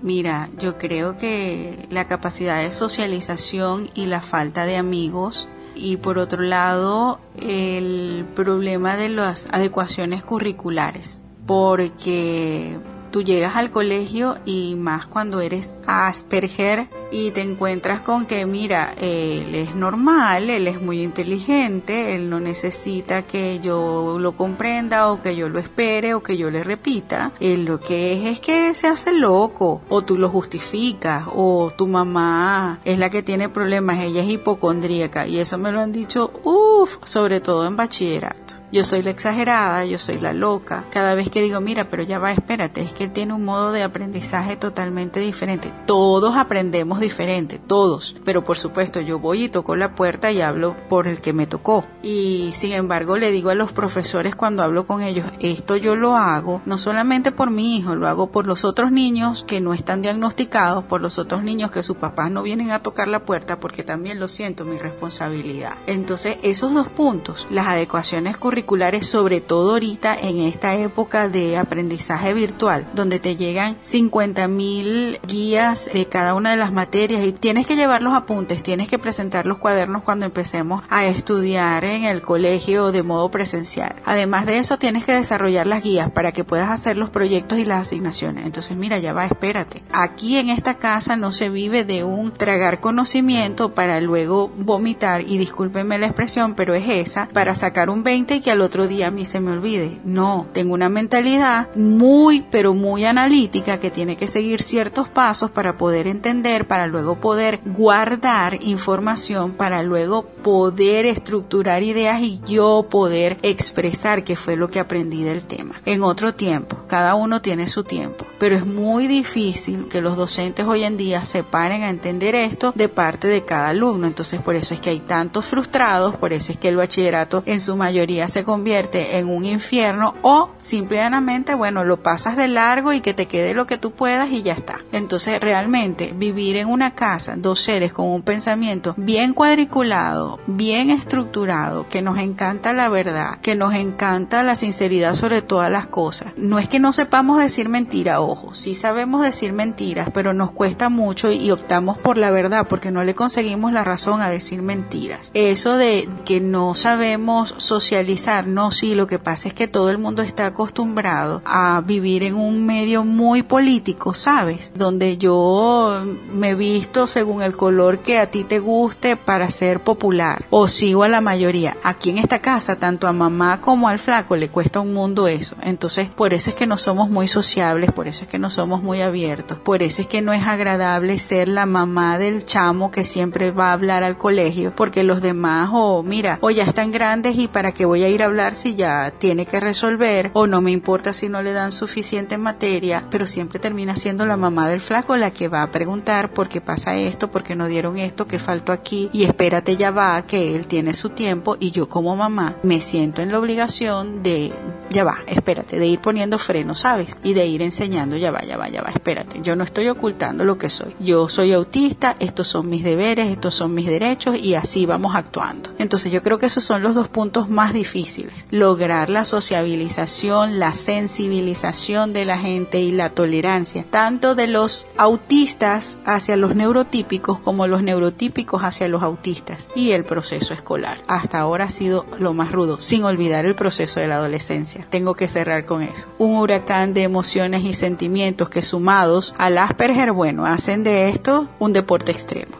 Mira, 0.00 0.48
yo 0.56 0.78
creo 0.78 1.18
que 1.18 1.86
la 1.90 2.06
capacidad 2.06 2.62
de 2.62 2.72
socialización 2.72 3.90
y 3.94 4.06
la 4.06 4.22
falta 4.22 4.64
de 4.64 4.78
amigos 4.78 5.46
y 5.74 5.98
por 5.98 6.16
otro 6.16 6.40
lado 6.40 7.20
el 7.38 8.26
problema 8.34 8.96
de 8.96 9.10
las 9.10 9.46
adecuaciones 9.52 10.24
curriculares 10.24 11.20
porque 11.46 12.78
tú 13.10 13.22
llegas 13.22 13.56
al 13.56 13.70
colegio 13.70 14.36
y 14.44 14.76
más 14.76 15.06
cuando 15.06 15.40
eres 15.40 15.74
Asperger 15.86 16.88
y 17.10 17.30
te 17.30 17.42
encuentras 17.42 18.00
con 18.00 18.26
que, 18.26 18.46
mira, 18.46 18.94
él 19.00 19.54
es 19.54 19.74
normal, 19.74 20.50
él 20.50 20.66
es 20.66 20.80
muy 20.80 21.02
inteligente, 21.02 22.14
él 22.14 22.28
no 22.30 22.40
necesita 22.40 23.22
que 23.22 23.60
yo 23.60 24.18
lo 24.18 24.36
comprenda 24.36 25.10
o 25.10 25.20
que 25.20 25.36
yo 25.36 25.48
lo 25.48 25.58
espere 25.58 26.14
o 26.14 26.22
que 26.22 26.36
yo 26.36 26.50
le 26.50 26.64
repita. 26.64 27.32
Él 27.40 27.64
lo 27.64 27.80
que 27.80 28.14
es 28.14 28.26
es 28.26 28.40
que 28.40 28.74
se 28.74 28.88
hace 28.88 29.12
loco 29.12 29.82
o 29.88 30.02
tú 30.02 30.18
lo 30.18 30.28
justificas 30.28 31.24
o 31.34 31.72
tu 31.76 31.86
mamá 31.86 32.80
es 32.84 32.98
la 32.98 33.10
que 33.10 33.22
tiene 33.22 33.48
problemas, 33.48 34.00
ella 34.00 34.22
es 34.22 34.28
hipocondríaca 34.28 35.26
y 35.26 35.38
eso 35.38 35.58
me 35.58 35.72
lo 35.72 35.80
han 35.80 35.92
dicho, 35.92 36.32
uff, 36.44 36.98
sobre 37.04 37.40
todo 37.40 37.66
en 37.66 37.76
bachillerato. 37.76 38.66
Yo 38.72 38.84
soy 38.84 39.02
la 39.02 39.10
exagerada, 39.10 39.84
yo 39.84 39.98
soy 39.98 40.18
la 40.18 40.32
loca. 40.32 40.84
Cada 40.90 41.14
vez 41.14 41.30
que 41.30 41.40
digo, 41.40 41.60
mira, 41.60 41.88
pero 41.88 42.02
ya 42.02 42.18
va, 42.18 42.32
espérate, 42.32 42.82
es 42.82 42.92
que 42.92 43.04
él 43.04 43.12
tiene 43.12 43.32
un 43.32 43.44
modo 43.44 43.70
de 43.70 43.84
aprendizaje 43.84 44.56
totalmente 44.56 45.20
diferente. 45.20 45.72
Todos 45.86 46.36
aprendemos 46.36 47.00
diferente, 47.06 47.58
todos. 47.58 48.16
Pero 48.24 48.42
por 48.42 48.58
supuesto, 48.58 49.00
yo 49.00 49.18
voy 49.18 49.44
y 49.44 49.48
toco 49.48 49.76
la 49.76 49.94
puerta 49.94 50.32
y 50.32 50.40
hablo 50.40 50.76
por 50.88 51.06
el 51.06 51.20
que 51.20 51.32
me 51.32 51.46
tocó. 51.46 51.86
Y 52.02 52.50
sin 52.52 52.72
embargo, 52.72 53.16
le 53.16 53.30
digo 53.30 53.50
a 53.50 53.54
los 53.54 53.72
profesores 53.72 54.34
cuando 54.34 54.64
hablo 54.64 54.86
con 54.86 55.02
ellos, 55.02 55.26
esto 55.40 55.76
yo 55.76 55.94
lo 55.94 56.16
hago 56.16 56.62
no 56.66 56.78
solamente 56.78 57.32
por 57.32 57.50
mi 57.50 57.76
hijo, 57.76 57.94
lo 57.94 58.08
hago 58.08 58.30
por 58.30 58.46
los 58.46 58.64
otros 58.64 58.90
niños 58.90 59.44
que 59.44 59.60
no 59.60 59.72
están 59.72 60.02
diagnosticados, 60.02 60.84
por 60.84 61.00
los 61.00 61.18
otros 61.18 61.42
niños 61.42 61.70
que 61.70 61.82
sus 61.82 61.96
papás 61.96 62.30
no 62.30 62.42
vienen 62.42 62.70
a 62.70 62.80
tocar 62.80 63.08
la 63.08 63.24
puerta, 63.24 63.60
porque 63.60 63.84
también 63.84 64.18
lo 64.18 64.28
siento, 64.28 64.64
mi 64.64 64.78
responsabilidad. 64.78 65.74
Entonces, 65.86 66.38
esos 66.42 66.74
dos 66.74 66.88
puntos, 66.88 67.46
las 67.50 67.68
adecuaciones 67.68 68.36
curriculares, 68.36 69.06
sobre 69.06 69.40
todo 69.40 69.72
ahorita 69.72 70.16
en 70.18 70.38
esta 70.38 70.74
época 70.74 71.28
de 71.28 71.56
aprendizaje 71.56 72.34
virtual, 72.34 72.90
donde 72.94 73.20
te 73.20 73.36
llegan 73.36 73.76
50 73.80 74.48
mil 74.48 75.20
guías 75.26 75.90
de 75.92 76.06
cada 76.06 76.34
una 76.34 76.50
de 76.50 76.56
las 76.56 76.72
materias 76.72 76.85
y 76.92 77.32
tienes 77.32 77.66
que 77.66 77.76
llevar 77.76 78.02
los 78.02 78.14
apuntes, 78.14 78.62
tienes 78.62 78.88
que 78.88 78.98
presentar 78.98 79.44
los 79.46 79.58
cuadernos 79.58 80.02
cuando 80.02 80.24
empecemos 80.24 80.82
a 80.88 81.04
estudiar 81.06 81.84
en 81.84 82.04
el 82.04 82.22
colegio 82.22 82.92
de 82.92 83.02
modo 83.02 83.30
presencial. 83.30 83.96
Además 84.04 84.46
de 84.46 84.58
eso, 84.58 84.78
tienes 84.78 85.04
que 85.04 85.12
desarrollar 85.12 85.66
las 85.66 85.82
guías 85.82 86.10
para 86.10 86.32
que 86.32 86.44
puedas 86.44 86.70
hacer 86.70 86.96
los 86.96 87.10
proyectos 87.10 87.58
y 87.58 87.64
las 87.64 87.82
asignaciones. 87.82 88.46
Entonces, 88.46 88.76
mira, 88.76 88.98
ya 88.98 89.12
va, 89.12 89.26
espérate. 89.26 89.82
Aquí 89.92 90.38
en 90.38 90.48
esta 90.48 90.74
casa 90.74 91.16
no 91.16 91.32
se 91.32 91.48
vive 91.48 91.84
de 91.84 92.04
un 92.04 92.32
tragar 92.32 92.80
conocimiento 92.80 93.74
para 93.74 94.00
luego 94.00 94.48
vomitar 94.48 95.22
y 95.22 95.38
discúlpenme 95.38 95.98
la 95.98 96.06
expresión, 96.06 96.54
pero 96.54 96.74
es 96.74 96.88
esa, 96.88 97.28
para 97.32 97.54
sacar 97.54 97.90
un 97.90 98.04
20 98.04 98.36
y 98.36 98.40
que 98.40 98.50
al 98.50 98.60
otro 98.60 98.86
día 98.86 99.08
a 99.08 99.10
mí 99.10 99.24
se 99.24 99.40
me 99.40 99.52
olvide. 99.52 100.00
No, 100.04 100.46
tengo 100.52 100.74
una 100.74 100.88
mentalidad 100.88 101.74
muy, 101.74 102.46
pero 102.50 102.74
muy 102.74 103.04
analítica 103.04 103.78
que 103.78 103.90
tiene 103.90 104.16
que 104.16 104.28
seguir 104.28 104.62
ciertos 104.62 105.08
pasos 105.08 105.50
para 105.50 105.76
poder 105.76 106.06
entender, 106.06 106.66
luego 106.86 107.16
poder 107.20 107.60
guardar 107.64 108.58
información, 108.62 109.52
para 109.52 109.82
luego 109.82 110.24
poder 110.24 111.06
estructurar 111.06 111.82
ideas 111.82 112.20
y 112.20 112.40
yo 112.46 112.86
poder 112.90 113.38
expresar 113.42 114.24
qué 114.24 114.36
fue 114.36 114.56
lo 114.56 114.68
que 114.68 114.80
aprendí 114.80 115.22
del 115.22 115.44
tema. 115.44 115.80
En 115.86 116.02
otro 116.02 116.34
tiempo, 116.34 116.76
cada 116.86 117.14
uno 117.14 117.40
tiene 117.40 117.68
su 117.68 117.84
tiempo, 117.84 118.26
pero 118.38 118.56
es 118.56 118.66
muy 118.66 119.06
difícil 119.06 119.88
que 119.88 120.00
los 120.00 120.16
docentes 120.16 120.66
hoy 120.66 120.84
en 120.84 120.96
día 120.96 121.24
se 121.24 121.42
paren 121.42 121.82
a 121.82 121.90
entender 121.90 122.34
esto 122.34 122.72
de 122.74 122.88
parte 122.88 123.28
de 123.28 123.44
cada 123.44 123.68
alumno. 123.68 124.06
Entonces, 124.06 124.40
por 124.40 124.56
eso 124.56 124.74
es 124.74 124.80
que 124.80 124.90
hay 124.90 125.00
tantos 125.00 125.46
frustrados, 125.46 126.16
por 126.16 126.32
eso 126.32 126.52
es 126.52 126.58
que 126.58 126.68
el 126.68 126.76
bachillerato 126.76 127.42
en 127.46 127.60
su 127.60 127.76
mayoría 127.76 128.28
se 128.28 128.44
convierte 128.44 129.18
en 129.18 129.28
un 129.28 129.44
infierno 129.44 130.14
o 130.22 130.50
simplemente, 130.58 131.54
bueno, 131.54 131.84
lo 131.84 132.02
pasas 132.02 132.36
de 132.36 132.48
largo 132.48 132.92
y 132.92 133.00
que 133.00 133.14
te 133.14 133.26
quede 133.26 133.54
lo 133.54 133.66
que 133.66 133.78
tú 133.78 133.92
puedas 133.92 134.30
y 134.30 134.42
ya 134.42 134.52
está. 134.52 134.80
Entonces, 134.92 135.40
realmente 135.40 136.12
vivir 136.16 136.56
en 136.56 136.65
una 136.66 136.94
casa, 136.94 137.36
dos 137.36 137.60
seres 137.60 137.92
con 137.92 138.06
un 138.08 138.22
pensamiento 138.22 138.94
bien 138.96 139.34
cuadriculado, 139.34 140.40
bien 140.46 140.90
estructurado, 140.90 141.88
que 141.88 142.02
nos 142.02 142.18
encanta 142.18 142.72
la 142.72 142.88
verdad, 142.88 143.38
que 143.40 143.54
nos 143.54 143.74
encanta 143.74 144.42
la 144.42 144.56
sinceridad 144.56 145.14
sobre 145.14 145.42
todas 145.42 145.70
las 145.70 145.86
cosas. 145.86 146.32
No 146.36 146.58
es 146.58 146.68
que 146.68 146.78
no 146.78 146.92
sepamos 146.92 147.38
decir 147.38 147.68
mentira, 147.68 148.20
ojo, 148.20 148.54
sí 148.54 148.74
sabemos 148.74 149.22
decir 149.22 149.52
mentiras, 149.52 150.08
pero 150.12 150.32
nos 150.32 150.52
cuesta 150.52 150.88
mucho 150.88 151.30
y 151.30 151.50
optamos 151.50 151.98
por 151.98 152.18
la 152.18 152.30
verdad 152.30 152.66
porque 152.68 152.90
no 152.90 153.04
le 153.04 153.14
conseguimos 153.14 153.72
la 153.72 153.84
razón 153.84 154.20
a 154.20 154.30
decir 154.30 154.62
mentiras. 154.62 155.30
Eso 155.34 155.76
de 155.76 156.08
que 156.24 156.40
no 156.40 156.74
sabemos 156.74 157.54
socializar, 157.58 158.46
no, 158.46 158.70
sí, 158.70 158.94
lo 158.94 159.06
que 159.06 159.18
pasa 159.18 159.48
es 159.48 159.54
que 159.54 159.68
todo 159.68 159.90
el 159.90 159.98
mundo 159.98 160.22
está 160.22 160.46
acostumbrado 160.46 161.42
a 161.44 161.82
vivir 161.84 162.22
en 162.22 162.34
un 162.34 162.66
medio 162.66 163.04
muy 163.04 163.42
político, 163.42 164.14
¿sabes? 164.14 164.72
Donde 164.74 165.16
yo 165.16 166.02
me 166.32 166.54
visto 166.56 167.06
según 167.06 167.42
el 167.42 167.56
color 167.56 168.00
que 168.00 168.18
a 168.18 168.30
ti 168.30 168.44
te 168.44 168.58
guste 168.58 169.16
para 169.16 169.50
ser 169.50 169.82
popular 169.82 170.44
o 170.50 170.68
sigo 170.68 171.02
a 171.02 171.08
la 171.08 171.20
mayoría. 171.20 171.76
Aquí 171.82 172.10
en 172.10 172.18
esta 172.18 172.40
casa, 172.40 172.76
tanto 172.76 173.06
a 173.06 173.12
mamá 173.12 173.60
como 173.60 173.88
al 173.88 173.98
flaco 173.98 174.36
le 174.36 174.48
cuesta 174.48 174.80
un 174.80 174.94
mundo 174.94 175.28
eso. 175.28 175.56
Entonces, 175.62 176.08
por 176.08 176.34
eso 176.34 176.50
es 176.50 176.56
que 176.56 176.66
no 176.66 176.78
somos 176.78 177.10
muy 177.10 177.28
sociables, 177.28 177.92
por 177.92 178.08
eso 178.08 178.22
es 178.22 178.28
que 178.28 178.38
no 178.38 178.50
somos 178.50 178.82
muy 178.82 179.02
abiertos, 179.02 179.58
por 179.58 179.82
eso 179.82 180.02
es 180.02 180.08
que 180.08 180.22
no 180.22 180.32
es 180.32 180.46
agradable 180.46 181.18
ser 181.18 181.48
la 181.48 181.66
mamá 181.66 182.18
del 182.18 182.44
chamo 182.44 182.90
que 182.90 183.04
siempre 183.04 183.50
va 183.50 183.70
a 183.70 183.72
hablar 183.72 184.02
al 184.02 184.16
colegio, 184.16 184.74
porque 184.74 185.02
los 185.02 185.20
demás, 185.22 185.70
o 185.72 186.02
mira, 186.02 186.38
o 186.40 186.50
ya 186.50 186.64
están 186.64 186.90
grandes 186.90 187.36
y 187.38 187.48
para 187.48 187.72
qué 187.72 187.84
voy 187.84 188.02
a 188.02 188.08
ir 188.08 188.22
a 188.22 188.26
hablar 188.26 188.54
si 188.54 188.74
ya 188.74 189.10
tiene 189.10 189.46
que 189.46 189.60
resolver, 189.60 190.30
o 190.32 190.46
no 190.46 190.60
me 190.60 190.70
importa 190.70 191.12
si 191.12 191.28
no 191.28 191.42
le 191.42 191.52
dan 191.52 191.72
suficiente 191.72 192.38
materia, 192.38 193.04
pero 193.10 193.26
siempre 193.26 193.58
termina 193.58 193.96
siendo 193.96 194.26
la 194.26 194.36
mamá 194.36 194.68
del 194.68 194.80
flaco 194.80 195.16
la 195.16 195.30
que 195.30 195.48
va 195.48 195.62
a 195.62 195.70
preguntar 195.70 196.32
por 196.32 196.45
qué 196.48 196.60
pasa 196.60 196.96
esto, 196.96 197.30
por 197.30 197.42
qué 197.42 197.54
no 197.54 197.66
dieron 197.66 197.98
esto, 197.98 198.26
qué 198.26 198.38
faltó 198.38 198.72
aquí, 198.72 199.08
y 199.12 199.24
espérate 199.24 199.76
ya 199.76 199.90
va, 199.90 200.26
que 200.26 200.54
él 200.56 200.66
tiene 200.66 200.94
su 200.94 201.10
tiempo, 201.10 201.56
y 201.58 201.70
yo 201.70 201.88
como 201.88 202.16
mamá 202.16 202.56
me 202.62 202.80
siento 202.80 203.22
en 203.22 203.32
la 203.32 203.38
obligación 203.38 204.22
de, 204.22 204.52
ya 204.90 205.04
va, 205.04 205.18
espérate, 205.26 205.78
de 205.78 205.86
ir 205.86 206.00
poniendo 206.00 206.38
freno, 206.38 206.74
¿sabes? 206.74 207.14
Y 207.22 207.34
de 207.34 207.46
ir 207.46 207.62
enseñando, 207.62 208.16
ya 208.16 208.30
va, 208.30 208.42
ya 208.42 208.56
va, 208.56 208.68
ya 208.68 208.82
va, 208.82 208.90
espérate, 208.90 209.40
yo 209.42 209.56
no 209.56 209.64
estoy 209.64 209.88
ocultando 209.88 210.44
lo 210.44 210.58
que 210.58 210.70
soy, 210.70 210.94
yo 211.00 211.28
soy 211.28 211.52
autista, 211.52 212.16
estos 212.18 212.48
son 212.48 212.68
mis 212.68 212.84
deberes, 212.84 213.28
estos 213.28 213.54
son 213.54 213.74
mis 213.74 213.86
derechos, 213.86 214.36
y 214.36 214.54
así 214.54 214.86
vamos 214.86 215.14
actuando. 215.14 215.70
Entonces 215.78 216.12
yo 216.12 216.22
creo 216.22 216.38
que 216.38 216.46
esos 216.46 216.64
son 216.64 216.82
los 216.82 216.94
dos 216.94 217.08
puntos 217.08 217.48
más 217.48 217.72
difíciles, 217.72 218.48
lograr 218.50 219.10
la 219.10 219.24
sociabilización, 219.24 220.58
la 220.58 220.74
sensibilización 220.74 222.12
de 222.12 222.24
la 222.24 222.38
gente 222.38 222.80
y 222.80 222.92
la 222.92 223.10
tolerancia, 223.10 223.84
tanto 223.90 224.34
de 224.34 224.46
los 224.46 224.86
autistas 224.96 225.98
hacia 226.04 226.35
los 226.36 226.54
neurotípicos 226.54 227.38
como 227.40 227.66
los 227.66 227.82
neurotípicos 227.82 228.62
hacia 228.62 228.88
los 228.88 229.02
autistas 229.02 229.68
y 229.74 229.92
el 229.92 230.04
proceso 230.04 230.54
escolar. 230.54 230.98
Hasta 231.08 231.40
ahora 231.40 231.64
ha 231.64 231.70
sido 231.70 232.06
lo 232.18 232.34
más 232.34 232.52
rudo, 232.52 232.80
sin 232.80 233.04
olvidar 233.04 233.44
el 233.44 233.54
proceso 233.54 234.00
de 234.00 234.08
la 234.08 234.16
adolescencia. 234.16 234.86
Tengo 234.90 235.14
que 235.14 235.28
cerrar 235.28 235.64
con 235.64 235.82
eso. 235.82 236.08
Un 236.18 236.36
huracán 236.36 236.94
de 236.94 237.02
emociones 237.02 237.64
y 237.64 237.74
sentimientos 237.74 238.48
que 238.48 238.62
sumados 238.62 239.34
al 239.38 239.58
Asperger, 239.58 240.12
bueno, 240.12 240.46
hacen 240.46 240.84
de 240.84 241.08
esto 241.08 241.48
un 241.58 241.72
deporte 241.72 242.12
extremo. 242.12 242.56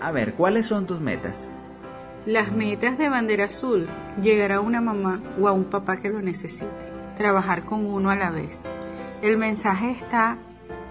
A 0.00 0.12
ver, 0.12 0.34
¿cuáles 0.34 0.66
son 0.66 0.86
tus 0.86 1.00
metas? 1.00 1.52
Las 2.24 2.52
metas 2.52 2.98
de 2.98 3.08
bandera 3.08 3.44
azul, 3.44 3.88
llegar 4.20 4.52
a 4.52 4.60
una 4.60 4.80
mamá 4.80 5.20
o 5.40 5.48
a 5.48 5.52
un 5.52 5.64
papá 5.64 5.96
que 5.96 6.10
lo 6.10 6.20
necesite, 6.20 6.92
trabajar 7.16 7.64
con 7.64 7.86
uno 7.86 8.10
a 8.10 8.16
la 8.16 8.30
vez. 8.30 8.68
El 9.22 9.38
mensaje 9.38 9.90
está 9.90 10.38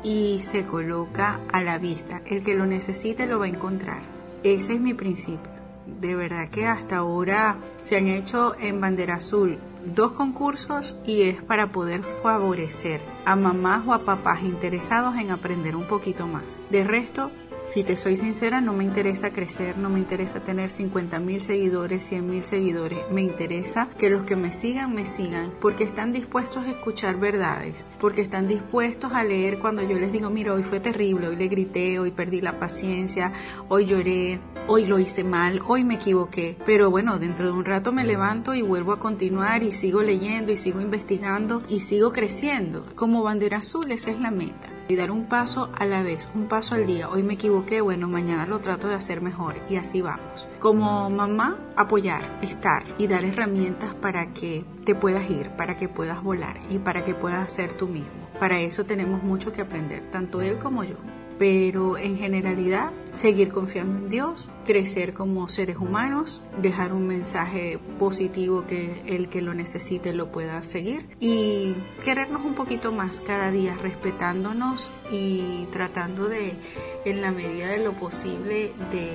y 0.08 0.39
se 0.39 0.66
coloca 0.66 1.41
a 1.51 1.62
la 1.62 1.80
vista. 1.80 2.22
El 2.26 2.41
que 2.41 2.55
lo 2.55 2.66
necesite 2.66 3.28
lo 3.28 3.39
va 3.39 3.45
a 3.45 3.49
encontrar. 3.49 4.01
Ese 4.41 4.76
es 4.76 4.80
mi 4.80 4.93
principio. 4.93 5.51
De 5.99 6.16
verdad 6.16 6.47
que 6.47 6.66
hasta 6.66 6.97
ahora 6.97 7.58
se 7.82 7.97
han 7.97 8.08
hecho 8.08 8.55
en 8.62 8.80
bandera 8.80 9.16
azul 9.16 9.58
dos 9.93 10.14
concursos 10.14 10.95
y 11.05 11.24
es 11.24 11.41
para 11.43 11.68
poder 11.72 12.03
favorecer 12.03 13.01
a 13.26 13.36
mamás 13.36 13.86
o 13.86 13.93
a 13.93 14.05
papás 14.05 14.43
interesados 14.43 15.18
en 15.18 15.30
aprender 15.30 15.76
un 15.76 15.88
poquito 15.88 16.26
más. 16.26 16.62
De 16.70 16.86
resto, 16.86 17.30
si 17.68 17.84
te 17.84 17.97
soy 17.97 18.15
sincera, 18.15 18.61
no 18.61 18.72
me 18.72 18.86
interesa 18.86 19.32
crecer, 19.32 19.78
no 19.78 19.89
me 19.89 19.99
interesa 19.99 20.41
tener 20.41 20.70
50 20.70 21.20
mil 21.20 21.41
seguidores, 21.41 22.05
100 22.05 22.30
mil 22.30 22.43
seguidores. 22.43 22.99
Me 23.11 23.22
interesa 23.22 23.89
que 23.97 24.09
los 24.09 24.24
que 24.24 24.38
me 24.38 24.53
sigan, 24.53 24.95
me 24.95 25.05
sigan, 25.05 25.51
porque 25.59 25.84
están 25.84 26.13
dispuestos 26.13 26.63
a 26.63 26.70
escuchar 26.70 27.20
verdades, 27.20 27.89
porque 27.99 28.22
están 28.22 28.47
dispuestos 28.47 29.11
a 29.11 29.26
leer 29.26 29.59
cuando 29.59 29.84
yo 29.84 29.99
les 29.99 30.13
digo, 30.13 30.30
mira, 30.30 30.53
hoy 30.53 30.63
fue 30.63 30.80
terrible, 30.80 31.28
hoy 31.28 31.36
le 31.36 31.49
grité, 31.49 31.99
hoy 31.99 32.11
perdí 32.11 32.39
la 32.39 32.57
paciencia, 32.57 33.34
hoy 33.68 33.86
lloré, 33.86 34.39
hoy 34.68 34.86
lo 34.86 34.97
hice 34.97 35.26
mal, 35.26 35.61
hoy 35.68 35.84
me 35.84 35.95
equivoqué. 35.95 36.57
Pero 36.65 36.89
bueno, 36.89 37.20
dentro 37.20 37.47
de 37.47 37.57
un 37.57 37.65
rato 37.65 37.91
me 37.91 38.05
levanto 38.05 38.53
y 38.53 38.61
vuelvo 38.61 38.93
a 38.93 38.99
continuar 38.99 39.61
y 39.63 39.74
sigo 39.74 40.03
leyendo 40.03 40.53
y 40.53 40.57
sigo 40.57 40.80
investigando 40.80 41.61
y 41.68 41.82
sigo 41.82 42.13
creciendo. 42.13 42.86
Como 42.95 43.24
bandera 43.24 43.57
azul, 43.57 43.91
esa 43.91 44.09
es 44.09 44.22
la 44.22 44.32
meta 44.32 44.76
y 44.88 44.95
dar 44.95 45.11
un 45.11 45.25
paso 45.25 45.69
a 45.77 45.85
la 45.85 46.01
vez, 46.01 46.31
un 46.33 46.47
paso 46.47 46.75
al 46.75 46.85
día. 46.85 47.09
Hoy 47.09 47.23
me 47.23 47.33
equivoqué, 47.33 47.81
bueno, 47.81 48.07
mañana 48.07 48.45
lo 48.45 48.59
trato 48.59 48.88
de 48.88 48.95
hacer 48.95 49.21
mejor 49.21 49.55
y 49.69 49.75
así 49.75 50.01
vamos. 50.01 50.47
Como 50.59 51.09
mamá, 51.09 51.57
apoyar, 51.75 52.39
estar 52.41 52.83
y 52.97 53.07
dar 53.07 53.25
herramientas 53.25 53.93
para 53.95 54.33
que 54.33 54.65
te 54.85 54.95
puedas 54.95 55.29
ir, 55.29 55.51
para 55.51 55.77
que 55.77 55.89
puedas 55.89 56.23
volar 56.23 56.57
y 56.69 56.79
para 56.79 57.03
que 57.03 57.13
puedas 57.13 57.51
ser 57.51 57.73
tú 57.73 57.88
mismo. 57.88 58.27
Para 58.39 58.59
eso 58.59 58.85
tenemos 58.85 59.23
mucho 59.23 59.51
que 59.51 59.61
aprender, 59.61 60.05
tanto 60.11 60.41
él 60.41 60.59
como 60.59 60.83
yo 60.83 60.97
pero 61.38 61.97
en 61.97 62.17
generalidad 62.17 62.91
seguir 63.18 63.49
confiando 63.49 63.97
en 63.97 64.09
Dios, 64.09 64.51
crecer 64.65 65.13
como 65.13 65.47
seres 65.47 65.78
humanos, 65.78 66.43
dejar 66.61 66.93
un 66.93 67.07
mensaje 67.07 67.80
positivo 67.97 68.65
que 68.68 69.01
el 69.07 69.28
que 69.28 69.41
lo 69.41 69.55
necesite 69.55 70.13
lo 70.13 70.32
pueda 70.32 70.63
seguir 70.63 71.09
y 71.20 71.76
querernos 72.05 72.45
un 72.45 72.53
poquito 72.53 72.91
más 72.91 73.22
cada 73.22 73.49
día, 73.49 73.76
respetándonos 73.82 74.91
y 75.11 75.68
tratando 75.72 76.28
de, 76.28 76.57
en 77.05 77.22
la 77.22 77.32
medida 77.32 77.68
de 77.68 77.80
lo 77.84 77.93
posible, 77.93 78.74
de 78.91 79.11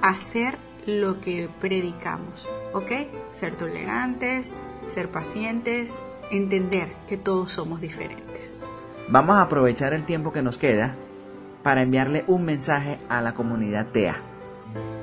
hacer 0.00 0.56
lo 0.86 1.20
que 1.20 1.50
predicamos, 1.60 2.48
¿ok? 2.72 2.92
Ser 3.30 3.56
tolerantes, 3.56 4.58
ser 4.86 5.10
pacientes, 5.10 6.02
entender 6.30 6.88
que 7.06 7.18
todos 7.18 7.52
somos 7.52 7.82
diferentes. 7.82 8.62
Vamos 9.08 9.36
a 9.36 9.42
aprovechar 9.42 9.92
el 9.92 10.04
tiempo 10.04 10.32
que 10.32 10.40
nos 10.40 10.56
queda 10.56 10.96
para 11.64 11.82
enviarle 11.82 12.22
un 12.28 12.44
mensaje 12.44 12.98
a 13.08 13.20
la 13.20 13.34
comunidad 13.34 13.86
TEA. 13.90 14.14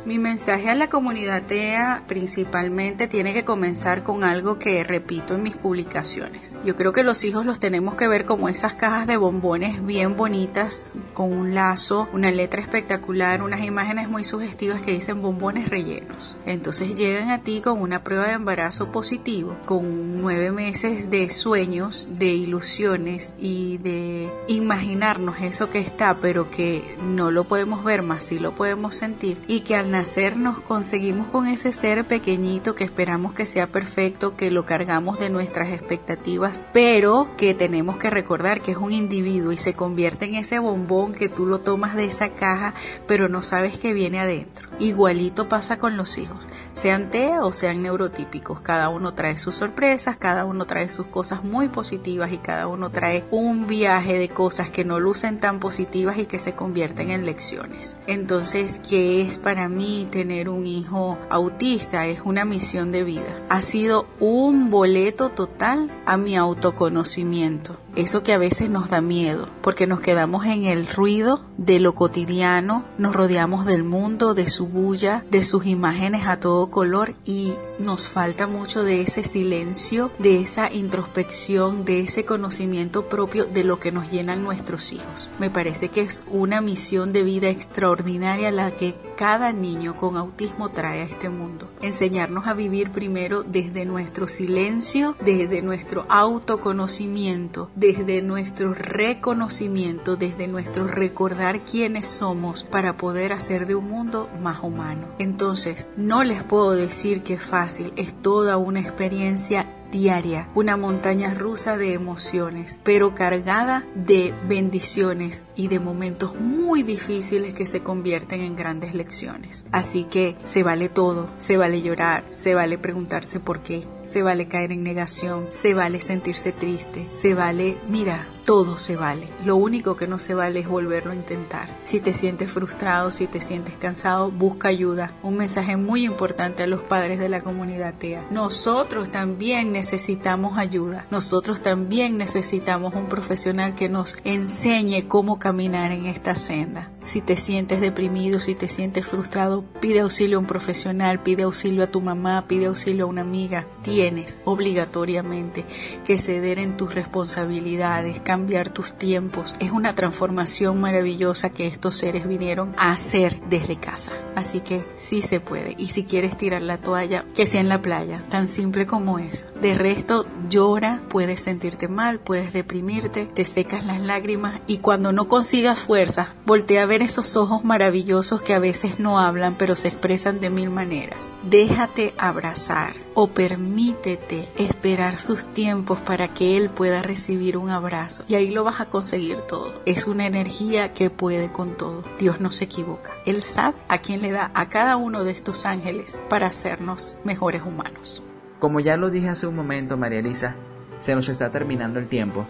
Mi 0.04 0.18
mensaje 0.18 0.68
a 0.68 0.74
la 0.74 0.90
comunidad 0.90 1.44
TEA 1.44 2.04
principalmente 2.08 3.08
tiene 3.08 3.36
que 3.36 3.46
comenzar 3.46 4.02
con 4.02 4.24
algo 4.24 4.58
que 4.58 4.84
repito 4.84 5.36
en 5.36 5.44
mis 5.44 5.56
publicaciones. 5.56 6.56
Yo 6.66 6.76
creo 6.76 6.92
que 6.92 7.04
los 7.04 7.24
hijos 7.24 7.46
los 7.46 7.60
tenemos 7.60 7.94
que 7.94 8.08
ver 8.08 8.26
como 8.26 8.50
esas 8.50 8.74
cajas 8.74 9.06
de 9.06 9.18
bombones 9.18 9.86
bien 9.86 10.18
bonitas, 10.18 10.96
con 11.14 11.32
un 11.32 11.54
lazo, 11.54 12.10
una 12.14 12.32
letra 12.32 12.62
espectacular, 12.62 13.44
unas 13.44 13.64
imágenes 13.64 14.10
muy 14.10 14.24
sugestivas 14.24 14.82
que 14.82 14.92
dicen 14.92 15.22
bombones 15.22 15.70
rellenos. 15.70 16.36
Entonces 16.48 16.96
llegan 16.96 17.30
a 17.30 17.44
ti 17.44 17.62
con 17.62 17.80
una 17.80 18.04
prueba 18.04 18.26
de 18.26 18.34
embarazo 18.34 18.92
positivo, 18.92 19.56
con 19.66 20.20
nueve 20.20 20.52
meses 20.52 21.12
de 21.12 21.30
sueños, 21.30 22.10
de 22.16 22.34
ilusiones 22.34 23.36
y 23.40 23.78
de 23.78 24.32
imaginarnos 24.48 25.42
eso 25.42 25.70
que 25.70 25.80
está, 25.80 26.18
pero 26.20 26.50
que 26.50 26.98
no 27.04 27.30
lo 27.30 27.44
podemos 27.44 27.84
ver 27.84 28.02
más, 28.02 28.24
si 28.24 28.40
lo 28.40 28.56
podemos 28.56 28.96
sentir 28.96 29.40
y 29.48 29.60
que 29.60 29.76
al 29.76 29.91
nacer 29.92 30.38
nos 30.38 30.60
conseguimos 30.60 31.30
con 31.30 31.48
ese 31.48 31.74
ser 31.74 32.06
pequeñito 32.06 32.74
que 32.74 32.84
esperamos 32.84 33.34
que 33.34 33.46
sea 33.46 33.68
perfecto, 33.68 34.36
que 34.36 34.50
lo 34.50 34.66
cargamos 34.66 35.20
de 35.20 35.30
nuestras 35.30 35.70
expectativas, 35.70 36.64
pero 36.74 37.30
que 37.38 37.54
tenemos 37.54 37.98
que 37.98 38.10
recordar 38.10 38.62
que 38.62 38.72
es 38.72 38.78
un 38.78 38.94
individuo 38.94 39.52
y 39.52 39.58
se 39.58 39.74
convierte 39.74 40.26
en 40.26 40.36
ese 40.36 40.60
bombón 40.60 41.12
que 41.12 41.30
tú 41.30 41.46
lo 41.46 41.60
tomas 41.60 41.96
de 41.96 42.06
esa 42.06 42.30
caja, 42.30 42.74
pero 43.08 43.30
no 43.30 43.44
sabes 43.44 43.78
que 43.78 43.94
viene 43.94 44.20
adentro. 44.20 44.70
Igualito 44.80 45.48
pasa 45.50 45.78
con 45.78 45.98
los 45.98 46.18
hijos, 46.18 46.48
sean 46.74 47.12
TEA 47.12 47.46
o 47.46 47.54
sean 47.54 47.84
neurotípicos, 47.84 48.62
cada 48.62 48.90
uno 48.90 49.14
trae 49.14 49.38
sus 49.38 49.58
sorpresas, 49.58 50.18
cada 50.18 50.46
uno 50.46 50.66
trae 50.66 50.90
sus 50.90 51.06
cosas 51.06 51.44
muy 51.44 51.68
positivas 51.68 52.32
y 52.32 52.38
cada 52.38 52.68
uno 52.68 52.90
trae 52.90 53.26
un 53.30 53.68
viaje 53.68 54.18
de 54.18 54.30
cosas 54.30 54.70
que 54.70 54.86
no 54.86 55.00
lucen 55.00 55.40
tan 55.40 55.60
positivas 55.60 56.18
y 56.18 56.26
que 56.26 56.40
se 56.40 56.54
convierten 56.54 57.12
en 57.12 57.26
lecciones. 57.26 57.98
Entonces, 58.08 58.80
¿qué 58.88 59.22
es 59.22 59.38
para 59.38 59.68
mí? 59.68 59.81
Tener 60.12 60.50
un 60.50 60.68
hijo 60.68 61.18
autista 61.30 62.06
es 62.06 62.22
una 62.24 62.46
misión 62.46 62.92
de 62.92 63.04
vida. 63.04 63.42
Ha 63.50 63.62
sido 63.62 64.06
un 64.20 64.70
boleto 64.70 65.30
total 65.30 65.92
a 66.06 66.18
mi 66.18 66.36
autoconocimiento. 66.36 67.78
Eso 67.96 68.24
que 68.24 68.34
a 68.34 68.38
veces 68.38 68.70
nos 68.70 68.90
da 68.90 69.02
miedo, 69.02 69.50
porque 69.62 69.86
nos 69.86 70.00
quedamos 70.00 70.46
en 70.46 70.64
el 70.64 70.88
ruido 70.88 71.42
de 71.58 71.80
lo 71.80 71.94
cotidiano, 71.94 72.86
nos 72.98 73.14
rodeamos 73.14 73.66
del 73.66 73.84
mundo, 73.84 74.34
de 74.34 74.50
su 74.50 74.68
bulla, 74.68 75.26
de 75.30 75.44
sus 75.44 75.66
imágenes 75.66 76.26
a 76.26 76.40
todo 76.40 76.70
color 76.70 77.16
y 77.26 77.54
nos 77.80 78.08
falta 78.08 78.48
mucho 78.48 78.84
de 78.84 79.02
ese 79.02 79.24
silencio, 79.24 80.12
de 80.20 80.40
esa 80.40 80.72
introspección, 80.72 81.84
de 81.84 82.02
ese 82.02 82.24
conocimiento 82.26 83.10
propio 83.10 83.46
de 83.46 83.64
lo 83.64 83.80
que 83.80 83.92
nos 83.92 84.10
llenan 84.10 84.44
nuestros 84.44 84.94
hijos. 84.94 85.32
Me 85.40 85.50
parece 85.50 85.90
que 85.90 86.02
es 86.02 86.24
una 86.32 86.62
misión 86.62 87.12
de 87.12 87.24
vida 87.24 87.50
extraordinaria 87.50 88.52
la 88.52 88.72
que 88.72 88.96
cada 89.16 89.52
niño 89.54 89.98
con 89.98 90.18
autismo 90.18 90.70
trae 90.70 91.02
a 91.02 91.06
este 91.06 91.30
mundo. 91.30 91.70
Enseñarnos 91.82 92.48
a 92.48 92.54
vivir 92.54 92.92
primero 92.92 93.44
desde 93.44 93.86
nuestro 93.86 94.28
silencio, 94.28 95.16
desde 95.24 95.62
nuestro 95.62 96.06
autoconocimiento, 96.10 97.70
desde 97.82 98.22
nuestro 98.22 98.76
reconocimiento, 98.76 100.16
desde 100.16 100.48
nuestro 100.48 100.86
recordar 100.86 101.66
quiénes 101.66 102.08
somos 102.08 102.64
para 102.64 102.96
poder 102.96 103.34
hacer 103.34 103.66
de 103.66 103.74
un 103.74 103.90
mundo 103.90 104.30
más 104.40 104.62
humano. 104.62 105.08
Entonces, 105.18 105.90
no 105.98 106.24
les 106.24 106.44
puedo 106.44 106.74
decir 106.74 107.24
que 107.24 107.34
es 107.34 107.42
fácil, 107.42 107.92
es 107.96 108.14
toda 108.14 108.58
una 108.58 108.82
experiencia 108.82 109.68
diaria, 109.92 110.48
una 110.56 110.78
montaña 110.78 111.34
rusa 111.34 111.78
de 111.78 111.94
emociones, 111.94 112.80
pero 112.84 113.14
cargada 113.14 113.86
de 113.94 114.34
bendiciones 114.48 115.46
y 115.56 115.68
de 115.68 115.80
momentos 115.80 116.40
muy 116.40 116.82
difíciles 116.82 117.54
que 117.54 117.66
se 117.66 117.82
convierten 117.82 118.42
en 118.42 118.56
grandes 118.56 118.94
lecciones. 118.94 119.66
Así 119.72 120.06
que 120.06 120.38
se 120.44 120.64
vale 120.64 120.90
todo, 120.90 121.30
se 121.38 121.58
vale 121.58 121.82
llorar, 121.82 122.24
se 122.30 122.56
vale 122.56 122.78
preguntarse 122.78 123.40
por 123.40 123.62
qué, 123.62 123.86
se 124.04 124.24
vale 124.24 124.48
caer 124.48 124.72
en 124.72 124.84
negación, 124.84 125.48
se 125.50 125.74
vale 125.74 126.00
sentirse 126.00 126.52
triste, 126.52 127.08
se 127.12 127.34
vale, 127.34 127.78
mira, 127.88 128.28
todo 128.44 128.78
se 128.78 128.96
vale. 128.96 129.28
Lo 129.46 129.56
único 129.56 129.96
que 129.96 130.08
no 130.08 130.20
se 130.20 130.34
vale 130.34 130.60
es 130.60 130.68
volverlo 130.68 131.12
a 131.12 131.16
intentar. 131.16 131.80
Si 131.84 132.00
te 132.00 132.14
sientes 132.14 132.52
frustrado, 132.52 133.12
si 133.12 133.28
te 133.28 133.42
sientes 133.42 133.78
cansado, 133.78 134.32
busca 134.32 134.68
ayuda. 134.68 135.14
Un 135.24 135.38
mensaje 135.38 135.78
muy 135.78 136.06
importante 136.06 136.64
a 136.64 136.68
los 136.68 136.84
padres 136.84 137.20
de 137.20 137.30
la 137.30 137.42
comunidad 137.42 137.96
TEA. 137.96 138.28
Nosotros 138.32 139.12
también 139.12 139.72
necesitamos 139.72 140.58
ayuda. 140.58 141.06
Nosotros 141.12 141.62
también 141.62 142.18
necesitamos 142.18 142.94
un 142.96 143.08
profesional 143.08 143.76
que 143.76 143.90
nos 143.90 144.18
enseñe 144.24 145.08
cómo 145.08 145.40
caminar 145.40 145.92
en 145.92 146.06
esta 146.06 146.36
senda. 146.36 146.91
Si 147.02 147.20
te 147.20 147.36
sientes 147.36 147.82
deprimido, 147.82 148.40
si 148.40 148.54
te 148.54 148.70
sientes 148.70 149.08
frustrado, 149.08 149.64
pide 149.82 150.02
auxilio 150.02 150.38
a 150.38 150.40
un 150.40 150.46
profesional, 150.46 151.22
pide 151.22 151.44
auxilio 151.44 151.84
a 151.84 151.88
tu 151.88 152.00
mamá, 152.00 152.46
pide 152.48 152.68
auxilio 152.68 153.06
a 153.06 153.08
una 153.08 153.22
amiga. 153.22 153.66
Tienes 153.82 154.38
obligatoriamente 154.46 155.66
que 156.06 156.20
ceder 156.20 156.60
en 156.60 156.78
tus 156.78 156.94
responsabilidades, 156.94 158.22
cambiar 158.22 158.70
tus 158.70 158.94
tiempos. 158.94 159.56
Es 159.60 159.72
una 159.72 159.96
transformación 159.96 160.80
maravillosa 160.80 161.50
que 161.50 161.66
estos 161.66 161.98
seres 161.98 162.28
vinieron 162.28 162.74
a 162.78 162.92
hacer 162.92 163.42
desde 163.50 163.80
casa. 163.80 164.14
Así 164.36 164.60
que 164.60 164.86
sí 164.96 165.24
se 165.24 165.40
puede. 165.40 165.74
Y 165.80 165.88
si 165.88 166.04
quieres 166.04 166.38
tirar 166.38 166.62
la 166.62 166.78
toalla, 166.78 167.26
que 167.36 167.48
sea 167.48 167.62
en 167.62 167.70
la 167.70 167.82
playa, 167.82 168.24
tan 168.30 168.48
simple 168.48 168.86
como 168.86 169.18
es. 169.18 169.48
De 169.60 169.74
resto, 169.74 170.28
llora, 170.50 171.02
puedes 171.10 171.42
sentirte 171.42 171.88
mal, 171.88 172.20
puedes 172.20 172.54
deprimirte, 172.54 173.26
te 173.26 173.44
secas 173.44 173.84
las 173.84 174.00
lágrimas 174.00 174.62
y 174.68 174.78
cuando 174.78 175.12
no 175.12 175.28
consigas 175.28 175.80
fuerza, 175.80 176.36
voltea 176.46 176.84
a 176.84 176.91
ver 176.92 177.04
esos 177.04 177.38
ojos 177.38 177.64
maravillosos 177.64 178.42
que 178.42 178.54
a 178.54 178.60
veces 178.60 179.00
no 179.00 179.18
hablan 179.18 179.56
pero 179.58 179.78
se 179.78 179.88
expresan 179.88 180.42
de 180.42 180.50
mil 180.50 180.70
maneras. 180.70 181.38
Déjate 181.42 182.14
abrazar 182.18 182.96
o 183.14 183.28
permítete 183.28 184.50
esperar 184.58 185.18
sus 185.18 185.46
tiempos 185.54 186.02
para 186.02 186.34
que 186.34 186.58
él 186.58 186.70
pueda 186.70 187.02
recibir 187.02 187.56
un 187.56 187.70
abrazo 187.70 188.26
y 188.28 188.36
ahí 188.36 188.52
lo 188.52 188.66
vas 188.66 188.82
a 188.82 188.90
conseguir 188.90 189.38
todo. 189.48 189.74
Es 189.86 190.06
una 190.06 190.26
energía 190.26 190.94
que 190.94 191.10
puede 191.10 191.50
con 191.54 191.78
todo. 191.78 192.04
Dios 192.20 192.42
no 192.42 192.52
se 192.52 192.66
equivoca. 192.66 193.14
Él 193.26 193.42
sabe 193.42 193.78
a 193.88 194.00
quién 194.00 194.22
le 194.22 194.32
da 194.32 194.52
a 194.54 194.68
cada 194.68 194.98
uno 194.98 195.24
de 195.24 195.32
estos 195.32 195.66
ángeles 195.66 196.20
para 196.28 196.48
hacernos 196.48 197.16
mejores 197.24 197.62
humanos. 197.62 198.22
Como 198.60 198.82
ya 198.82 198.98
lo 198.98 199.10
dije 199.10 199.30
hace 199.30 199.48
un 199.48 199.56
momento, 199.56 199.96
María 199.96 200.20
Elisa, 200.20 200.56
se 201.00 201.16
nos 201.16 201.30
está 201.30 201.52
terminando 201.52 202.00
el 202.00 202.10
tiempo. 202.10 202.46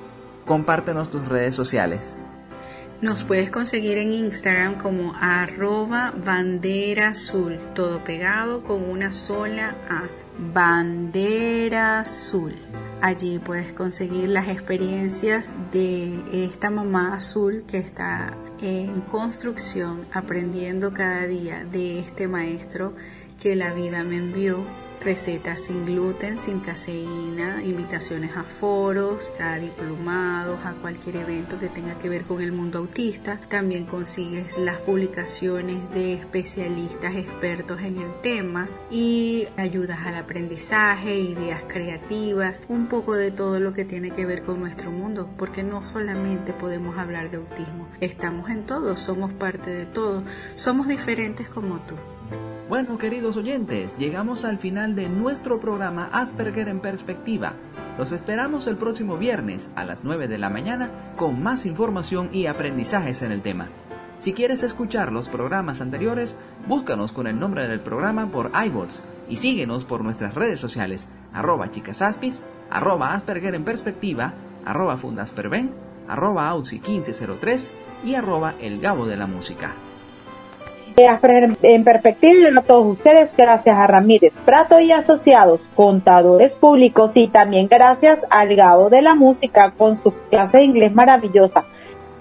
Compártenos 0.48 1.12
tus 1.12 1.28
redes 1.28 1.54
sociales. 1.54 2.24
Nos 3.02 3.24
puedes 3.24 3.50
conseguir 3.50 3.98
en 3.98 4.14
Instagram 4.14 4.78
como 4.78 5.16
arroba 5.20 6.14
bandera 6.24 7.10
azul, 7.10 7.58
todo 7.74 8.04
pegado 8.04 8.64
con 8.64 8.88
una 8.88 9.12
sola 9.12 9.76
A, 9.90 10.04
bandera 10.54 12.02
azul. 12.02 12.54
Allí 13.02 13.40
puedes 13.40 13.74
conseguir 13.74 14.30
las 14.30 14.50
experiencias 14.50 15.56
de 15.72 16.22
esta 16.46 16.70
mamá 16.70 17.16
azul 17.16 17.64
que 17.68 17.80
está 17.80 18.38
en 18.62 19.02
construcción, 19.02 20.06
aprendiendo 20.14 20.94
cada 20.94 21.26
día 21.26 21.66
de 21.66 21.98
este 21.98 22.28
maestro 22.28 22.94
que 23.42 23.56
la 23.56 23.74
vida 23.74 24.04
me 24.04 24.18
envió 24.18 24.64
recetas 25.04 25.62
sin 25.62 25.86
gluten, 25.86 26.38
sin 26.38 26.60
caseína, 26.60 27.64
invitaciones 27.64 28.36
a 28.38 28.44
foros, 28.44 29.32
a 29.40 29.58
diplomados, 29.58 30.60
a 30.66 30.74
cualquier 30.74 31.18
evento 31.18 31.60
que 31.60 31.70
tenga 31.70 31.98
que 31.98 32.10
ver 32.10 32.24
con 32.26 32.42
el 32.42 32.52
mundo 32.52 32.80
autista. 32.80 33.40
También 33.50 33.86
consigues 33.86 34.58
las 34.58 34.78
publicaciones 34.78 35.90
de 35.92 36.14
especialistas 36.14 37.16
expertos 37.16 37.82
en 37.82 38.00
el 38.00 38.22
tema 38.22 38.70
y 38.90 39.48
ayudas 39.58 40.00
al 40.06 40.16
aprendizaje, 40.16 41.16
ideas 41.18 41.64
creativas, 41.68 42.62
un 42.68 42.88
poco 42.88 43.16
de 43.16 43.32
todo 43.32 43.60
lo 43.60 43.74
que 43.74 43.86
tiene 43.86 44.12
que 44.12 44.26
ver 44.26 44.44
con 44.44 44.60
nuestro 44.60 44.92
mundo, 44.92 45.30
porque 45.38 45.64
no 45.64 45.84
solamente 45.84 46.54
podemos 46.54 46.98
hablar 46.98 47.32
de 47.32 47.38
autismo, 47.38 47.88
estamos 48.00 48.50
en 48.50 48.66
todo, 48.66 48.98
somos 48.98 49.34
parte 49.34 49.70
de 49.70 49.86
todo, 49.86 50.24
somos 50.56 50.88
diferentes 50.88 51.50
como 51.50 51.80
tú. 51.80 51.96
Bueno, 52.72 52.98
queridos 52.98 53.36
oyentes, 53.36 53.98
llegamos 53.98 54.46
al 54.46 54.58
final 54.58 54.96
de 54.96 55.10
nuestro 55.10 55.60
programa 55.60 56.10
Asperger 56.14 56.70
en 56.70 56.80
Perspectiva. 56.80 57.52
Los 57.98 58.14
esperamos 58.14 58.66
el 58.66 58.78
próximo 58.78 59.18
viernes 59.18 59.70
a 59.76 59.84
las 59.84 60.06
9 60.06 60.30
de 60.30 60.38
la 60.38 60.50
mañana 60.50 60.90
con 61.18 61.44
más 61.44 61.66
información 61.66 62.30
y 62.32 62.46
aprendizajes 62.46 63.24
en 63.24 63.34
el 63.34 63.42
tema. 63.42 63.68
Si 64.20 64.32
quieres 64.32 64.64
escuchar 64.64 65.12
los 65.12 65.28
programas 65.28 65.82
anteriores, 65.82 66.40
búscanos 66.66 67.12
con 67.12 67.28
el 67.28 67.38
nombre 67.38 67.68
del 67.68 67.82
programa 67.82 68.32
por 68.32 68.52
iVoox 68.66 69.02
y 69.28 69.36
síguenos 69.36 69.84
por 69.84 70.02
nuestras 70.02 70.34
redes 70.34 70.62
sociales, 70.62 71.10
arroba 71.34 71.72
chicasaspis, 71.72 72.46
arroba 72.70 73.14
Asperger 73.14 73.54
en 73.54 73.66
Perspectiva, 73.66 74.34
arroba 74.64 74.96
Fundasperven, 74.96 75.72
arroba 76.08 76.48
Auxi 76.48 76.80
1503 76.80 77.74
y 78.06 78.16
arroba 78.16 78.56
El 78.62 78.80
Gabo 78.80 79.08
de 79.08 79.18
la 79.18 79.28
Música 79.28 79.76
en 80.98 81.84
perspectiva 81.84 82.50
a 82.60 82.62
todos 82.62 82.98
ustedes 82.98 83.30
gracias 83.38 83.78
a 83.78 83.88
Ramírez 83.88 84.40
Prato 84.46 84.80
y 84.80 84.92
Asociados, 84.92 85.62
contadores 85.76 86.56
públicos 86.56 87.12
y 87.16 87.28
también 87.28 87.68
gracias 87.68 88.20
al 88.30 88.56
Gabo 88.56 88.90
de 88.90 89.02
la 89.02 89.16
Música 89.16 89.74
con 89.78 90.02
su 90.02 90.14
clase 90.30 90.58
de 90.58 90.64
inglés 90.64 90.94
maravillosa. 90.94 91.66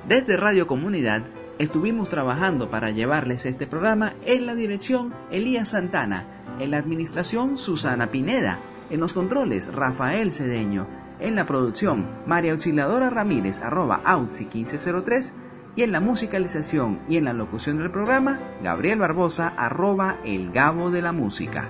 Desde 0.06 0.36
Radio 0.36 0.66
Comunidad 0.66 1.22
Estuvimos 1.60 2.08
trabajando 2.08 2.70
para 2.70 2.90
llevarles 2.90 3.44
este 3.44 3.66
programa 3.66 4.14
en 4.24 4.46
la 4.46 4.54
dirección 4.54 5.12
Elías 5.30 5.68
Santana, 5.68 6.24
en 6.58 6.70
la 6.70 6.78
administración 6.78 7.58
Susana 7.58 8.10
Pineda, 8.10 8.58
en 8.88 8.98
los 8.98 9.12
controles 9.12 9.70
Rafael 9.70 10.32
Cedeño, 10.32 10.86
en 11.18 11.34
la 11.34 11.44
producción 11.44 12.08
María 12.24 12.52
Auxiliadora 12.52 13.10
Ramírez 13.10 13.60
arroba 13.60 14.00
1503 14.06 15.34
y 15.76 15.82
en 15.82 15.92
la 15.92 16.00
musicalización 16.00 17.00
y 17.08 17.16
en 17.16 17.24
la 17.24 17.32
locución 17.32 17.78
del 17.78 17.90
programa 17.90 18.38
Gabriel 18.62 18.98
Barbosa 18.98 19.48
arroba 19.56 20.18
el 20.24 20.50
Gabo 20.50 20.90
de 20.90 21.02
la 21.02 21.12
Música. 21.12 21.68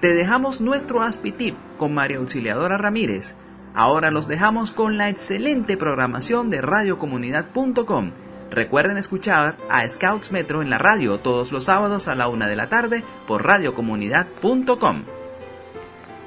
Te 0.00 0.14
dejamos 0.14 0.60
nuestro 0.60 1.02
aspitip 1.02 1.56
con 1.78 1.94
María 1.94 2.18
Auxiliadora 2.18 2.76
Ramírez. 2.76 3.36
Ahora 3.74 4.10
los 4.10 4.28
dejamos 4.28 4.70
con 4.70 4.98
la 4.98 5.08
excelente 5.08 5.76
programación 5.76 6.50
de 6.50 6.60
radiocomunidad.com. 6.60 8.12
Recuerden 8.50 8.98
escuchar 8.98 9.56
a 9.70 9.88
Scouts 9.88 10.30
Metro 10.30 10.62
en 10.62 10.70
la 10.70 10.78
radio 10.78 11.18
todos 11.18 11.50
los 11.50 11.64
sábados 11.64 12.06
a 12.06 12.14
la 12.14 12.28
una 12.28 12.48
de 12.48 12.56
la 12.56 12.68
tarde 12.68 13.02
por 13.26 13.44
radiocomunidad.com. 13.44 15.04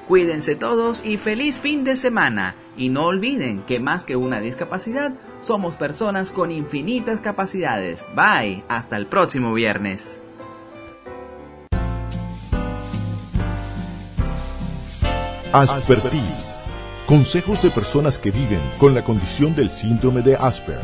Cuídense 0.08 0.56
todos 0.56 1.06
y 1.06 1.18
feliz 1.18 1.58
fin 1.58 1.84
de 1.84 1.96
semana. 1.96 2.56
Y 2.76 2.90
no 2.90 3.06
olviden 3.06 3.64
que 3.64 3.80
más 3.80 4.04
que 4.06 4.16
una 4.16 4.40
discapacidad, 4.40 5.14
somos 5.42 5.76
personas 5.76 6.32
con 6.32 6.52
infinitas 6.52 7.22
capacidades. 7.22 8.08
Bye, 8.16 8.64
hasta 8.68 8.98
el 8.98 9.08
próximo 9.08 9.54
viernes. 9.54 10.20
Aspertis. 15.54 16.54
Consejos 17.08 17.62
de 17.64 17.72
personas 17.72 18.20
que 18.20 18.32
viven 18.32 18.60
con 18.78 18.94
la 18.94 19.04
condición 19.04 19.56
del 19.56 19.72
síndrome 19.72 20.22
de 20.22 20.36
Asper. 20.36 20.80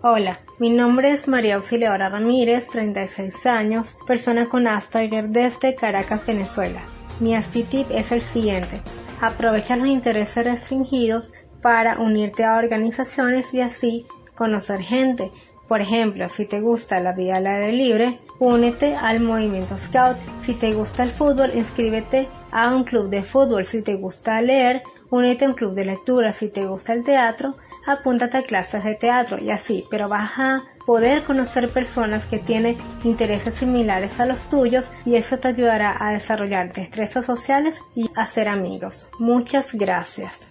Hola, 0.00 0.40
mi 0.58 0.70
nombre 0.70 1.10
es 1.12 1.28
María 1.28 1.56
Auxiliadora 1.56 2.08
Ramírez, 2.08 2.70
36 2.70 3.46
años, 3.46 3.96
persona 4.06 4.48
con 4.48 4.66
Asperger 4.66 5.28
desde 5.28 5.74
Caracas, 5.74 6.24
Venezuela. 6.24 6.80
Mi 7.20 7.34
ASPITIP 7.34 7.90
es 7.90 8.12
el 8.12 8.22
siguiente. 8.22 8.80
Aprovecha 9.20 9.76
los 9.76 9.88
intereses 9.88 10.44
restringidos 10.44 11.32
para 11.60 11.98
unirte 11.98 12.44
a 12.44 12.56
organizaciones 12.56 13.52
y 13.52 13.60
así 13.60 14.06
conocer 14.36 14.80
gente. 14.80 15.32
Por 15.66 15.80
ejemplo, 15.80 16.28
si 16.28 16.46
te 16.46 16.60
gusta 16.60 17.00
la 17.00 17.12
vida 17.12 17.36
al 17.36 17.46
aire 17.46 17.72
libre, 17.72 18.20
únete 18.38 18.94
al 18.94 19.20
movimiento 19.20 19.78
Scout. 19.78 20.16
Si 20.40 20.54
te 20.54 20.72
gusta 20.72 21.02
el 21.02 21.10
fútbol, 21.10 21.50
inscríbete 21.54 22.28
a 22.52 22.74
un 22.74 22.84
club 22.84 23.10
de 23.10 23.24
fútbol. 23.24 23.66
Si 23.66 23.82
te 23.82 23.94
gusta 23.94 24.40
leer, 24.40 24.82
únete 25.10 25.44
a 25.44 25.48
un 25.48 25.54
club 25.54 25.74
de 25.74 25.84
lectura. 25.84 26.32
Si 26.32 26.48
te 26.48 26.64
gusta 26.64 26.94
el 26.94 27.02
teatro, 27.02 27.56
apúntate 27.86 28.38
a 28.38 28.42
clases 28.42 28.84
de 28.84 28.94
teatro 28.94 29.38
y 29.42 29.50
así, 29.50 29.84
pero 29.90 30.08
vas 30.08 30.38
a 30.38 30.62
poder 30.88 31.22
conocer 31.24 31.68
personas 31.68 32.24
que 32.24 32.38
tienen 32.38 32.78
intereses 33.04 33.56
similares 33.56 34.20
a 34.20 34.24
los 34.24 34.48
tuyos 34.48 34.88
y 35.04 35.16
eso 35.16 35.36
te 35.36 35.48
ayudará 35.48 35.94
a 36.00 36.12
desarrollar 36.12 36.72
destrezas 36.72 37.26
sociales 37.26 37.82
y 37.94 38.08
a 38.16 38.26
ser 38.26 38.48
amigos. 38.48 39.06
Muchas 39.18 39.74
gracias. 39.74 40.48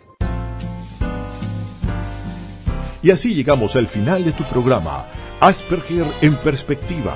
Y 3.01 3.09
así 3.09 3.33
llegamos 3.33 3.75
al 3.75 3.87
final 3.87 4.23
de 4.23 4.31
tu 4.31 4.43
programa, 4.43 5.07
Asperger 5.39 6.05
en 6.21 6.35
perspectiva, 6.35 7.15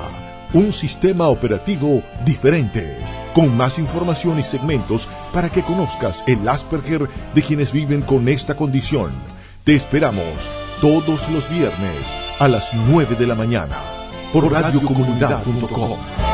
un 0.52 0.72
sistema 0.72 1.28
operativo 1.28 2.02
diferente, 2.24 2.96
con 3.34 3.56
más 3.56 3.78
información 3.78 4.40
y 4.40 4.42
segmentos 4.42 5.08
para 5.32 5.48
que 5.48 5.62
conozcas 5.62 6.24
el 6.26 6.48
Asperger 6.48 7.08
de 7.36 7.42
quienes 7.42 7.70
viven 7.70 8.02
con 8.02 8.26
esta 8.26 8.56
condición 8.56 9.12
te 9.64 9.76
esperamos 9.76 10.50
todos 10.80 11.28
los 11.30 11.48
viernes 11.48 12.31
a 12.42 12.48
las 12.48 12.74
9 12.74 13.14
de 13.14 13.26
la 13.28 13.36
mañana 13.36 13.78
por 14.32 14.50
radiocomunidad.com. 14.50 16.31